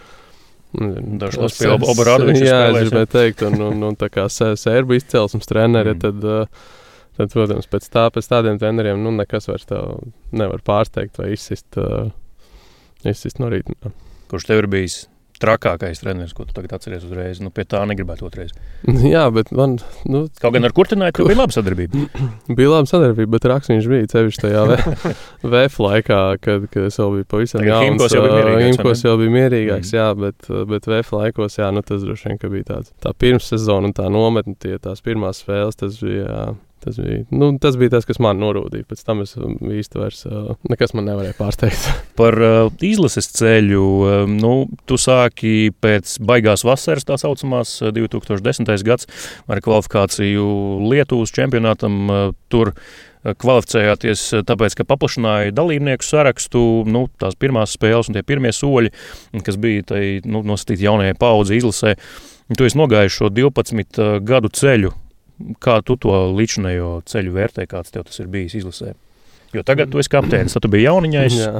Spēlēm 0.75 1.85
operātoriem. 1.92 2.40
Jā, 2.49 2.62
es 2.73 2.88
gribēju 2.88 3.11
teikt, 3.12 3.44
un, 3.47 3.61
un, 3.70 3.85
un 3.90 3.99
tā 3.99 4.11
kā 4.11 4.27
sērbu 4.31 4.99
izcelsmes 4.99 5.47
treneri, 5.47 5.94
mm. 5.94 6.03
tad, 6.03 6.27
uh, 6.27 6.73
tad, 7.20 7.31
protams, 7.31 7.70
pēc, 7.70 7.87
tā, 7.94 8.09
pēc 8.14 8.33
tādiem 8.33 8.59
treneriem, 8.59 8.99
nu, 8.99 9.14
nekas 9.14 9.47
vairs 9.53 9.70
nevar 10.35 10.64
pārsteigt 10.66 11.23
vai 11.23 11.37
izsist, 11.37 11.79
uh, 11.79 12.11
izsist 13.07 13.38
no 13.38 13.53
rīta 13.55 13.94
kurš 14.30 14.48
tev 14.50 14.64
ir 14.64 14.70
bijis 14.72 15.04
trakākais 15.42 16.00
treneris, 16.00 16.32
ko 16.37 16.46
tu 16.46 16.54
tagad 16.54 16.76
atceries 16.76 17.04
uzreiz. 17.06 17.40
Nu, 17.42 17.50
pie 17.54 17.64
tā 17.68 17.80
negribētu 17.88 18.26
otrreiz. 18.28 18.52
Jā, 19.14 19.24
bet 19.34 19.50
man. 19.56 19.76
Nu, 20.08 20.24
Kaut 20.40 20.54
gan 20.54 20.66
ar 20.68 20.74
kurtināju, 20.76 21.16
tur 21.18 21.30
bija 21.30 21.40
laba 21.40 21.56
sadarbība. 21.56 22.04
bija 22.58 22.70
laba 22.70 22.90
sadarbība, 22.90 23.32
bet 23.34 23.48
raks 23.50 23.72
viņš 23.72 23.88
bija 23.90 24.10
cevišķi 24.14 24.44
tajā 24.46 24.64
VF 25.42 25.80
laikā, 25.87 26.20
kad, 26.44 26.68
kad 26.70 26.88
es 26.88 27.00
vēl 27.00 27.16
biju 27.18 27.30
pavisam 27.34 27.66
jauns. 27.66 27.88
Himkos 27.88 28.16
jau 28.16 28.24
bija 28.26 28.37
mierīgāks. 28.38 28.68
Himkos 28.70 29.06
jau 29.06 29.16
bija 29.20 29.34
mierīgāks, 29.38 29.90
mm. 29.90 29.98
jā, 29.98 30.08
bet, 30.22 30.52
bet 30.70 30.90
VF 30.92 31.16
laikos, 31.18 31.58
jā, 31.60 31.72
nu 31.74 31.82
tas 31.87 32.06
droši 32.06 32.30
vien, 32.30 32.44
bija 32.54 32.70
tāds. 32.70 32.94
Tā 33.04 33.14
pirmssezona 33.24 33.90
un 33.90 33.96
tā 33.96 34.06
nometne, 34.12 34.56
tie 34.60 34.78
tās 34.82 35.02
pirmās 35.04 35.42
spēles, 35.44 35.82
tas 35.82 35.98
bija. 36.02 36.28
Jā, 36.28 36.46
Tas 36.85 36.99
bija, 37.01 37.23
nu, 37.33 37.49
tas 37.59 37.79
bija 37.81 37.94
tas, 37.94 38.05
kas 38.05 38.18
man 38.20 38.37
norūdīja. 38.42 38.85
Pēc 38.90 39.05
tam 39.07 39.23
es 39.25 39.31
um, 39.38 39.55
īsti 39.73 40.01
vairs 40.01 40.27
uh, 40.29 40.51
nekas 40.68 40.92
man 40.92 41.09
nevarēja 41.09 41.37
pārsteigt. 41.38 41.87
Par 42.20 42.37
uh, 42.37 42.68
izlases 42.85 43.31
ceļu. 43.33 43.81
Uh, 43.81 44.12
nu, 44.29 44.53
tu 44.85 44.99
sāki 45.01 45.73
pēc 45.81 46.18
baigās 46.29 46.66
vasaras, 46.68 47.07
tā 47.09 47.16
saucamās 47.20 47.79
2010. 47.97 48.68
gads, 48.85 49.09
ar 49.49 49.64
kvalifikāciju 49.64 50.47
Lietuvas 50.90 51.33
čempionātam. 51.33 51.99
Uh, 52.05 52.31
tur 52.53 52.75
kvalificējāties 53.25 54.27
tāpēc, 54.44 54.75
ka 54.77 54.85
paplašināja 54.88 55.55
dalībnieku 55.57 56.05
sarakstu, 56.05 56.61
nu, 56.85 57.07
tās 57.16 57.38
pirmās 57.40 57.73
spēles 57.73 58.11
un 58.11 58.18
tie 58.18 58.25
pirmie 58.27 58.53
soļi, 58.53 58.92
kas 59.47 59.57
bija 59.61 59.87
tai, 59.94 60.03
nu, 60.29 60.44
nosacīti 60.44 60.85
jaunajai 60.85 61.16
paudzei 61.16 61.62
izlasē. 61.62 61.94
Tu 62.53 62.68
esi 62.68 62.77
nogājis 62.77 63.16
šo 63.16 63.33
12 63.33 64.05
gadu 64.29 64.53
ceļu. 64.53 64.92
Kā 65.62 65.81
tu 65.83 65.97
to 65.99 66.14
līdzinējo 66.31 67.01
ceļu 67.11 67.33
vērtē, 67.35 67.66
kāds 67.70 67.90
tev 67.94 68.07
tas 68.07 68.20
ir 68.23 68.31
bijis 68.31 68.55
izlasē? 68.61 68.92
Jo 69.55 69.62
tagad 69.62 69.90
tu 69.90 70.01
esi 70.03 70.11
kapteinis, 70.11 70.55
tad 70.57 70.64
tu 70.64 70.68
biji 70.70 70.88
jauniņais, 70.88 71.35
Jā. 71.38 71.51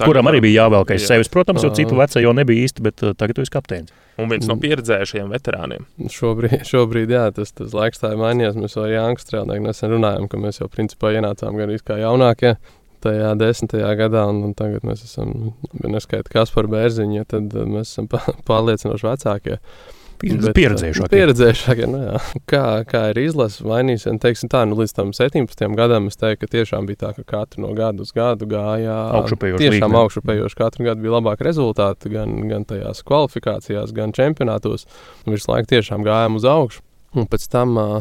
kuram 0.00 0.30
arī 0.30 0.40
bija 0.46 0.62
jāvelk 0.62 0.94
aiz 0.94 1.04
sevis, 1.08 1.28
protams, 1.32 1.64
jo 1.64 1.70
citu 1.76 1.98
veco 1.98 2.22
jau 2.24 2.32
nebija 2.36 2.64
īsti, 2.64 2.84
bet 2.86 3.04
tagad 3.20 3.36
tu 3.36 3.44
esi 3.44 3.52
kapteinis. 3.52 3.92
Un 4.18 4.32
viens 4.32 4.48
no 4.48 4.56
pieredzējušajiem 4.58 5.28
veterāniem. 5.34 5.84
Šobrīd, 6.14 6.64
šobrīd 6.70 7.12
jā, 7.12 7.26
tas, 7.36 7.52
tas 7.52 7.76
laiks 7.76 8.00
tā 8.00 8.14
ir 8.14 8.22
mainījies. 8.22 8.56
Mēs 8.58 8.78
jau 8.78 8.86
Jānis 8.88 9.26
Strēlnieks 9.26 9.66
nesen 9.66 9.92
runājām, 9.92 10.30
ka 10.32 10.40
mēs 10.40 10.62
jau 10.62 10.70
principā 10.72 11.12
ienācām 11.18 11.60
gan 11.60 11.74
kā 11.84 12.00
jaunākie. 12.00 12.56
Tajā 13.04 13.36
desmitajā 13.38 13.92
gadā, 14.00 14.24
un, 14.32 14.40
un 14.48 14.56
tagad 14.58 14.82
mēs 14.88 15.04
esam, 15.06 15.52
neskaitām, 15.84 16.32
kas 16.32 16.50
par 16.50 16.66
bērziņu, 16.72 17.28
tad 17.30 17.54
mēs 17.54 17.92
esam 17.92 18.08
pārliecinoši 18.48 19.06
vecākie. 19.06 19.60
Uh, 19.60 19.97
pieredzējušākie. 20.20 21.10
Pieredzējušākie, 21.12 21.86
nu 21.90 22.00
jā. 22.02 22.20
Kā, 22.50 22.64
kā 22.88 23.02
ir 23.12 23.20
izlase, 23.22 23.64
mainīsies. 23.68 24.18
Teiksim 24.22 24.50
tā, 24.52 24.64
nu 24.68 24.78
līdz 24.80 24.94
tam 24.96 25.14
17 25.16 25.76
gadam 25.78 26.10
es 26.10 26.20
teiktu, 26.20 26.44
ka 26.44 26.52
tiešām 26.56 26.88
bija 26.88 27.02
tā, 27.04 27.12
ka 27.18 27.26
katru 27.28 27.64
no 27.64 27.72
gada 27.78 28.04
uz 28.04 28.12
gadu 28.16 28.48
gāja 28.50 28.96
augšupējoši. 29.20 29.64
Tiešām 29.64 29.96
augšupējoši. 30.02 30.58
Katru 30.58 30.88
gadu 30.88 31.06
bija 31.06 31.16
labāki 31.18 31.48
rezultāti 31.48 32.12
gan, 32.12 32.36
gan 32.50 32.66
tajās 32.68 33.04
kvalifikācijās, 33.08 33.94
gan 33.96 34.14
čempionātos. 34.16 34.88
Visu 35.28 35.52
laiku 35.52 35.74
tiešām 35.76 36.06
gājām 36.06 36.38
uz 36.40 36.48
augšu. 36.48 36.84
Un 37.16 37.28
pēc 37.30 37.46
tam 37.50 37.78
uh, 37.80 38.00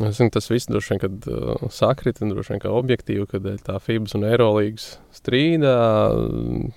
Es 0.00 0.16
zinu, 0.16 0.30
tas 0.32 0.46
viss 0.48 0.68
droši 0.70 0.94
vien 0.94 1.00
kad, 1.02 1.26
uh, 1.28 1.66
sakrita, 1.68 2.22
un 2.24 2.30
droši 2.32 2.54
vien 2.54 2.62
kā 2.62 2.70
objektīvi, 2.72 3.26
kad 3.28 3.48
tā 3.66 3.74
FIBS 3.84 4.14
un 4.16 4.24
Eirolandes 4.24 4.94
strīdā. 5.12 5.74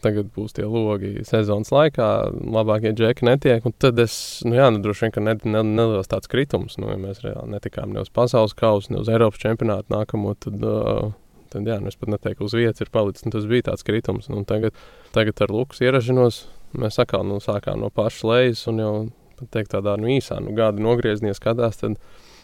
Tagad 0.03 0.27
būs 0.35 0.57
tie 0.57 0.65
logi 0.67 1.23
sezonas 1.27 1.71
laikā, 1.71 2.09
labākie 2.57 2.91
džeki 2.91 3.27
netiek. 3.29 3.69
Tad 3.79 4.01
es, 4.03 4.15
nu 4.43 4.57
jā, 4.57 4.67
nu, 4.75 4.81
droši 4.83 5.05
vien, 5.05 5.13
ka 5.15 5.23
ne, 5.23 5.37
ne, 5.47 5.61
neliels 5.63 6.11
tāds 6.11 6.27
kritums, 6.31 6.75
nu, 6.81 6.89
ja 6.91 6.99
mēs 6.99 7.23
reāli 7.23 7.53
netikām 7.55 7.95
ne 7.95 8.03
uz 8.03 8.11
pasaules 8.11 8.55
kausa, 8.59 8.91
ne 8.91 8.99
uz 8.99 9.11
Eiropas 9.13 9.39
čempionātu 9.39 9.95
nākamo. 9.95 10.35
Tad, 10.43 10.67
uh, 10.67 11.15
tad 11.53 11.71
jā, 11.71 11.79
nu, 11.79 11.93
es 11.93 11.99
pat 12.01 12.11
neteiktu, 12.11 12.49
uz 12.49 12.57
vietas 12.59 12.83
ir 12.83 12.91
palicis. 12.91 13.29
Tas 13.31 13.47
bija 13.47 13.69
tāds 13.69 13.87
kritums. 13.87 14.27
Nu, 14.33 14.43
tagad, 14.49 14.75
tagad 15.15 15.45
ar 15.47 15.55
Lukas 15.55 15.79
ierašanos 15.85 16.43
mēs 16.75 16.99
atkal 16.99 17.23
nu, 17.29 17.39
sākām 17.43 17.79
no 17.85 17.93
pašas 17.93 18.27
lejas 18.27 18.67
un 18.67 18.83
jau 18.83 18.93
teikt, 19.47 19.71
tādā 19.77 19.95
nu, 20.01 20.11
īsā 20.11 20.43
nu, 20.43 20.51
gada 20.57 20.83
nogrieznies 20.83 21.39
skatās. 21.39 21.79
Tad, 21.79 21.95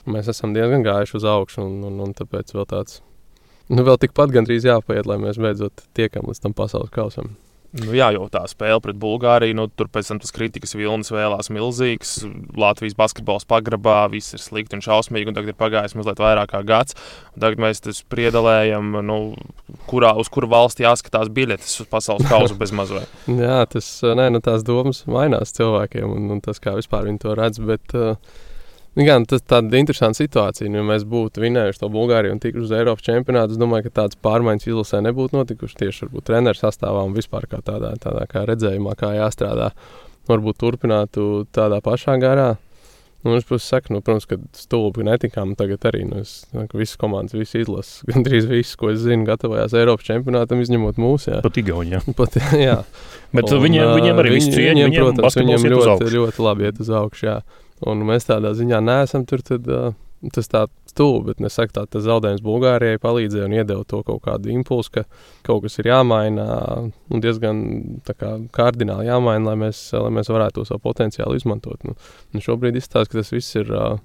mēs 0.08 0.32
esam 0.32 0.56
diezgan 0.56 0.86
gājuši 0.86 1.20
uz 1.20 1.28
augšu, 1.28 1.66
un, 1.66 1.84
un, 1.90 2.00
un 2.08 2.16
tāpēc 2.18 2.56
vēl 2.56 2.68
tāds, 2.70 3.02
nu, 3.68 3.84
vēl 3.84 4.00
tikpat 4.02 4.34
gandrīz 4.36 4.68
jāpaiet, 4.70 5.10
lai 5.10 5.20
mēs 5.22 5.42
beidzot 5.42 5.86
tiekam 5.98 6.30
līdz 6.30 6.46
tam 6.46 6.58
pasaules 6.58 6.94
kausam. 6.96 7.36
Nu, 7.70 7.92
jā, 7.94 8.08
jau 8.16 8.24
tā 8.34 8.42
spēle 8.50 8.82
pret 8.82 8.98
Bulgāriju, 8.98 9.54
nu, 9.54 9.68
tur 9.70 9.92
pēc 9.94 10.08
tam 10.10 10.20
tas 10.22 10.34
kritikas 10.34 10.74
vilnis 10.74 11.12
vēlās 11.14 11.52
milzīgs. 11.54 12.16
Latvijas 12.58 12.96
basketbols 12.98 13.46
pagrabā, 13.50 14.08
viss 14.10 14.34
ir 14.34 14.42
slikti 14.42 14.80
un 14.80 14.82
šausmīgi, 14.82 15.30
un 15.30 15.38
tagad 15.38 15.54
ir 15.54 15.58
pagājis 15.60 15.94
mazliet 16.00 16.22
vairāk 16.24 16.50
kā 16.50 16.64
gads. 16.66 16.98
Tagad 17.38 17.62
mēs 17.62 17.84
spriedalējam, 18.00 18.98
nu, 19.06 19.20
kurā, 19.86 20.16
uz 20.18 20.34
kuru 20.34 20.50
valsti 20.50 20.88
jāskatās 20.88 21.30
biļetes 21.30 21.84
uz 21.86 21.92
pasaules 21.94 22.26
kausu 22.32 22.58
bez 22.62 22.74
mazliet. 22.74 23.18
jā, 23.30 23.62
tas, 23.70 23.92
nē, 24.02 24.32
nu, 24.34 24.42
tās 24.42 24.66
domas 24.66 25.04
mainās 25.06 25.54
cilvēkiem, 25.60 26.10
un, 26.10 26.26
un 26.34 26.42
tas, 26.42 26.58
kā 26.64 26.74
vispār 26.80 27.06
viņi 27.06 27.22
to 27.22 27.38
redz. 27.38 27.62
Bet, 27.70 27.94
uh, 27.94 28.18
gan 28.98 29.26
tas 29.30 29.44
tāda 29.46 29.80
interesanta 29.80 30.18
situācija. 30.18 30.70
Nu, 30.72 30.82
ja 30.82 30.88
mēs 30.88 31.06
būtu 31.10 31.44
vinējuši 31.44 31.82
to 31.82 31.90
Bulgāriju 31.94 32.36
un 32.36 32.42
tikuši 32.44 32.66
uz 32.66 32.76
Eiropas 32.76 33.06
čempionātu, 33.06 33.56
es 33.56 33.62
domāju, 33.62 33.88
ka 33.88 34.02
tādas 34.04 34.20
pārmaiņas 34.26 34.70
izlasē 34.70 35.04
nebūtu 35.06 35.38
notikušas 35.38 35.80
tieši 35.80 36.08
varbūt 36.08 36.30
treneru 36.32 36.60
sastāvā 36.60 37.04
un 37.08 37.18
vispār 37.18 37.48
kā 37.52 37.62
tādā, 37.66 37.94
tādā 38.02 38.26
kā 38.32 38.46
redzējumā, 38.50 38.96
kā 39.00 39.14
jāstrādā. 39.18 39.72
Varbūt 40.30 40.60
turpinātu 40.62 41.46
tādā 41.56 41.80
pašā 41.86 42.18
garā. 42.22 42.56
Nu, 43.20 43.34
es 43.36 43.44
puses 43.44 43.68
saku, 43.68 43.92
nu, 43.92 44.00
protams, 44.00 44.24
ka 44.30 44.38
stulbi 44.56 45.04
netikām. 45.04 45.52
Tagad 45.60 45.84
arī 45.90 46.06
nu, 46.08 46.22
es, 46.24 46.46
visas 46.72 46.96
komandas, 47.02 47.36
visas 47.36 47.58
izlases, 47.66 47.98
gandrīz 48.10 48.48
viss, 48.48 48.78
ko 48.80 48.94
es 48.94 49.02
zinu, 49.04 49.26
gatavojās 49.28 49.76
Eiropas 49.76 50.08
čempionātam, 50.08 50.62
izņemot 50.64 51.02
mūsu. 51.02 51.34
Jā. 51.34 51.42
Pat 51.44 51.60
Igaunijā. 51.60 52.00
Pat, 52.20 52.38
jā. 52.56 52.78
Bet 53.36 53.52
un, 53.52 53.64
viņiem, 53.66 53.90
viņiem 53.98 54.22
arī 54.24 54.38
viss 54.38 54.54
cieņa. 54.54 54.70
Viņiem, 54.72 54.94
viņiem, 54.94 55.10
protams, 55.10 55.40
viņiem 55.42 55.68
ļoti, 55.76 56.14
ļoti 56.16 56.46
labi 56.48 56.70
iet 56.70 56.80
uz 56.86 56.94
augšu. 57.02 57.28
Jā 57.28 57.42
un 57.88 58.06
mēs 58.08 58.28
tādā 58.30 58.54
ziņā 58.58 58.82
neesam 58.84 59.26
tur, 59.30 59.44
tad 59.46 59.68
uh, 59.70 59.92
tas 60.34 60.50
tā 60.52 60.66
stulbi, 60.90 61.32
bet 61.32 61.48
es 61.48 61.56
saku, 61.56 61.74
tā, 61.76 61.86
tas 61.88 62.04
zaudējums 62.04 62.44
Bulgārijai 62.44 63.00
palīdzēja 63.02 63.48
un 63.48 63.56
iedeva 63.56 63.86
to 63.88 64.02
kaut 64.08 64.24
kādu 64.26 64.52
impulsu, 64.52 64.98
ka 64.98 65.04
kaut 65.48 65.64
kas 65.64 65.80
ir 65.80 65.92
jāmaina 65.92 66.48
un 66.90 67.24
diezgan 67.24 67.62
kā, 68.10 68.36
kardināli 68.56 69.08
jāmaina, 69.08 69.52
lai 69.52 69.56
mēs, 69.68 69.84
lai 69.96 70.12
mēs 70.20 70.32
varētu 70.34 70.60
to 70.60 70.68
savu 70.68 70.84
potenciālu 70.90 71.40
izmantot. 71.40 71.88
Nu, 71.88 72.44
šobrīd 72.44 72.80
izstāsta, 72.80 73.14
ka 73.14 73.22
tas 73.22 73.34
viss 73.36 73.60
ir. 73.60 73.72
Uh, 73.72 74.00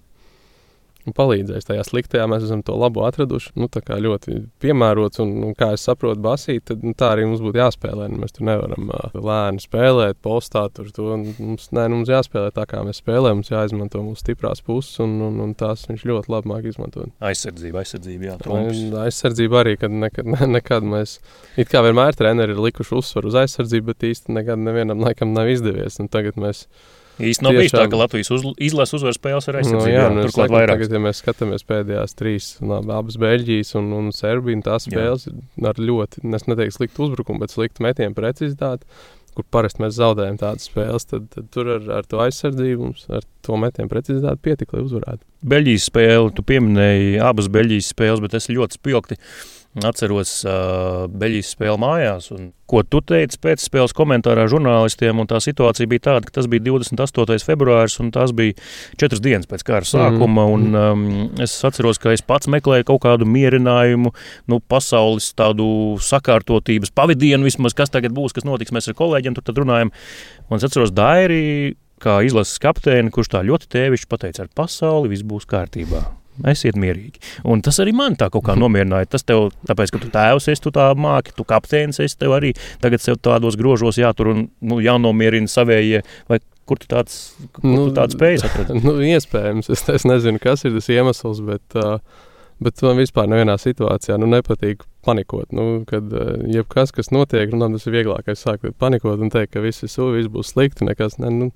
palīdzējis. 1.12 1.66
Tajā 1.68 1.84
sliktajā 1.84 2.24
mēs 2.30 2.46
esam 2.46 2.62
to 2.64 2.76
labo 2.78 3.04
atraduši. 3.04 3.52
Nu, 3.60 3.68
tā 3.72 3.82
kā 3.84 3.98
ļoti 4.00 4.38
piemērots, 4.64 5.20
un, 5.24 5.34
un 5.50 5.56
kā 5.58 5.72
es 5.76 5.84
saprotu, 5.84 6.22
basīt, 6.24 6.64
tad 6.70 6.84
nu, 6.86 6.94
tā 6.96 7.10
arī 7.12 7.26
mums 7.28 7.42
būtu 7.44 7.60
jāspēlē. 7.60 8.08
Nu, 8.12 8.22
mēs 8.22 8.36
tur 8.36 8.48
nevaram 8.48 8.88
uh, 8.88 9.18
lēni 9.18 9.60
spēlēt, 9.60 10.20
postāt 10.24 10.76
tur 10.78 10.88
to. 10.94 11.10
Mums, 11.20 11.68
nē, 11.74 11.86
nu, 11.90 12.00
mums 12.00 12.12
jāspēlē 12.12 12.54
tā, 12.56 12.64
kā 12.70 12.80
mēs 12.86 13.02
spēlējam. 13.02 13.42
Mums 13.42 13.52
jāizmanto 13.52 14.00
mūsu 14.06 14.24
stiprās 14.24 14.64
puses, 14.64 14.96
un, 15.04 15.18
un, 15.28 15.38
un 15.44 15.54
tās 15.58 15.84
viņš 15.90 16.06
ļoti 16.08 16.32
labi 16.32 16.52
māk 16.54 16.70
izmantot. 16.72 17.12
Aizsardzība, 17.24 17.84
aizsardzība, 17.84 18.30
jā. 18.30 18.40
Trumps. 18.40 18.82
Aizsardzība 19.04 19.60
arī, 19.64 19.76
kad 19.80 19.92
nekad, 19.92 20.32
ne, 20.32 20.50
nekad 20.56 20.88
mēs, 20.88 21.18
it 21.60 21.72
kā 21.72 21.84
vienmēr 21.84 22.16
treneri 22.16 22.56
ir 22.56 22.64
likuši 22.64 22.96
uzsvaru 23.00 23.32
uz 23.32 23.40
aizsardzību, 23.44 23.92
bet 23.92 24.08
īsti 24.14 24.38
nekad 24.40 24.60
nevienam 24.62 25.04
laikam 25.04 25.34
nav 25.36 25.50
izdevies. 25.52 26.00
Un 26.02 26.08
tagad 26.12 26.38
mēs 26.40 26.64
Īsti 27.22 27.46
nav 27.46 27.55
bijis 27.55 27.74
tā, 27.74 27.85
ka 27.90 27.98
Latvijas 27.98 28.31
uz, 28.35 28.44
izlases 28.59 28.96
uzvaras 28.98 29.18
spēles 29.20 29.46
ar 29.50 29.59
aizsardzību. 29.61 29.87
No, 29.87 29.90
jā, 29.92 30.07
nu, 30.11 30.24
turklāt 30.27 30.48
laikam, 30.48 30.57
vairāk. 30.57 30.81
Tagad, 30.81 30.94
ja 30.96 31.03
mēs 31.05 31.20
skatāmies 31.22 31.66
pēdējās 31.68 32.16
trīs, 32.18 32.48
no, 32.64 32.81
abas 32.96 33.18
Beļģijas 33.22 33.74
un, 33.79 33.92
un 33.98 34.09
Serbijas, 34.14 34.64
tās 34.66 34.88
spēles 34.88 35.29
jā. 35.29 35.35
ar 35.70 35.79
ļoti, 35.79 36.24
es 36.35 36.48
neteiktu 36.50 36.79
sliktu 36.81 37.07
uzbrukumu, 37.07 37.44
bet 37.44 37.55
sliktu 37.55 37.87
metienu 37.87 38.18
precizitāti, 38.18 38.88
kur 39.35 39.46
parasti 39.55 39.83
mēs 39.83 39.96
zaudējam 39.98 40.38
tādas 40.42 40.66
spēles, 40.70 41.07
tad, 41.11 41.27
tad 41.35 41.50
tur 41.55 41.70
ar, 41.77 41.87
ar 42.00 42.11
to 42.11 42.22
aizsardzību 42.22 42.90
ar 43.14 43.27
to 43.46 43.59
metienu 43.62 43.90
precizitāti 43.90 44.42
pietika, 44.48 44.77
lai 44.77 44.87
uzvarētu. 44.87 45.22
Beļģijas 45.55 45.88
spēle, 45.90 46.33
tu 46.35 46.46
pieminēji 46.46 47.18
abas 47.22 47.50
Beļģijas 47.55 47.94
spēles, 47.94 48.22
bet 48.24 48.38
es 48.38 48.50
ļoti 48.50 48.79
spilgti 48.81 49.18
Atceros 49.82 50.44
uh, 50.46 51.06
Beļģijas 51.10 51.48
spēli 51.56 51.80
mājās, 51.82 52.28
un 52.30 52.52
ko 52.70 52.84
tu 52.87 53.00
teici 53.02 53.40
pēc 53.42 53.64
spēles 53.66 53.94
komentārā 53.96 54.44
žurnālistiem. 54.50 55.18
Tā 55.26 55.40
situācija 55.42 55.90
bija 55.90 56.04
tāda, 56.06 56.28
ka 56.28 56.37
tas 56.38 56.46
bija 56.50 56.62
28. 56.68 57.42
februāris, 57.42 57.98
un 58.02 58.12
tas 58.14 58.30
bija 58.37 58.54
četras 59.00 59.22
dienas 59.24 59.50
pēc 59.50 59.66
kara 59.66 59.88
sākuma. 59.88 60.46
Mm. 60.46 60.54
Un, 60.54 60.78
um, 60.78 61.42
es 61.42 61.56
atceros, 61.66 61.98
ka 61.98 62.14
es 62.14 62.22
pats 62.22 62.46
meklēju 62.54 62.87
kaut 62.92 63.02
kādu 63.02 63.26
mierinājumu, 63.26 64.14
nu, 64.46 64.62
pasaules 64.70 65.32
tādu 65.34 65.66
sakārtotības 65.98 66.94
pavadienu, 66.94 67.48
vismaz 67.50 67.74
kas 67.74 67.90
tagad 67.90 68.14
būs, 68.14 68.37
kas 68.37 68.46
notiks. 68.46 68.74
Mēs 68.74 68.92
ar 68.92 68.98
kolēģiem 69.00 69.38
tur 69.42 69.64
runājam. 69.64 69.90
Un 70.50 70.60
es 70.60 70.70
atceros 70.70 70.94
Dairi, 70.94 71.74
kā 71.98 72.20
izlases 72.22 72.62
kapteini, 72.62 73.10
kurš 73.10 73.34
tā 73.34 73.42
ļoti 73.46 73.74
tēvišķi 73.74 74.10
pateica, 74.10 74.46
ar 74.46 74.54
pasauli 74.54 75.10
viss 75.10 75.26
būs 75.26 75.50
kārtībā. 75.50 76.06
Esiet 76.50 76.78
mierīgi. 76.80 77.20
Un 77.46 77.62
tas 77.62 77.78
arī 77.82 77.92
man 77.94 78.16
tā 78.18 78.26
kaut 78.32 78.46
kā 78.48 78.56
nomierināja. 78.62 79.12
Tas 79.14 79.26
tev, 79.26 79.52
tāpēc, 79.68 79.94
ka 79.94 80.02
tu 80.02 80.10
tēvs 80.14 80.50
esi, 80.50 80.64
tu 80.64 80.72
tā 80.74 80.88
māki, 80.98 81.34
tu 81.36 81.46
kapteinis 81.48 82.02
esi, 82.02 82.18
tev 82.20 82.34
arī 82.38 82.54
tagad 82.82 83.04
sev 83.04 83.20
tādos 83.22 83.58
grožos 83.60 84.00
jātur 84.00 84.32
un 84.32 84.42
nu, 84.64 84.80
jānomierina 84.82 85.50
savējie. 85.50 86.02
Vai 86.30 86.40
kur 86.68 86.80
tu 86.80 86.88
tāds, 86.90 87.34
kur 87.52 87.66
nu, 87.68 87.88
tu 87.88 87.96
tāds 88.00 88.16
spējas 88.16 88.46
atrast? 88.48 88.74
Nu, 88.84 88.96
iespējams, 89.04 89.70
es, 89.72 89.84
es 89.94 90.06
nezinu, 90.08 90.40
kas 90.42 90.64
ir 90.64 90.74
tas 90.74 90.90
iemesls, 90.90 91.42
bet, 91.44 91.78
bet 92.64 92.84
man 92.86 92.98
vispār 92.98 93.30
nevienā 93.30 93.56
situācijā 93.60 94.18
nu, 94.20 94.30
nepatīk 94.32 94.82
panikot. 95.04 95.52
Nu, 95.54 95.84
kad 95.88 96.08
jebkas, 96.50 96.94
kas 96.96 97.12
notiek, 97.14 97.52
nu, 97.52 97.68
tas 97.76 97.86
ir 97.86 97.98
vieglākais 97.98 98.42
sākt 98.46 98.72
panikot 98.80 99.22
un 99.22 99.32
teikt, 99.32 99.54
ka 99.54 99.64
viss, 99.64 99.84
ir, 99.84 100.14
viss 100.16 100.32
būs 100.32 100.54
slikti. 100.54 100.88
Nekas, 100.88 101.20
ne, 101.20 101.30
nu, 101.30 101.50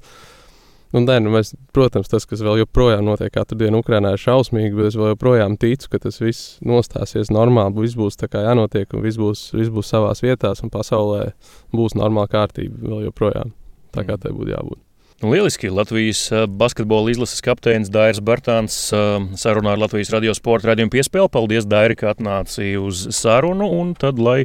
Nu, 0.94 1.02
nē, 1.04 1.18
nu 1.20 1.34
mēs, 1.34 1.52
protams, 1.76 2.08
tas, 2.08 2.24
kas 2.24 2.40
vēl 2.44 2.62
joprojām 2.62 3.04
notiek 3.04 3.34
katru 3.34 3.58
dienu 3.60 3.82
Ukrajinā, 3.82 4.14
ir 4.16 4.22
šausmīgi, 4.22 4.72
bet 4.78 4.88
es 4.88 4.96
joprojām 4.96 5.58
ticu, 5.60 5.90
ka 5.92 6.00
tas 6.06 6.16
viss 6.22 6.56
nostāsies 6.64 7.28
normāli. 7.34 7.76
Viss 7.84 7.98
būs 7.98 8.16
tā 8.16 8.30
kā 8.32 8.46
jānotiek, 8.46 8.88
un 8.96 9.04
viss 9.04 9.20
būs, 9.20 9.50
viss 9.52 9.74
būs 9.74 9.92
savās 9.92 10.24
vietās, 10.24 10.64
un 10.64 10.72
pasaulē 10.72 11.30
būs 11.76 11.98
normāla 11.98 12.32
kārtība 12.32 12.80
vēl 12.88 13.08
joprojām. 13.10 13.52
Tā 13.92 14.08
kā 14.08 14.16
tai 14.16 14.32
būtu 14.32 14.54
jābūt. 14.56 14.87
Nu, 15.18 15.30
lieliski. 15.30 15.68
Latvijas 15.68 16.32
uh, 16.32 16.46
basketbola 16.46 17.10
izlases 17.10 17.40
kapteinis 17.42 17.88
Dairis 17.90 18.20
Bartāns 18.22 18.74
uh, 18.94 19.16
sarunā 19.34 19.72
ar 19.74 19.80
Latvijas 19.82 20.12
radio 20.14 20.30
sporta 20.36 20.70
raidījumu 20.70 20.92
piespēli. 20.94 21.30
Paldies, 21.34 21.66
Dairi, 21.66 21.96
ka 21.98 22.12
atnāci 22.12 22.76
uz 22.78 23.00
sarunu. 23.16 23.66
Un 23.80 23.96
tad, 23.98 24.20
lai 24.22 24.44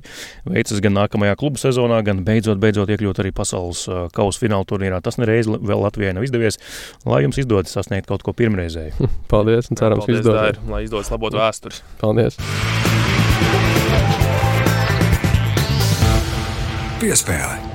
veicas 0.50 0.82
gan 0.82 0.96
nākamajā 0.98 1.36
klubu 1.38 1.62
sezonā, 1.62 2.00
gan 2.08 2.24
beidzot, 2.26 2.58
beidzot 2.64 2.90
iekļūt 2.90 3.22
arī 3.22 3.30
pasaules 3.38 3.84
uh, 3.86 4.08
kausa 4.18 4.42
fināla 4.42 4.66
turnīrā. 4.66 4.98
Tas 5.06 5.20
nereiz 5.22 5.46
vēl 5.46 5.86
Latvijai 5.86 6.16
nav 6.18 6.26
izdevies. 6.26 6.58
Lai 7.06 7.22
jums 7.22 7.38
izdodas 7.44 7.76
sasniegt 7.78 8.10
kaut 8.10 8.26
ko 8.26 8.34
pirmreizēju. 8.34 9.12
Paldies, 9.34 9.70
un 9.70 9.78
cerams, 9.78 10.08
ka 10.10 10.18
izdodas. 10.18 10.58
Lai 10.74 10.82
izdodas 10.88 11.14
labot 11.14 11.38
vēstures. 11.38 11.84
Paldies! 12.02 12.42
Piespēle! 17.04 17.73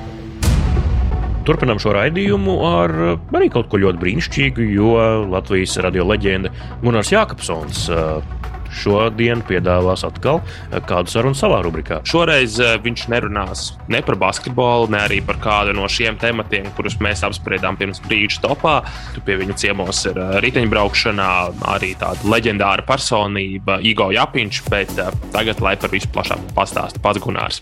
Turpinām 1.49 1.79
šo 1.81 1.95
raidījumu 1.95 2.59
ar 2.61 2.91
eh, 3.01 3.21
arī 3.33 3.47
kaut 3.49 3.71
ko 3.71 3.79
ļoti 3.81 3.97
brīnišķīgu, 4.03 4.67
jo 4.69 4.91
Latvijas 5.31 5.79
radio 5.81 6.05
leģenda 6.05 6.51
Gunārs 6.83 7.09
Jākapsons 7.09 7.87
eh, 7.89 8.35
šodien 8.83 9.41
piedāvās 9.49 10.05
atkal 10.05 10.43
eh, 10.43 10.77
kādu 10.85 11.09
sarunu 11.09 11.33
savā 11.33 11.63
rubrikā. 11.65 12.03
Šoreiz 12.05 12.59
viņš 12.85 13.07
nerunās 13.09 13.63
ne 13.89 14.03
par 14.05 14.19
basketbolu, 14.21 14.91
ne 14.93 15.01
arī 15.07 15.23
par 15.25 15.41
kādu 15.41 15.73
no 15.73 15.89
šiem 15.89 16.21
tematiem, 16.21 16.69
kurus 16.77 16.99
mēs 17.01 17.25
apspriedām 17.25 17.81
pirms 17.81 18.03
brīža 18.05 18.45
topā. 18.45 18.77
Tu 19.17 19.25
pie 19.25 19.41
viņa 19.41 19.57
ciemos 19.57 20.05
ir 20.11 20.21
riteņbraukšanā, 20.45 21.31
arī 21.73 21.95
tāda 21.97 22.29
leģendāra 22.29 22.85
personība, 22.85 23.81
Igo 23.81 24.11
Japiņš, 24.13 24.65
bet 24.69 24.93
tagad 25.33 25.65
lai 25.65 25.79
par 25.81 25.97
visu 25.97 26.13
plašāk 26.13 26.51
pastāsta 26.53 27.01
pats 27.01 27.25
Gunārs. 27.25 27.57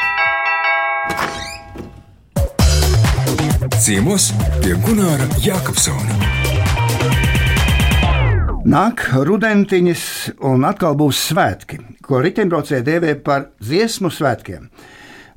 Ciemos 3.77 4.31
pie 4.57 4.73
Gunāra 4.81 5.27
Jākapsona. 5.37 6.15
Nāk 8.65 9.03
rudentiņas, 9.27 10.05
un 10.49 10.65
atkal 10.65 10.97
būs 10.97 11.19
svētki, 11.29 11.77
ko 12.01 12.23
riteņbraucēji 12.25 12.85
dēvē 12.87 13.13
par 13.21 13.51
dziesmu 13.61 14.09
svētkiem. 14.09 14.65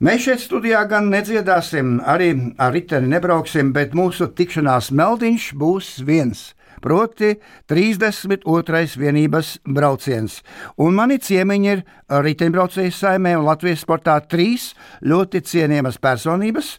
Mēs 0.00 0.24
šeit 0.24 0.40
studijā 0.46 0.81
gan 0.88 1.12
nedziedāsim, 1.12 1.98
arī 2.00 2.31
ar 2.57 2.72
riteni 2.72 3.12
nebrauksim, 3.12 3.74
bet 3.76 3.92
mūsu 3.92 4.31
tikšanās 4.33 4.88
meldiņš 4.88 5.53
būs 5.61 5.92
viens. 6.09 6.48
Proti, 6.81 7.35
32. 7.68 8.85
vienības 8.96 9.59
brauciens. 9.68 10.40
Un 10.81 10.96
mani 10.96 11.20
ciemiņi 11.20 11.72
ir 11.74 11.85
riteņbraucēju 12.09 12.96
saimē 12.96 13.37
un 13.37 13.44
Latvijas 13.53 13.85
sportā 13.85 14.16
trīs 14.24 14.70
ļoti 15.05 15.44
cienījamas 15.44 16.00
personības. 16.00 16.79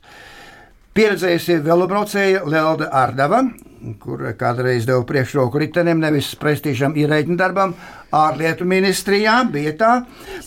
Pieredzējusi 0.91 1.61
velobraucēja 1.63 2.41
Lelda 2.51 2.89
Ardava, 2.91 3.37
kur 4.01 4.25
kādreiz 4.35 4.83
deva 4.89 5.05
priekšroku 5.07 5.61
ritenim, 5.63 6.01
nevis 6.03 6.33
prestižam 6.35 6.97
ierēģiņu 6.99 7.37
darbam, 7.39 7.71
ārlietu 8.11 8.67
ministrijā, 8.67 9.37
bija 9.53 9.71
tā. 9.79 9.93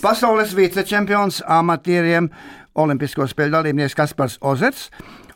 Pasaules 0.03 0.53
vicečempions 0.53 1.41
amatieriem, 1.49 2.29
Olimpisko 2.77 3.25
spēļu 3.31 3.55
dalībnieks 3.55 3.97
Kaspars 3.97 4.37
Ozers 4.45 4.91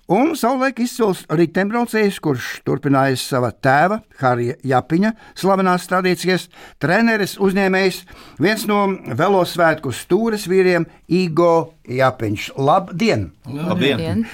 Un 0.08 0.30
savulaik 0.40 0.78
izcils 0.80 1.18
riteņbraucējs, 1.28 2.16
kurš 2.24 2.46
turpinājis 2.64 3.26
sava 3.28 3.50
tēva, 3.52 3.98
Harija 4.16 4.54
Japiņa, 4.64 5.10
slavenās 5.36 5.84
tradīcijas, 5.90 6.46
treneris, 6.80 7.34
uzņēmējs, 7.44 7.98
viens 8.40 8.64
no 8.70 8.86
velosvētku 9.20 9.92
stūres 9.92 10.46
vīriem, 10.48 10.88
Igo 11.12 11.74
Japiņš. 11.88 12.52
Labdien! 12.56 13.30
Labdien! 13.48 13.68
Labdien. 13.68 14.26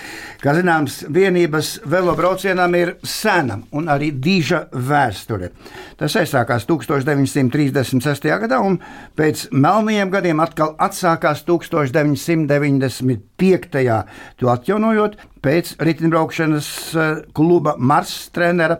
Kā 0.42 0.54
zināms, 0.56 1.04
vienības 1.08 1.80
velobraucienam 1.88 2.74
ir 2.76 2.96
sena 3.06 3.58
un 3.72 3.88
arī 3.88 4.12
diža 4.12 4.68
vēsture. 4.74 5.50
Tas 5.96 6.16
aizsākās 6.20 6.66
1936. 6.68 8.28
gadā, 8.42 8.58
un 8.60 8.78
pēc 9.16 9.48
melniem 9.54 10.10
gadiem 10.12 10.40
atkal 10.44 10.74
atsākās 10.82 11.44
1995. 11.48 14.04
to 14.36 14.48
atjaunojot 14.52 15.16
pēc 15.44 15.74
riteņbraukšanas 15.80 16.68
eh, 16.94 17.00
kluba 17.36 17.74
Mars 17.78 18.30
trenera. 18.34 18.78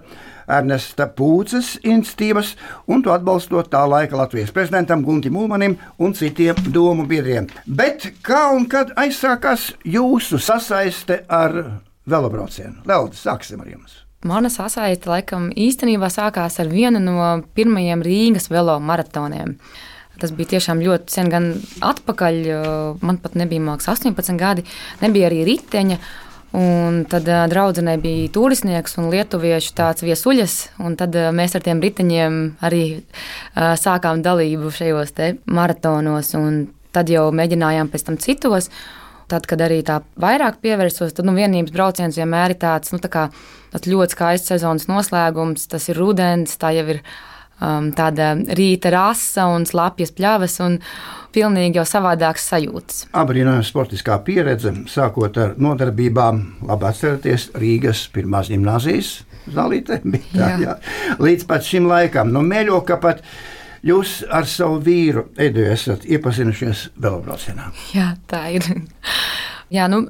Ernesta 0.50 1.07
Pūces 1.09 1.74
institīvas, 1.83 2.54
un 2.90 3.02
to 3.04 3.12
atbalstot 3.14 3.70
tā 3.72 3.85
laika 3.88 4.18
Latvijas 4.18 4.52
prezidentam 4.54 5.04
Guntim 5.04 5.37
Ulmanim 5.37 5.78
un 5.98 6.14
citiem 6.14 6.59
domu 6.72 7.07
biedriem. 7.09 7.48
Bet 7.66 8.11
kā 8.24 8.46
un 8.54 8.68
kad 8.70 8.92
aizsākās 9.00 9.72
jūsu 9.85 10.40
sasaiste 10.42 11.22
ar 11.28 11.57
velobraucienu? 12.07 12.83
Leldi, 12.88 13.20
sāksim 13.20 13.64
ar 13.64 13.70
jums! 13.72 14.04
Mana 14.24 14.48
sasaiste 14.48 15.11
laikam 15.11 15.50
īstenībā 15.52 16.09
sākās 16.09 16.57
ar 16.62 16.70
vienu 16.72 17.00
no 17.02 17.16
pirmajiem 17.57 18.00
Rīgas 18.04 18.48
velo 18.48 18.78
maratoniem. 18.80 19.59
Tas 20.20 20.30
bija 20.33 20.54
tiešām 20.54 20.80
ļoti 20.80 21.12
sen, 21.12 21.28
gan 21.28 21.50
atpakaļ. 21.85 22.38
Man 23.04 23.18
pat 23.20 23.35
nebija 23.37 23.61
mākslinieks, 23.66 24.14
18 24.14 24.38
gadi, 24.40 24.64
nebija 25.02 25.28
arī 25.28 25.42
riteņa. 25.48 25.98
Un 26.54 27.00
tad 27.10 27.26
uh, 27.26 27.44
draudzenei 27.50 27.96
bija 27.98 28.30
turisnieks 28.30 28.92
un 29.02 29.08
lietuviešu 29.10 29.72
tāds 29.74 30.04
viesuļas, 30.06 30.52
un 30.86 30.94
tad 30.94 31.16
uh, 31.18 31.32
mēs 31.34 31.56
ar 31.58 31.64
tiem 31.66 31.80
riteņiem 31.82 32.36
arī 32.62 32.82
uh, 32.94 33.72
sākām 33.80 34.22
dalību 34.22 34.70
šajos 34.70 35.10
maratonos, 35.50 36.30
un 36.38 36.68
tad 36.94 37.10
jau 37.10 37.26
mēģinājām 37.34 37.90
pēc 37.90 38.06
tam 38.06 38.20
citos. 38.22 38.70
Tad, 39.26 39.48
kad 39.50 39.62
arī 39.64 39.80
tā 39.82 40.02
vairāk 40.20 40.60
pievērsos, 40.62 41.16
tad 41.16 41.26
nu, 41.26 41.32
vienības 41.34 41.72
brauciens 41.74 42.18
vienmēr 42.20 42.54
ir 42.54 42.60
tāds, 42.60 42.92
nu, 42.92 43.00
tā 43.02 43.08
kā, 43.10 43.22
tāds 43.72 43.88
ļoti 43.90 44.14
skaists 44.14 44.52
sezonas 44.52 44.84
noslēgums. 44.86 45.64
Tas 45.72 45.88
ir 45.88 45.98
rudens, 45.98 46.54
tā 46.60 46.74
jau 46.76 46.84
ir 46.92 47.00
um, 47.60 47.90
tāda 47.96 48.34
rīta 48.58 48.94
rasa 48.94 49.48
un 49.52 49.68
slapjas 49.68 50.14
pļavas. 50.16 50.58
Un, 50.64 50.80
pilnīgi 51.34 51.80
jau 51.80 51.82
savādākas 51.88 52.44
sajūtas. 52.52 52.98
Abrīnojama 53.18 53.64
sportiskā 53.66 54.20
pieredze, 54.22 54.70
sākot 54.86 55.34
ar 55.42 55.56
nodarbībām, 55.58 56.40
labi 56.68 56.86
atceraties 56.86 57.48
Rīgas 57.58 58.04
pirmās 58.14 58.52
gimnāzijas 58.52 59.16
zālītē, 59.52 60.00
tā, 60.32 60.54
jā. 60.54 60.54
Jā, 60.62 60.78
līdz 61.22 61.46
pat 61.50 61.66
šim 61.66 61.88
laikam. 61.90 62.32
Nu, 62.34 62.44
mēļo, 62.46 62.80
ka 62.88 62.98
pat 63.02 63.22
jūs 63.84 64.22
ar 64.32 64.48
savu 64.48 64.80
vīru 64.84 65.28
Edu 65.40 65.66
esat 65.68 66.06
iepazinušies 66.08 66.88
velobraucienā. 66.96 67.70
Jā, 67.94 68.14
tā 68.30 68.46
ir. 68.56 68.70
Jā, 69.74 69.88
nu, 69.90 70.04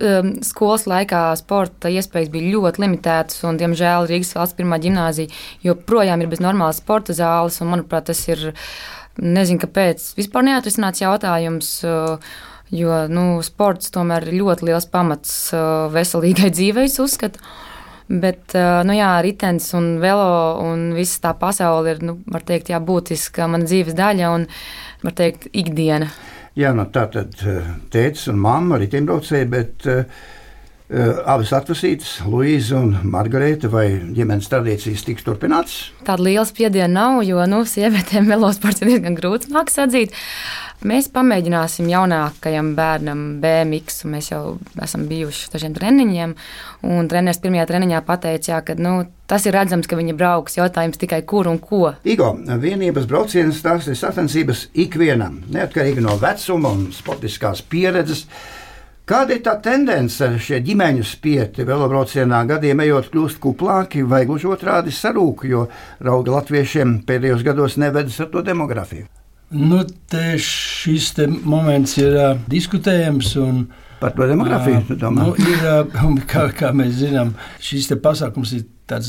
skolas 0.44 0.83
laikā 0.90 1.22
sporta 1.40 1.88
iespējas 1.88 2.29
bija 2.33 2.53
ļoti 2.57 2.83
limitētas, 2.83 3.38
un, 3.48 3.57
diemžēl, 3.61 4.09
Rīgas 4.11 4.35
valsts 4.37 4.59
pirmā 4.59 4.77
gimnāzija 4.83 5.33
joprojām 5.64 6.20
ir 6.20 6.29
bez 6.33 6.42
normālas 6.44 6.83
sporta 6.83 7.16
zāles. 7.16 7.61
Un, 7.62 7.70
manuprāt, 7.72 8.11
tas 8.11 8.20
ir 8.29 8.50
Nezinu, 9.14 9.61
kāpēc. 9.62 10.09
Vispār 10.18 10.42
neatrisināts 10.48 11.03
jautājums. 11.05 11.77
Uh, 11.87 12.35
jo 12.74 13.05
nu, 13.12 13.38
sports 13.46 13.92
tomēr 13.94 14.27
ir 14.27 14.40
ļoti 14.40 14.70
liels 14.70 14.88
pamats 14.90 15.31
uh, 15.55 15.87
veselīgai 15.94 16.50
dzīvei, 16.57 16.88
uzskatu. 17.05 17.42
Bet, 18.09 18.53
uh, 18.59 18.83
nu 18.85 18.96
jā, 18.96 19.12
ritenis 19.24 19.70
un 19.79 19.94
velo 20.03 20.59
un 20.64 20.90
visa 20.96 21.22
tā 21.29 21.35
pasaule 21.38 21.94
ir, 21.94 22.03
nu, 22.05 22.18
var 22.27 22.44
teikt, 22.44 22.72
jā, 22.74 22.83
būtiska 22.83 23.46
mana 23.48 23.68
dzīves 23.68 23.96
daļa 23.96 24.33
un, 24.35 24.48
var 25.07 25.16
teikt, 25.16 25.46
ikdiena. 25.55 26.11
Jā, 26.55 26.71
nu 26.77 26.87
tā 26.95 27.09
tad 27.11 27.35
tētis 27.90 28.29
un 28.31 28.38
mamma 28.38 28.79
riteņbraucēji, 28.79 29.51
bet 29.51 29.88
uh, 29.90 30.05
Eh, 30.95 31.14
abas 31.25 31.49
atvasītas, 31.57 32.19
Luīza 32.29 32.77
un 32.77 32.90
Margarita, 33.09 33.71
vai 33.73 33.87
ģimenes 34.14 34.51
tradīcijas 34.53 35.07
tiks 35.07 35.25
turpinātas? 35.25 35.79
Tāda 36.05 36.27
liela 36.27 36.45
spiediena 36.45 36.90
nav, 36.93 37.23
jo 37.25 37.40
nu, 37.49 37.62
sievietēm 37.64 38.29
velosports 38.29 38.85
ir 38.85 38.90
diezgan 38.93 39.17
grūts 39.17 39.49
mākslas 39.49 39.88
atzīt. 39.88 40.12
Mēs 40.84 41.06
pamēģināsim 41.14 41.87
jaunākajam 41.88 42.74
bērnam 42.76 43.20
BMX, 43.40 44.02
un 44.04 44.16
mēs 44.16 44.26
jau 44.32 44.40
esam 44.84 45.06
bijuši 45.08 45.52
dažiem 45.54 45.76
treniņiem. 45.76 46.34
Treneris 46.82 47.40
pirmajā 47.40 47.64
treniņā 47.70 48.02
pateica, 48.04 48.50
jā, 48.50 48.58
ka 48.66 48.76
nu, 48.76 48.96
tas 49.30 49.46
ir 49.48 49.56
redzams, 49.56 49.88
ka 49.88 49.96
viņi 49.96 50.16
brauks. 50.18 50.58
Jautājums 50.58 51.00
tikai 51.00 51.22
kur 51.24 51.48
un 51.48 51.62
ko. 51.62 51.94
Igo, 52.04 52.34
vienības 52.66 53.08
braucienas 53.08 53.62
tās 53.64 53.88
ir 53.88 53.96
sacensības 53.96 54.66
ikvienam, 54.84 55.40
neatkarīgi 55.54 56.04
no 56.04 56.18
vecuma 56.20 56.74
un 56.76 56.90
sportiskās 56.92 57.64
pieredzes. 57.64 58.26
Kāda 59.08 59.37
ir 59.37 59.42
tā 59.44 59.58
tendence 59.64 60.30
šie 60.40 60.62
ģimeņu 60.64 61.04
spieti 61.04 61.64
velobraucienā 61.68 62.44
gadiem 62.48 62.84
ejot 62.84 63.10
kļūst 63.12 63.40
kuplāki 63.40 64.04
vai 64.04 64.24
gluži 64.28 64.52
otrādi 64.52 64.92
sarūk, 64.92 65.48
jo 65.48 65.66
raugi 66.04 66.32
latviešiem 66.32 67.02
pēdējos 67.08 67.44
gados 67.44 67.76
nevedas 67.80 68.20
ar 68.24 68.32
to 68.32 68.44
demografiju? 68.44 69.08
Nu, 69.50 69.83
šis 70.40 71.12
moments 71.44 71.98
ir 72.00 72.14
uh, 72.16 72.37
diskutējams. 72.50 73.35
Un, 73.42 73.66
Par 74.00 74.12
to 74.16 74.26
demografiju 74.28 74.80
uh, 74.80 75.11
nu, 75.14 75.33
ir, 75.38 75.66
uh, 75.68 76.14
kā, 76.33 76.48
kā 76.57 76.72
mēs 76.76 76.96
zinām, 77.02 77.35
šis 77.62 77.92
pasākums 78.02 78.54
ir 78.57 78.64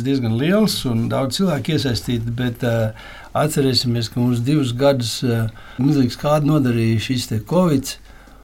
diezgan 0.06 0.38
liels 0.40 0.78
un 0.88 1.08
daudz 1.12 1.40
cilvēku 1.40 1.76
iesaistīti. 1.76 2.34
Bet 2.36 2.64
uh, 2.68 2.92
atcerēsimies, 3.36 4.12
ka 4.12 4.22
mums 4.22 4.44
divus 4.46 4.76
gadus 4.78 5.18
uh, 5.26 5.48
milzīgs 5.82 6.20
kādu 6.22 6.54
nodarīja 6.54 7.08
šis 7.10 7.32
Covid. 7.50 7.96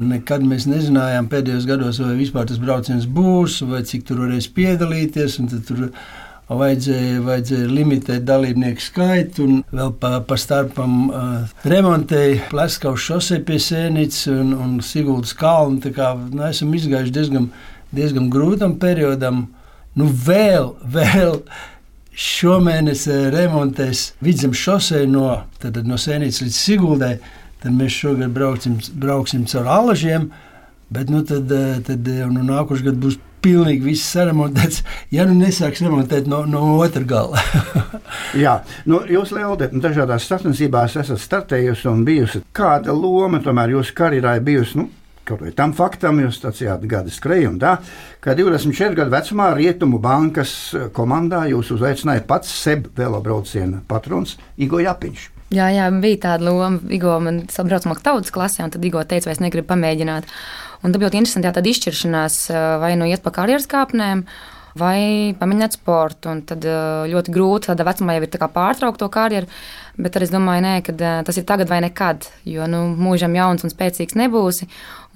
Nekad 0.01 0.41
mēs 0.41 0.65
nezinājām 0.65 1.27
pēdējos 1.29 1.67
gados, 1.69 1.99
vai 2.01 2.15
vispār 2.17 2.47
tas 2.49 2.57
brauciens 2.57 3.05
būs, 3.05 3.59
vai 3.69 3.83
cik 3.85 4.07
tur 4.07 4.23
varēs 4.23 4.47
piedalīties. 4.55 5.37
Tur 5.67 5.91
vajadzēja, 6.59 7.21
vajadzēja 7.25 7.69
limitēt 7.71 8.25
dalībnieku 8.27 8.83
skaitu, 8.83 9.45
un 9.45 9.61
vēl 9.71 9.93
pa, 10.01 10.17
pa 10.27 10.37
starpam 10.39 10.95
uh, 11.07 11.55
remontēja 11.67 12.47
Pleskaus 12.51 13.05
šosei 13.05 13.41
pie 13.47 13.59
Sēnītas 13.61 14.25
un, 14.31 14.53
un 14.57 14.77
Siguldas 14.85 15.33
kalnu. 15.37 15.81
Tā 15.83 15.93
kā 15.95 16.11
nu, 16.19 16.43
esam 16.47 16.73
izgājuši 16.75 17.15
diezgan, 17.15 17.49
diezgan 17.95 18.29
grūtam 18.33 18.77
periodam. 18.81 19.45
Nu, 19.97 20.07
vēl, 20.07 20.73
vēl 20.91 21.41
šomēnes 22.11 23.07
remontēs 23.33 24.11
Vidzemes 24.23 24.59
šosei 24.59 25.07
no, 25.09 25.41
tad, 25.63 25.79
no 25.87 25.99
Sēnītas 25.99 26.43
līdz 26.45 26.59
Siguldai. 26.59 27.15
Tad 27.61 27.75
mēs 27.77 27.93
šogad 27.93 28.31
brauksim, 28.33 28.79
brauksim 28.97 29.43
caur 29.45 29.67
alažiem, 29.69 30.31
bet 30.89 31.11
nu, 31.13 31.21
tad, 31.27 31.51
tad 31.85 32.07
nu, 32.33 32.41
nākošais 32.47 32.87
gads 32.87 33.03
būs 33.03 33.19
pilnīgi 33.43 33.85
viss 33.85 34.13
saremontēts, 34.13 34.83
ja 35.13 35.25
nu 35.27 35.35
nesāks 35.39 35.83
remontēt 35.85 36.29
no, 36.31 36.43
no 36.49 36.77
otra 36.77 37.03
gala. 37.07 37.41
Jā, 38.43 38.61
nu, 38.89 39.01
jūs, 39.09 39.33
Lielde, 39.35 39.71
dažādās 39.83 40.29
sacensībās 40.29 40.97
esat 41.01 41.21
startējusi 41.21 41.89
un 41.91 42.05
bijusi. 42.07 42.43
Kāda 42.55 42.95
loma 42.95 43.41
tomēr 43.43 43.75
jūsu 43.77 43.95
karjerā 43.97 44.37
ir 44.39 44.47
bijusi? 44.47 44.81
Nu, 44.81 44.89
Kaut 45.21 45.43
vai 45.45 45.51
tam 45.53 45.69
faktam 45.77 46.17
jūs 46.17 46.39
stāstījāt 46.39 46.81
gada 46.89 47.11
skrējumu, 47.13 47.59
tā, 47.61 47.75
ka 48.25 48.33
24 48.35 48.97
gadu 48.97 49.13
vecumā 49.13 49.51
Rietumu 49.53 49.99
bankas 50.01 50.53
komandā 50.97 51.43
jūs 51.51 51.69
uzaicinājāt 51.75 52.25
pats 52.27 52.49
seb 52.49 52.87
velobrauciena 52.97 53.83
patrons 53.87 54.33
Igo 54.57 54.81
Japiņš. 54.81 55.27
Jā, 55.51 55.67
jā, 55.75 55.85
bija 56.01 56.19
tāda 56.25 56.47
loma. 56.47 56.79
Igo 56.95 57.17
man 57.21 57.41
sabraucamā 57.51 57.97
tautas 58.01 58.33
klasē, 58.33 58.65
un 58.65 58.73
tad 58.73 58.85
Igo 58.87 59.03
teica, 59.03 59.27
vai 59.27 59.35
es 59.35 59.43
negribu 59.43 59.67
pamēģināt. 59.73 60.29
Un 60.81 60.93
tad 60.93 61.03
ļoti 61.03 61.21
interesanti 61.21 61.51
tāda 61.51 61.69
izšķiršanās, 61.69 62.39
vai 62.81 62.95
nu 62.97 63.05
iet 63.09 63.21
pa 63.21 63.33
karjeras 63.35 63.67
kāpnēm, 63.69 64.23
vai 64.79 65.35
pamēģināt 65.37 65.77
sportu. 65.77 66.31
Un 66.31 66.41
tad 66.47 66.65
ļoti 67.11 67.33
grūti 67.35 67.69
tādā 67.69 67.85
vecumā 67.87 68.15
jau 68.17 68.25
ir 68.25 68.41
pārtraukt 68.55 69.01
to 69.01 69.09
karjeru. 69.13 69.49
Bet 70.01 70.15
es 70.17 70.31
domāju, 70.31 70.63
nē, 70.63 70.73
ka 70.87 70.95
tas 71.27 71.37
ir 71.37 71.45
tagad 71.45 71.69
vai 71.69 71.81
nekad. 71.83 72.25
Jo 72.47 72.65
nu, 72.71 72.85
mūžam 72.97 73.35
jauns 73.37 73.65
un 73.67 73.73
spēcīgs 73.73 74.17
nebūsi. 74.17 74.69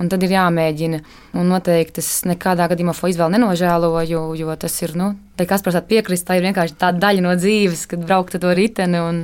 Un 0.04 0.12
tad 0.12 0.24
ir 0.28 0.36
jāmēģina. 0.36 1.02
Un 1.40 1.50
noteikti 1.50 2.04
es 2.04 2.12
nekādā 2.28 2.68
gadījumā 2.72 2.94
to 2.98 3.10
izvēli 3.10 3.38
nenožēloju, 3.38 4.24
jo 4.36 4.56
tas 4.60 4.76
ir, 4.84 4.96
nu, 5.00 5.14
tā 5.40 5.48
kā 5.48 5.58
prasāt 5.64 5.88
piekrist, 5.88 6.28
tā 6.28 6.38
ir 6.38 6.50
vienkārši 6.50 6.76
tāda 6.82 7.00
daļa 7.08 7.24
no 7.24 7.36
dzīves, 7.40 7.86
kad 7.94 8.04
braukt 8.04 8.36
ar 8.36 8.44
to 8.44 8.52
riteni. 8.58 9.00
Un, 9.00 9.22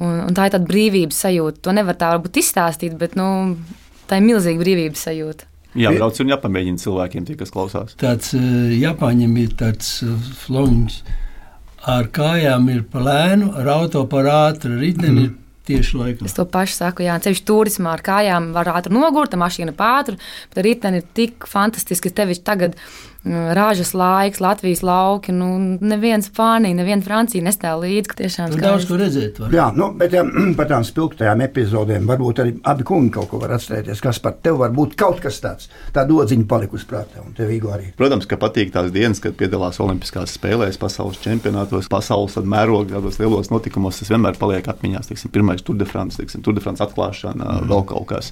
un, 0.00 0.22
un 0.24 0.36
tā 0.36 0.48
ir 0.48 0.56
tāda 0.56 0.66
brīvības 0.66 1.26
sajūta. 1.26 1.66
To 1.68 1.76
nevar 1.76 2.00
tā 2.00 2.14
varbūt 2.16 2.40
izstāstīt, 2.40 2.96
bet 2.96 3.20
nu, 3.20 3.28
tā 4.08 4.20
ir 4.20 4.26
milzīga 4.26 4.62
brīvības 4.62 5.06
sajūta. 5.08 5.48
Jā, 5.76 5.92
brauc 5.92 6.18
un 6.22 6.30
jāpamēģina 6.32 6.80
cilvēkiem, 6.80 7.24
tie, 7.28 7.36
kas 7.36 7.52
klausās. 7.52 7.96
Tāds 8.00 8.32
uh, 8.36 8.44
Japāņiem 8.72 9.34
ir 9.42 9.56
tāds 9.60 9.98
flongs. 10.44 11.02
Ar 11.86 12.08
kājām 12.10 12.70
ir 12.72 12.86
pa 12.90 13.02
lēnu, 13.04 13.52
ar 13.60 13.68
auto 13.76 14.02
par 14.10 14.26
ātru, 14.26 14.72
riteni 14.80 15.28
mm. 15.28 15.34
tieši 15.68 16.00
laikā. 16.00 16.26
Es 16.26 16.34
to 16.34 16.46
pašu 16.50 16.80
saku, 16.80 17.04
jā, 17.06 17.18
ceļš 17.22 17.44
turismā 17.46 17.92
ar 17.94 18.02
kājām 18.06 18.48
var 18.56 18.72
ātri 18.72 18.96
nogurt, 18.96 19.36
mašīna 19.38 19.76
pātru, 19.76 20.16
bet 20.50 20.64
riteni 20.66 21.02
ir 21.02 21.06
tik 21.14 21.46
fantastiski, 21.46 22.10
ka 22.10 22.22
tevi 22.24 22.40
tagad 22.42 22.74
Rāžas 23.26 23.90
laiks, 23.96 24.38
Latvijas 24.40 24.84
lauki. 24.86 25.32
Nu, 25.34 25.48
neviens 25.82 26.28
Spānija, 26.30 26.76
neviena 26.78 27.02
Francija 27.02 27.42
nestāv 27.42 27.80
līdzi. 27.82 28.14
Tiešām 28.20 28.52
tur 28.52 28.62
daudz 28.62 28.86
ko 28.86 28.98
redzēt. 29.00 29.40
Var. 29.42 29.54
Jā, 29.56 29.66
nu, 29.74 29.88
bet 29.98 30.14
ja, 30.14 30.22
par 30.58 30.68
tām 30.70 30.86
spilgtajām 30.86 31.42
epizodēm 31.48 32.06
varbūt 32.06 32.42
arī 32.44 32.54
abi 32.70 32.86
kungi 32.86 33.10
kaut 33.16 33.30
ko 33.32 33.40
var 33.42 33.56
atcerēties. 33.56 34.02
Kas 34.04 34.20
par 34.22 34.36
tevi 34.44 34.60
var 34.62 34.74
būt 34.76 34.94
kaut 35.00 35.18
kas 35.24 35.40
tāds, 35.42 35.70
tā 35.96 36.06
dodziņa 36.06 36.46
palikusi 36.50 36.86
prātā 36.90 37.24
un 37.24 37.34
tev 37.36 37.50
arī. 37.74 37.90
Protams, 37.98 38.28
ka 38.30 38.38
patīk 38.40 38.70
tās 38.74 38.92
dienas, 38.94 39.22
kad 39.24 39.34
piedalās 39.38 39.80
Olimpiskās 39.82 40.36
spēlēs, 40.38 40.78
pasaules 40.78 41.18
čempionātos, 41.24 41.90
pasaules 41.90 42.38
mērogā, 42.38 42.94
tādos 42.94 43.18
lielos 43.22 43.50
notikumos. 43.50 43.98
Tas 44.00 44.12
vienmēr 44.14 44.38
paliek 44.38 44.70
atmiņās. 44.70 45.10
Teiksim, 45.10 45.34
pirmais 45.34 45.66
Tour 45.66 45.80
de 45.80 45.88
France, 45.88 46.20
teiksim, 46.20 46.44
Tour 46.46 46.54
de 46.54 46.62
France 46.62 46.84
atklāšana, 46.84 47.42
mm. 47.42 47.68
vēl 47.72 47.84
kaut 47.90 48.06
kas. 48.12 48.30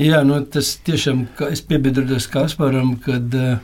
Jā, 0.00 0.22
nu, 0.24 0.38
tas 0.48 0.72
tiešām 0.86 1.26
es 1.50 1.60
piebiedros 1.68 2.24
Kasparam, 2.32 2.94
kad 3.04 3.34
uh, 3.36 3.58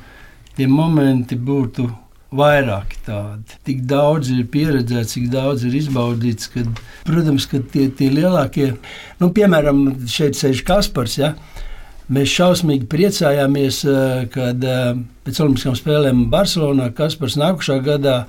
tie 0.58 0.66
momenti 0.70 1.38
būtu 1.38 1.86
vairāk 2.34 2.96
tādi. 3.06 3.56
Tik 3.64 3.84
daudz 3.88 4.32
ir 4.34 4.44
pieredzēts, 4.52 5.14
cik 5.14 5.30
daudz 5.32 5.64
ir 5.64 5.76
izbaudīts. 5.78 6.50
Kad, 6.52 6.82
protams, 7.08 7.46
ka 7.48 7.62
tie, 7.72 7.88
tie 7.94 8.10
lielākie, 8.12 8.72
nu, 9.22 9.30
piemēram, 9.34 9.86
šeit 10.10 10.36
sēž 10.36 10.64
Kaspars. 10.68 11.16
Ja? 11.20 11.32
Mēs 12.12 12.32
šausmīgi 12.34 12.88
priecājāmies, 12.88 13.80
eh, 13.88 14.26
kad 14.32 14.64
eh, 14.64 14.92
pēc 15.24 15.40
Olimpiskām 15.44 15.76
spēlēm 15.78 16.26
Barcelonā 16.32 16.90
Kaspars 16.96 17.36
nākošā 17.40 17.80
gadā 17.84 18.22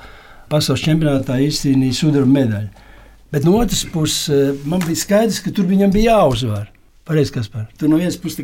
pasaules 0.51 0.83
čempionātā 0.83 1.39
izcīnīja 1.45 1.99
sudraba 2.01 2.33
medaļu. 2.39 2.87
Bet 3.29 3.45
no 3.45 3.59
otras 3.59 3.85
puses, 3.87 4.27
eh, 4.33 4.67
man 4.67 4.83
bija 4.83 4.99
skaidrs, 4.99 5.43
ka 5.43 5.55
tur 5.55 5.67
viņam 5.69 5.95
bija 5.95 6.15
jāuzvar. 6.15 6.67
Pareizi, 7.07 7.33
Kaspar. 7.35 7.67
Tur 7.79 7.91
no 7.91 7.99
vienas 7.99 8.19
puses 8.19 8.43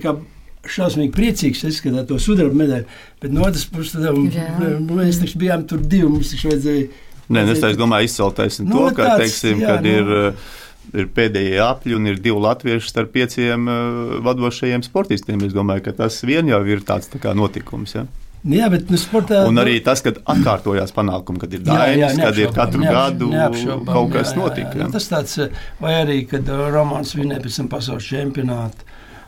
šausmīgi 0.72 1.14
priecīgs, 1.16 1.64
izskatās 1.70 2.08
to 2.10 2.20
sudraba 2.22 2.58
medaļu. 2.62 2.88
Bet 3.22 3.34
no 3.36 3.46
otras 3.48 3.66
puses, 3.72 3.96
tad, 3.96 4.84
mēs 4.90 5.22
taču 5.22 5.42
bijām 5.42 5.66
tur 5.70 5.84
divi. 5.84 6.10
Mums 6.12 6.34
taču 6.34 6.52
vajadzēja. 6.52 6.86
Nē, 7.26 7.42
nu, 7.42 7.56
es 7.56 7.64
tā 7.64 7.72
domāju, 7.78 8.10
izceltais 8.10 8.60
no, 8.62 8.70
to, 8.70 8.92
ka, 8.98 9.16
tāds, 9.16 9.24
teiksim, 9.24 9.64
jā, 9.64 9.72
kad 9.72 9.86
no. 9.86 9.94
ir, 9.96 10.12
uh, 10.14 11.00
ir 11.02 11.08
pēdējie 11.16 11.64
apļi 11.66 11.98
un 11.98 12.12
ir 12.12 12.20
divi 12.22 12.44
latvieši 12.44 12.92
starp 12.92 13.16
pieciem 13.16 13.66
uh, 13.66 14.20
vadošajiem 14.26 14.86
sportistiem. 14.86 15.42
Es 15.48 15.56
domāju, 15.56 15.88
ka 15.88 15.96
tas 16.04 16.20
vien 16.28 16.52
jau 16.52 16.62
ir 16.70 16.86
tāds 16.86 17.10
tā 17.14 17.34
notikums. 17.38 17.98
Ja? 17.98 18.06
Jā, 18.46 18.68
bet 18.70 18.92
nu, 18.94 18.98
sportā. 19.02 19.42
Un 19.50 19.58
arī 19.58 19.80
tas, 19.82 20.04
kad 20.06 20.20
atkārtojās 20.22 20.94
panākumi, 20.94 21.42
kad 21.42 21.54
ir 21.58 21.64
dainis, 21.66 22.20
kad 22.20 22.38
ir 22.38 22.52
katru 22.54 22.86
gadu 22.86 23.32
kaut 23.88 24.12
kas 24.14 24.36
notika. 24.38 24.76
Jā, 24.76 24.84
jā. 24.84 24.90
Tas 24.94 25.10
tāds, 25.10 25.40
vai 25.82 25.96
arī, 26.04 26.20
kad 26.30 26.46
Romanis 26.46 27.16
vinēja 27.18 27.42
pēc 27.42 27.58
tam 27.64 27.72
pasaules 27.74 28.06
čempionātu. 28.06 28.86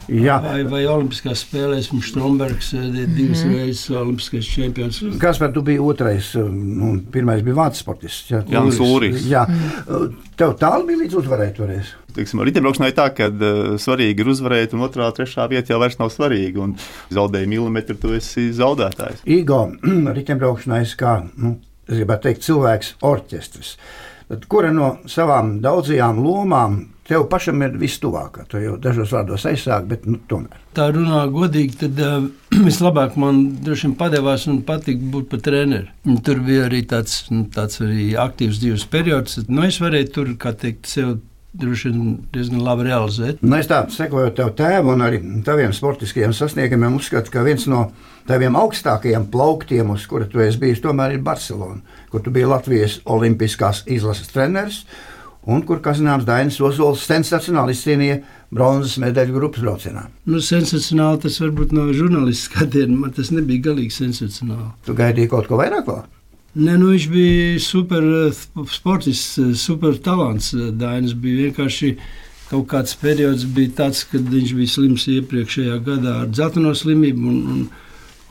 Jā. 0.08 0.38
Vai, 0.44 0.62
vai 0.70 0.82
Olimpiskās 0.88 1.42
spēlēs 1.44 1.90
mums 1.92 2.08
Strunbergs 2.14 2.72
ir 2.78 2.86
eh, 2.88 3.08
divas 3.12 3.44
mm 3.44 3.56
reizes 3.58 3.92
Olimpiskais 3.92 4.48
čempions. 4.48 5.00
Kas 5.20 5.40
par 5.42 5.52
tu 5.56 5.64
biji 5.66 5.82
otrais? 5.84 6.30
Eh, 6.40 6.48
nu, 6.48 6.94
pirmais 7.12 7.44
bija 7.44 7.58
vācu 7.58 7.82
sportists. 7.82 8.32
Jā, 8.32 8.42
Jānis 8.52 8.80
Lūris. 8.80 9.26
Jā. 9.28 9.44
Mm. 9.50 10.16
Tev 10.40 10.56
tālu 10.62 10.88
bija 10.88 11.02
līdz 11.04 11.20
uzvarēt 11.22 11.58
toreiz? 11.60 11.94
Riteņbraukšanā 12.18 12.90
ir 12.90 12.98
tā, 12.98 13.08
ka 13.14 13.28
uh, 13.30 13.76
svarīgi 13.82 14.24
ir 14.24 14.32
uzvarēt, 14.32 14.74
un 14.74 14.86
otrā, 14.88 15.10
trešā 15.14 15.46
vieta 15.52 15.74
jau 15.74 15.82
vairs 15.84 16.00
nav 16.00 16.10
svarīga. 16.14 16.64
Un 16.64 16.76
zaudēji 17.14 17.50
milimetru, 17.52 17.98
tu 18.02 18.16
esi 18.18 18.50
zaudētājs. 18.58 19.26
Igo, 19.38 19.68
riteņbraukšanā 20.18 20.82
es 20.86 20.96
kā, 20.98 21.20
nu, 21.38 21.58
es 21.86 22.00
gribētu 22.00 22.30
teikt, 22.30 22.46
cilvēks 22.48 22.96
orķestris. 23.06 23.76
Tad, 24.28 24.46
kura 24.52 24.74
no 24.76 24.98
savām 25.08 25.58
daudzajām 25.64 26.18
lomām 26.20 26.82
tev 27.08 27.24
pašam 27.32 27.62
ir 27.64 27.78
vistuvākā. 27.80 28.44
To 28.52 28.60
jau 28.60 28.74
dažos 28.82 29.14
vārdos 29.16 29.46
aizsāk, 29.48 29.86
bet 29.88 30.04
nu, 30.10 30.20
tomēr. 30.30 30.58
Tā 30.76 30.90
runā 30.92 31.22
godīgi, 31.32 31.78
tad 31.84 32.02
uh, 32.04 32.28
vislabāk 32.68 33.16
man 33.20 33.40
droši 33.64 33.88
vien 33.88 33.96
padevās 34.00 34.48
un 34.52 34.60
patika 34.68 35.12
būt 35.14 35.30
par 35.32 35.44
treneri. 35.46 35.88
Un 36.08 36.20
tur 36.26 36.44
bija 36.44 36.68
arī 36.68 36.84
tāds, 36.90 37.22
nu, 37.32 37.46
tāds 37.54 37.80
arī 37.86 38.12
aktīvs 38.20 38.60
dzīves 38.64 38.86
periods. 38.92 39.40
Nu, 39.48 39.64
es 39.68 39.80
varēju 39.84 40.14
tur, 40.18 40.36
kā 40.42 40.54
teikt, 40.60 40.92
sev 40.92 41.18
droši 41.58 41.90
vien 41.90 42.18
diezgan 42.34 42.62
labi 42.66 42.90
realizēt. 42.90 43.40
Nu, 43.42 43.56
es 43.58 43.72
tādu 43.72 43.96
sekoju 43.96 44.36
tev 44.38 44.52
tēvu 44.60 44.94
un 44.94 45.08
arī 45.08 45.22
taviem 45.48 45.74
sportiskajiem 45.74 46.36
sasniegumiem, 46.36 47.00
uzskatu, 47.00 47.34
ka 47.34 47.46
viens 47.48 47.66
no 47.72 47.88
taviem 48.28 48.56
augstākajiem 48.60 49.28
plauktiem, 49.34 49.92
uz 49.96 50.06
kura 50.10 50.28
tu 50.30 50.42
esi 50.44 50.60
bijis, 50.62 50.82
tomēr 50.84 51.16
ir 51.16 51.24
Barcelona, 51.26 51.80
kur 52.12 52.24
tu 52.24 52.34
biji 52.34 52.50
Latvijas 52.52 53.00
Olimpiskās 53.06 53.84
izlases 53.88 54.34
treneris 54.34 54.84
un 55.48 55.64
kur, 55.64 55.80
kā 55.84 55.94
zināms, 55.96 56.28
Dainis 56.28 56.60
Ozols 56.64 57.06
sensacionāli 57.08 57.76
izcīnīja 57.76 58.20
bronzas 58.52 58.98
medaļu 59.00 59.36
grupas 59.38 59.64
braucienā. 59.64 60.04
Nu, 60.28 60.42
sensacionāli 60.44 61.24
tas 61.24 61.40
varbūt 61.44 61.74
no 61.76 61.88
žurnālistiskā 61.96 62.66
skatiena, 62.66 63.00
man 63.06 63.16
tas 63.16 63.32
nebija 63.32 63.70
galīgi 63.70 63.96
sensacionāli. 63.96 64.70
Tu 64.88 64.96
gaidīji 64.98 65.32
kaut 65.32 65.48
ko 65.48 65.60
vairāk? 65.62 65.88
Vēl? 65.88 66.06
Nē, 66.58 66.74
nu, 66.82 66.92
viņš 66.94 67.10
bija 67.14 67.58
super 67.62 68.06
eh, 68.28 68.38
sportists, 68.74 69.36
eh, 69.42 69.52
super 69.60 69.98
talants. 70.04 70.54
Eh, 70.56 70.72
Dainis 70.74 71.14
bija 71.14 71.48
vienkārši 71.48 71.92
kaut 72.48 72.66
kāds 72.72 72.96
periods, 72.98 73.44
bija 73.54 73.76
tāds, 73.84 74.06
kad 74.10 74.26
viņš 74.32 74.56
bija 74.58 74.74
slims 74.74 75.06
iepriekšējā 75.12 75.78
gadā 75.86 76.22
ar 76.24 76.32
dzelteno 76.32 76.74
slimību. 76.76 77.28
Un, 77.30 77.44
un, 77.54 77.68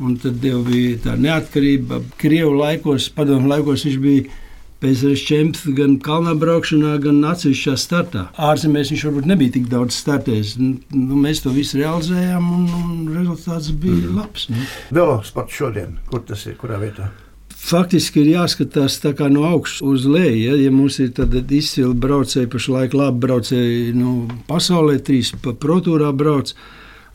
un 0.03 0.17
tad 0.21 0.41
bija 0.41 0.97
tā 1.05 1.15
neatkarība. 1.21 2.03
Krievu 2.21 2.57
laikos, 2.59 3.09
padomu 3.17 3.49
laikos 3.53 3.87
viņš 3.87 4.03
bija 4.03 4.43
PSRS 4.83 5.23
čempions 5.25 5.77
gan 5.77 5.95
kalnā 6.05 6.35
braukšanā, 6.37 6.97
gan 7.01 7.23
atsevišķā 7.25 7.77
startā. 7.81 8.27
Ārzemēs 8.37 8.93
viņš 8.93 9.05
varbūt 9.09 9.29
nebija 9.31 9.55
tik 9.55 9.71
daudz 9.73 9.97
startējis. 9.97 10.57
Nu, 10.61 11.17
mēs 11.17 11.41
to 11.45 11.53
visu 11.55 11.81
realizējām, 11.81 12.51
un, 12.59 12.67
un 12.81 13.07
rezultāts 13.15 13.71
bija 13.73 14.03
mm. 14.03 14.19
labs. 14.19 14.51
Nu. 14.53 14.67
Velosports 14.99 15.57
šodien, 15.57 15.97
kur 16.11 16.27
tas 16.29 16.45
ir, 16.45 16.59
kurā 16.61 16.81
vietā? 16.83 17.09
Faktiski 17.57 18.21
ir 18.21 18.35
jāskatās 18.35 19.01
no 19.33 19.47
augšas 19.49 19.81
uz 19.83 20.05
leju. 20.05 20.43
Ja, 20.45 20.59
ja 20.61 20.71
mums 20.71 21.01
ir 21.01 21.17
izcili 21.49 21.95
braucēji, 21.95 22.53
pašlaik 22.53 22.95
labi 22.95 23.25
braucēji 23.25 23.97
nu, 23.97 24.29
pasaulē, 24.47 25.01
trīs 25.01 25.33
pa 25.43 25.57
protūrā 25.57 26.13
brauc, 26.13 26.53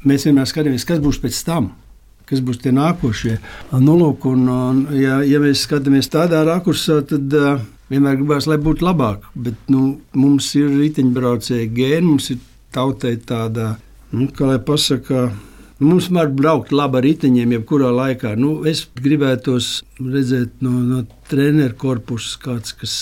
mēs 0.04 0.26
vienmēr 0.26 0.50
skatāmies, 0.50 0.84
kas 0.84 1.00
būs 1.00 1.22
pēc 1.22 1.46
tam 1.46 1.72
kas 2.32 2.42
būs 2.48 2.62
tie 2.64 2.74
nākošie. 2.76 3.36
Nu, 3.84 3.98
lūk, 4.00 4.26
un, 4.32 4.48
un, 4.50 4.82
ja, 4.96 5.20
ja 5.28 5.44
mēs 5.44 5.68
skatāmies 5.68 6.10
tādā 6.12 6.42
rakursā, 6.48 7.02
tad 7.08 7.36
vienmēr 7.92 8.18
gribās, 8.22 8.48
lai 8.48 8.58
būtu 8.64 8.88
labāk. 8.88 9.28
Bet 9.36 9.70
nu, 9.72 10.00
mums 10.16 10.50
ir 10.60 10.72
riteņbraucēji 10.80 11.72
gēni, 11.76 12.08
mums 12.08 12.32
ir 12.34 12.42
tautai 12.72 13.18
tāda, 13.28 13.76
nu, 14.16 14.32
kā 14.32 14.48
lai 14.54 14.60
pasakā, 14.64 15.30
Mums 15.82 16.12
var 16.14 16.28
braukt 16.30 16.70
labi 16.70 17.00
ar 17.00 17.06
riteņiem, 17.08 17.56
jebkurā 17.56 17.88
laikā. 17.90 18.36
Nu, 18.38 18.52
es 18.70 18.84
gribētos 19.02 19.80
redzēt 20.12 20.62
no, 20.66 20.72
no 20.86 21.02
treneru 21.32 21.76
korpusa 21.80 22.40
kāds, 22.42 22.74
kas, 22.76 22.94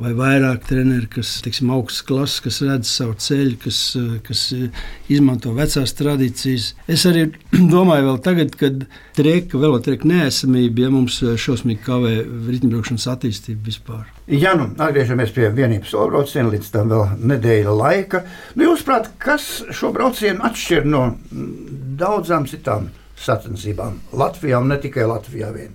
vai 0.00 0.12
vairāk 0.16 0.66
treneru, 0.68 1.08
kas 1.12 1.36
ir 1.46 1.72
augsts 1.72 2.04
klases, 2.06 2.42
kas 2.44 2.60
redz 2.64 2.90
savu 2.90 3.16
ceļu, 3.18 3.56
kas, 3.62 3.80
kas 4.26 4.42
izmanto 5.08 5.54
vecās 5.56 5.94
tradīcijas. 5.98 6.72
Es 6.90 7.06
arī 7.08 7.28
domāju, 7.74 8.10
vēl 8.10 8.20
tagad, 8.24 8.54
kad 8.60 8.84
treka, 9.16 9.60
velotreka 9.60 10.08
neesamība, 10.08 10.86
ja 10.86 10.92
mums 10.92 11.20
šausmīgi 11.22 11.82
kavē 11.86 12.14
riteņbraukšanas 12.50 13.08
attīstību 13.14 13.68
vispār. 13.70 14.06
Ja 14.28 14.52
nu 14.58 14.68
atgriežamies 14.76 15.32
pie 15.32 15.48
vienības 15.56 15.94
brauciena, 16.10 16.52
līdz 16.52 16.70
tam 16.74 16.92
vēl 16.92 17.16
nedēļa 17.32 17.74
laika, 17.74 18.24
nu, 18.54 18.68
jūs 18.68 18.84
prāt, 18.84 19.08
kas 19.22 19.48
šo 19.72 19.94
braucienu 19.96 20.44
atšķir 20.44 20.88
no 20.88 21.06
daudzām 21.98 22.44
citām 22.50 22.90
sacensībām 23.18 23.98
Latvijā 24.18 24.60
un 24.62 24.72
ne 24.72 24.78
tikai 24.82 25.08
Latvijā 25.08 25.50
vien? 25.54 25.72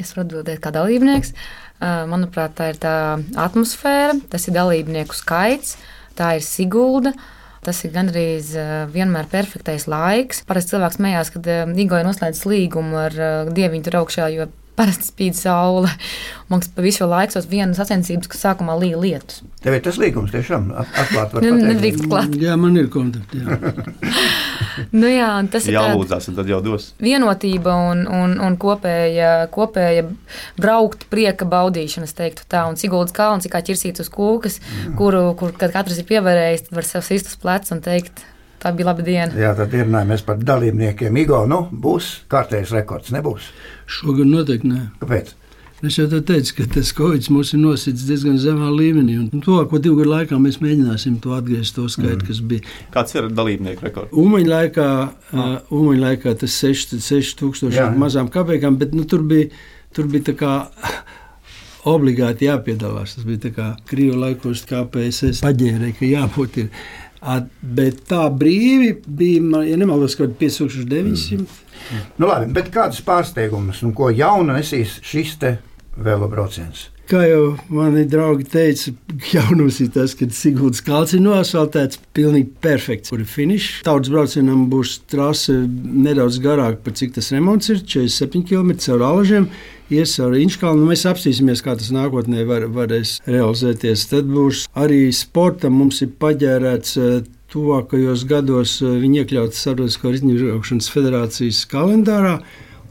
Es 0.00 0.14
varu 0.14 0.26
atbildēt 0.26 0.62
kā 0.62 0.72
dalībnieks. 0.74 1.34
Manuprāt, 1.82 2.54
tā 2.58 2.70
ir 2.72 2.80
tā 2.80 2.94
atmosfēra, 3.42 4.16
tas 4.30 4.46
ir 4.48 4.56
dalībnieku 4.56 5.16
skaits, 5.18 5.76
tā 6.18 6.36
ir 6.38 6.46
Sigulda. 6.46 7.12
Tas 7.62 7.78
ir 7.86 7.92
gandrīz 7.94 8.48
vienmēr 8.90 9.28
perfektais 9.30 9.84
laiks. 9.86 10.40
Parasti 10.48 10.74
cilvēks 10.74 10.96
smējās, 10.98 11.28
kad 11.36 11.46
Igoja 11.78 12.02
noslēdz 12.08 12.40
līgumu 12.50 12.98
ar 13.04 13.14
dieviņu 13.54 13.86
tur 13.86 14.00
augšā, 14.00 14.26
jo 14.34 14.48
parasti 14.76 15.10
spīd 15.10 15.36
saule. 15.36 15.90
Liekas, 16.52 16.68
pa 16.74 16.84
visu 16.84 17.06
laiku 17.08 17.36
tos 17.36 17.46
vienas 17.48 17.78
sacensības, 17.80 18.28
kas 18.28 18.42
sākumā 18.44 18.74
līja 18.80 18.98
lietus. 19.00 19.40
Tev 19.64 19.76
ir 19.76 19.82
tas 19.84 19.98
līgums 20.00 20.32
tiešām 20.34 20.70
atklāt. 20.76 21.36
Nedrīkst 21.40 22.04
klāt. 22.08 22.34
Jā, 22.40 22.58
man 22.60 22.76
ir 22.80 22.90
kontakti. 22.92 23.40
nu 25.00 25.12
jā, 25.12 25.30
tas 25.52 25.68
ir 25.68 25.78
jālūdzās, 25.78 26.28
un 26.28 26.38
tad 26.40 26.50
jau 26.52 26.60
dos. 26.64 26.90
Vienotība 27.02 27.76
un, 27.92 28.04
un, 28.08 28.36
un 28.42 28.58
kopēja, 28.60 29.32
kopēja 29.54 30.04
braukt 30.60 31.06
prieka 31.12 31.48
baudīšana, 31.48 32.08
es 32.08 32.18
teiktu 32.18 32.48
tā. 32.52 32.66
Un 32.68 32.80
Siguldas 32.80 33.16
kalns 33.16 33.48
ir 33.48 33.54
kā 33.54 33.62
ķirsīts 33.64 34.04
uz 34.04 34.12
kūkas, 34.12 34.60
mm. 34.60 34.98
kuru, 35.00 35.24
kur 35.40 35.56
katrs 35.56 36.02
ir 36.02 36.08
pievērējis, 36.10 36.68
var 36.72 36.88
sev 36.88 37.06
sist 37.06 37.32
uz 37.32 37.40
pleca 37.40 37.76
un 37.76 37.84
teikt, 37.84 38.24
Tā 38.62 38.70
bija 38.78 38.92
laba 38.92 39.02
diena. 39.02 39.34
Jā, 39.34 39.52
tad 39.58 39.72
ierunājamies 39.74 40.22
par 40.26 40.38
dalībniekiem. 40.38 41.16
Igo, 41.24 41.42
nu, 41.50 41.64
būs 41.84 42.12
kārtējs 42.30 42.74
rekords, 42.76 43.10
nebūs? 43.14 43.50
Šogad 43.90 44.28
noteikti 44.30 44.70
nē. 44.70 44.82
Kāpēc? 45.00 45.32
Es 45.82 45.96
jau 45.98 46.06
teicu, 46.06 46.52
ka 46.60 46.64
tas 46.76 46.92
Covid 46.94 47.26
mums 47.34 47.50
ir 47.56 47.58
nosits 47.58 48.04
diezgan 48.06 48.36
zemā 48.38 48.68
līmenī. 48.70 49.16
Tuvāko 49.42 49.80
divu 49.82 49.98
gadu 49.98 50.12
laikā 50.12 50.36
mēs 50.38 50.60
mēģināsim 50.62 51.16
to 51.24 51.32
atgriezt 51.34 51.74
to 51.74 51.88
skaitu, 51.90 52.20
mm. 52.20 52.28
kas 52.28 52.42
bija. 52.52 52.74
Kāds 52.94 53.16
ir 53.16 53.26
dalībnieku 53.34 53.88
rekords? 53.88 54.14
Umaņa 54.22 54.52
laikā, 54.52 54.86
ah. 55.10 55.34
uh, 55.34 55.74
umaņa 55.74 56.04
laikā 56.04 56.36
tas 56.44 56.60
6000 56.62 57.82
ar 57.82 57.98
mazām 57.98 58.30
kapekām, 58.30 58.78
bet 58.78 58.94
nu, 58.94 59.02
tur 59.10 59.26
bija, 59.26 59.50
tur 59.90 60.06
bija 60.12 60.28
tā 60.30 60.36
kā 60.38 60.52
obligāti 61.96 62.46
jāpiedalās. 62.46 63.16
Tas 63.18 63.26
bija 63.26 63.48
tā 63.48 63.54
kā 63.58 63.72
krīvu 63.90 64.22
laikos, 64.22 64.62
kā 64.70 64.84
PSS 64.86 65.42
paģērē, 65.42 65.96
ka 65.98 66.12
jābūt 66.12 66.62
ir. 66.62 66.86
Bet 67.62 68.02
tā 68.10 68.24
brīvi 68.34 68.96
bija, 69.06 69.62
ja 69.68 69.76
nemaldos, 69.78 70.16
kaut 70.18 70.32
kāda 70.32 70.40
5900. 70.42 71.42
Mm. 71.92 72.06
Nu, 72.18 72.26
labi, 72.26 72.48
bet 72.54 72.70
kādas 72.74 73.02
pārsteigumus, 73.06 73.82
nu, 73.86 73.92
ko 73.96 74.10
jauna 74.14 74.58
nesīs 74.58 74.98
šis 75.06 75.36
te 75.42 75.56
velobrauciens? 75.98 76.88
Kā 77.10 77.20
jau 77.26 77.56
mani 77.68 78.04
draugi 78.08 78.46
teica, 78.48 78.92
jaunums 79.34 79.80
ir 79.82 79.90
tas, 79.92 80.14
ka 80.16 80.28
Sigūdas 80.32 80.80
kalns 80.86 81.12
ir 81.16 81.20
noasfaltēts, 81.24 81.98
pilnīgi 82.16 82.48
perfekts. 82.62 83.12
Kur 83.12 83.20
ir 83.20 83.28
finišs? 83.28 83.82
Tautas 83.86 84.12
braucienam 84.14 84.64
būs 84.72 85.00
trase 85.10 85.58
nedaudz 85.66 86.38
garāka, 86.42 86.80
par 86.86 86.96
cik 86.98 87.16
tas 87.18 87.32
remonts 87.34 87.68
ir, 87.74 87.82
47 87.82 88.46
km 88.48 88.72
caur 88.86 89.04
alažiem 89.10 89.50
ies 89.92 90.14
ar 90.22 90.34
Inčkalnu. 90.38 90.86
Mēs 90.88 91.04
apstīsimies, 91.08 91.62
kā 91.64 91.74
tas 91.78 91.92
nākotnē 91.94 92.46
var, 92.48 92.66
varēs 92.72 93.18
realizēties. 93.28 94.08
Tad 94.10 94.28
būs 94.30 94.66
arī 94.78 95.04
sportam 95.14 95.76
mums 95.80 96.02
ir 96.04 96.12
paģērēts. 96.22 96.98
Eh, 96.98 97.22
tuvākajos 97.52 98.24
gados 98.28 98.78
eh, 98.80 98.92
viņi 99.02 99.22
iekļauts 99.22 99.62
Starptautiskā 99.64 100.14
izņemšanas 100.16 100.90
federācijas 100.92 101.64
kalendārā. 101.70 102.38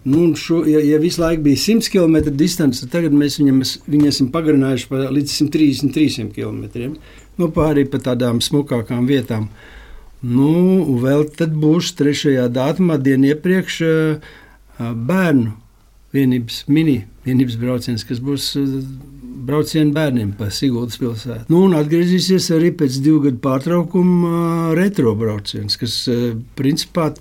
Nu, 0.01 0.31
šo, 0.37 0.63
ja, 0.65 0.81
ja 0.81 0.97
visu 1.01 1.21
laiku 1.21 1.45
bija 1.45 1.61
100 1.61 1.91
km 1.93 2.33
distance, 2.33 2.81
tad 2.81 2.93
tagad 2.95 3.13
mēs 3.13 3.37
viņam, 3.37 3.61
viņu 3.93 4.09
esam 4.09 4.31
pagarinājuši 4.33 4.87
pa, 4.89 5.03
līdz 5.13 5.35
133 5.43 6.31
km. 6.33 6.95
Nu, 7.37 7.51
pārī 7.53 7.85
pa 7.89 8.01
tādām 8.01 8.41
smukākām 8.41 9.05
vietām. 9.09 9.51
Nu, 10.21 10.53
vēl 11.01 11.27
tad 11.37 11.53
būs 11.57 11.93
trešajā 11.97 12.47
datumā, 12.53 12.97
dienu 13.01 13.33
iepriekš, 13.33 13.81
bērnu 14.77 15.60
vienības 16.15 16.65
mini 16.67 17.01
vienības 17.25 17.57
brauciens, 17.61 18.05
kas 18.07 18.21
būs 18.23 18.51
braucienu 19.45 19.93
bērniem 19.95 20.35
pa 20.37 20.49
Sigūdas 20.53 20.99
pilsētu. 21.01 21.47
Nu, 21.51 21.65
un 21.67 21.75
atgriezīsies 21.77 22.51
arī 22.55 22.71
pēc 22.77 22.99
divu 23.05 23.23
gadu 23.27 23.41
pārtraukuma 23.43 24.71
retro 24.77 25.15
brauciens, 25.17 25.77
kas 25.81 26.03
principā 26.57 27.11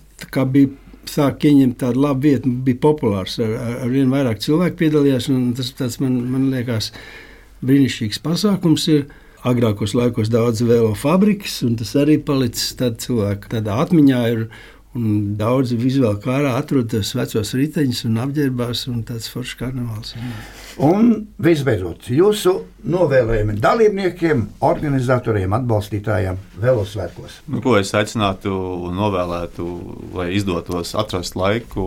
bija 0.52 0.72
sāk 1.10 1.46
ieņemt 1.48 1.78
tādu 1.80 2.04
labu 2.04 2.28
vietu, 2.28 2.52
bija 2.66 2.80
populārs. 2.82 3.38
Ar, 3.42 3.56
ar, 3.56 3.78
ar 3.86 3.92
vien 3.92 4.12
vairāk 4.12 4.42
cilvēku 4.44 4.78
piedalījās. 4.84 5.30
Tas 5.78 5.98
man, 6.02 6.20
man 6.30 6.50
liekas 6.52 6.92
brīnišķīgs 7.66 8.22
pasākums. 8.24 8.86
Ir. 8.92 9.08
Agrākos 9.40 9.94
laikos 9.96 10.28
daudz 10.28 10.60
vēlo 10.68 10.90
fabrikas, 11.00 11.62
un 11.64 11.78
tas 11.80 11.94
arī 11.96 12.18
palicis 12.20 12.74
tādā 12.76 13.00
cilvēka 13.00 13.54
tādā 13.54 13.78
atmiņā. 13.80 14.18
Ir, 14.34 14.42
Un 14.98 15.36
daudzi 15.38 15.76
vizuāli 15.78 16.18
kārā 16.18 16.56
atrodas 16.58 17.12
vecos 17.14 17.52
riteņus 17.54 18.00
un 18.08 18.16
apģērbās, 18.24 18.88
un 18.90 19.04
tāds 19.06 19.28
foršs 19.30 19.54
karnevāls. 19.60 20.16
Un 20.82 21.12
visbeidzot, 21.38 22.08
jūsu 22.10 22.56
novēlējumi 22.90 23.54
dalībniekiem, 23.62 24.42
organizatoriem, 24.66 25.54
atbalstītājiem 25.60 26.40
Velosvētkos. 26.64 27.38
Nu, 27.46 27.62
ko 27.62 27.76
es 27.78 27.94
aicinātu 27.94 28.50
un 28.88 28.98
novēlētu, 28.98 29.68
lai 30.18 30.32
izdotos 30.34 30.96
atrast 30.98 31.38
laiku 31.38 31.86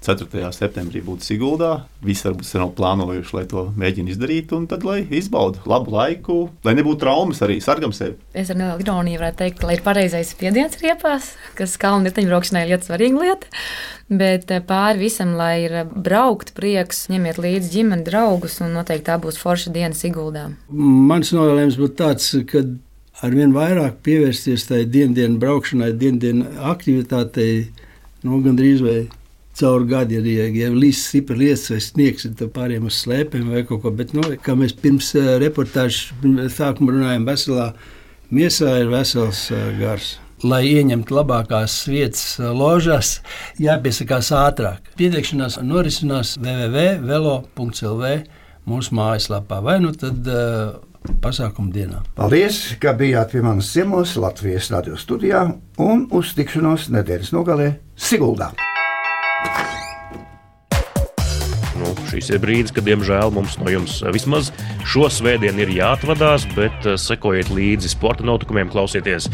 4. 0.00 0.48
septembrī 0.56 1.02
būtu 1.04 1.26
Siguldā. 1.26 1.70
Visi 2.04 2.24
varbūt 2.24 2.48
sen 2.48 2.62
nav 2.62 2.72
plānojuši, 2.78 3.34
lai 3.36 3.44
to 3.50 3.66
mēģina 3.78 4.14
izdarīt, 4.14 4.54
un 4.56 4.64
tad 4.70 4.84
lai 4.86 5.02
izbaudu 5.04 5.60
labu 5.68 5.92
laiku, 5.92 6.38
lai 6.64 6.74
nebūtu 6.78 7.02
traumas 7.02 7.42
arī 7.44 7.58
sargam 7.60 7.92
sevi. 7.96 8.16
Es 8.32 8.52
ar 8.52 8.56
nelielu 8.56 8.86
ironiju 8.86 9.20
varētu 9.20 9.40
teikt, 9.42 9.66
lai 9.68 9.76
ir 9.76 9.84
pareizais 9.84 10.32
spiediens 10.32 10.80
riepās, 10.80 11.34
kas 11.58 11.76
kalnu 11.80 12.08
riteņbraukšanai 12.08 12.64
ir 12.64 12.74
ļoti 12.74 12.90
svarīga 12.90 13.24
lieta. 13.26 13.54
Bet 14.10 14.50
eh, 14.50 14.64
pāri 14.66 15.04
visam, 15.04 15.36
lai 15.38 15.54
ir 15.68 15.76
braukt 15.92 16.54
prieks, 16.56 17.04
ņemiet 17.12 17.38
līdzi 17.38 17.74
ģimeni, 17.76 18.06
draugus, 18.08 18.58
un 18.64 18.72
noteikti 18.74 19.06
tā 19.12 19.20
būs 19.22 19.38
forša 19.38 19.74
diena 19.76 19.94
Siguldā. 19.94 20.48
Mans 20.72 21.30
novēlējums 21.36 21.78
būtu 21.78 21.98
tāds, 22.00 22.32
ka 22.50 22.64
arvien 23.20 23.52
vairāk 23.54 24.00
pievērsties 24.06 24.66
tai 24.70 24.82
dienas 24.88 25.38
braukšanai, 25.42 25.92
dienas 26.00 26.60
aktivitātei, 26.72 27.68
nu, 28.24 28.40
gandrīz 28.44 28.82
vai 28.84 28.98
caur 29.60 29.84
gadu, 29.88 30.20
ja, 30.24 30.46
ja 30.48 30.70
līdz 30.72 30.98
stipri 30.98 31.36
lietas 31.44 31.70
vai 31.72 31.80
sniegs, 31.84 32.26
tad 32.38 32.50
pāriem 32.56 32.88
uz 32.88 32.96
slēpēm 33.04 33.46
vai 33.52 33.62
kaut 33.68 33.82
ko. 33.84 33.90
Bet, 33.94 34.14
nu, 34.16 34.22
kā 34.44 34.52
mēs 34.58 34.72
pirms 34.80 35.08
uh, 35.18 35.36
reportāžas 35.42 36.10
sākuma 36.56 36.96
runājām, 36.96 37.28
veselā 37.28 37.66
miesā 38.34 38.70
ir 38.80 38.88
vesels 38.92 39.40
uh, 39.54 39.58
gars. 39.80 40.16
Lai 40.40 40.64
ieņemtu 40.70 41.12
labākās 41.12 41.74
vietas 41.90 42.38
ložās, 42.40 43.20
jāpiesakās 43.60 44.32
ātrāk. 44.32 44.80
Pieteikšanās 44.96 45.60
norisinās 45.60 46.38
www.velo.lv 46.40 48.04
mūsu 48.70 48.96
mājaslapā 48.96 49.60
vai 49.64 49.76
nu 49.84 49.92
tad 49.96 50.24
uh, 50.24 50.80
pasākuma 51.20 51.72
dienā. 51.74 52.02
Paldies, 52.16 52.62
ka 52.80 52.94
bijāt 52.96 53.34
pie 53.34 53.44
manas 53.44 53.72
ciemos 53.74 54.16
Latvijas 54.20 54.70
radio 54.72 54.96
studijā 55.00 55.46
un 55.80 56.08
uz 56.16 56.34
tikšanos 56.38 56.90
nedēļas 56.96 57.32
nogalē 57.36 57.72
Siguldā. 58.00 58.52
Šīs 62.10 62.32
ir 62.34 62.42
brīdis, 62.42 62.74
kad, 62.74 62.86
diemžēl, 62.88 63.30
mums 63.34 63.56
no 63.60 63.70
jums 63.70 64.00
vismaz 64.14 64.50
šo 64.88 65.06
svētdienu 65.12 65.64
ir 65.64 65.72
jāatvadās, 65.76 66.46
bet 66.56 66.86
sekojiet 66.98 67.50
līdzi 67.54 67.92
sporta 67.92 68.26
notikumiem, 68.26 68.70
klausieties 68.72 69.28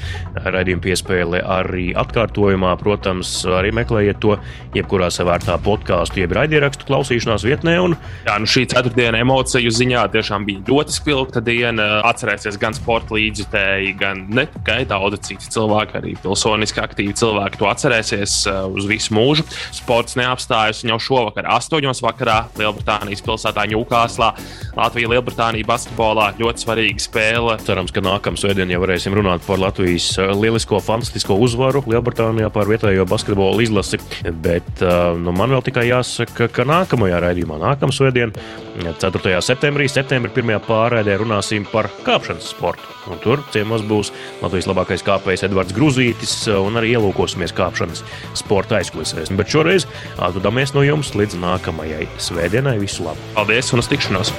raidījumu 0.45 0.85
piespēli 0.85 1.41
arī 1.41 1.87
atkārtojumā. 1.97 2.75
Protams, 2.81 3.31
arī 3.57 3.73
meklējiet 3.77 4.21
to 4.23 4.37
jebkurā 4.77 5.09
savērtā 5.13 5.57
podkāstu, 5.65 6.21
jeb 6.23 6.35
raidierakstu 6.37 6.89
klausīšanās 6.89 7.47
vietnē. 7.47 7.77
Un... 7.85 7.97
Jā, 8.29 8.37
nu 8.43 8.51
šī 8.51 8.67
ceturtdiena 8.73 9.23
emociju 9.25 9.73
ziņā 9.73 10.07
tiešām 10.15 10.47
bija 10.49 10.65
ļoti 10.69 10.97
spilgta 10.99 11.43
diena. 11.45 11.89
Atcerēsies 12.07 12.59
gan 12.61 12.77
sporta 12.77 13.17
līdzjutēji, 13.17 13.95
gan 14.01 14.27
ne 14.37 14.47
tikai 14.53 14.83
daudzi 14.89 15.23
citi 15.31 15.51
cilvēki, 15.57 15.97
arī 16.01 16.15
pilsoniski 16.23 16.83
aktīvi 16.83 17.17
cilvēki 17.17 17.63
to 17.63 17.71
atcerēsies 17.71 18.39
uz 18.77 18.89
visu 18.91 19.17
mūžu. 19.17 19.47
Sports 19.75 20.19
neapstājas 20.21 20.85
jau 20.87 20.99
šovakar, 21.03 21.49
8. 21.57 21.95
vakarā 22.05 22.43
Lielbritānijas 22.67 23.23
pilsētā 23.25 23.67
Ņūkāslā. 23.71 24.33
Latvija, 24.77 25.11
Lielbritānija 25.15 25.67
basketbolā 25.69 26.33
ļoti 26.41 26.65
svarīga 26.67 27.03
spēle. 27.03 27.57
Cerams, 27.67 27.95
ka 27.95 28.03
nākamā 28.05 28.41
svētdienā 28.41 28.77
jau 28.77 28.83
varēsim 28.83 29.17
runāt 29.17 29.47
par 29.47 29.63
Latvijas 29.63 30.11
eh, 30.21 30.33
lielisko, 30.37 30.83
fantastisko 30.85 31.39
uzvaru 31.47 31.85
Lielbritānijā 31.87 32.51
par 32.55 32.69
vietējo 32.71 33.07
basketbola 33.09 33.65
izlasi. 33.65 34.03
Bet 34.45 34.83
eh, 34.83 34.97
nu, 35.23 35.35
man 35.37 35.55
vēl 35.55 35.65
tikai 35.71 35.89
jāsaka, 35.91 36.51
ka 36.53 36.69
nākamajā 36.69 37.23
raidījumā, 37.29 37.61
nākamā 37.63 37.95
svētdienā, 37.95 38.49
4. 38.77 39.41
septembrī, 39.41 39.87
septembrī 39.89 40.33
pirmajā 40.37 40.61
pārraidē 40.67 41.17
runāsim 41.21 41.65
par 41.71 41.89
kāpšanas 42.05 42.51
sportu. 42.53 42.85
Un 43.11 43.21
tur 43.23 43.41
ciemos 43.55 43.85
būs 43.87 44.13
Latvijas 44.43 44.69
labākais 44.69 45.05
kāpējs 45.07 45.47
Edvards 45.49 45.75
Gruzītis 45.77 46.35
eh, 46.51 46.59
un 46.61 46.77
arī 46.77 46.93
ielūkosimies 46.97 47.55
kāpšanas 47.57 48.05
sporta 48.37 48.81
aizkulisēs. 48.81 49.33
Bet 49.39 49.53
šoreiz 49.53 49.89
atvadāmies 50.19 50.75
no 50.77 50.85
jums 50.85 51.15
līdz 51.17 51.41
nākamajai 51.41 52.09
svētdienai. 52.21 52.77
Visu 52.83 53.09
labu! 53.09 53.33
Paldies 53.39 53.73
un 53.73 53.85
uz 53.85 53.91
tikšanos! 53.93 54.35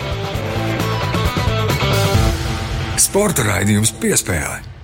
Sporta 3.02 3.46
raidījums 3.48 3.94
piespēlē. 4.02 4.77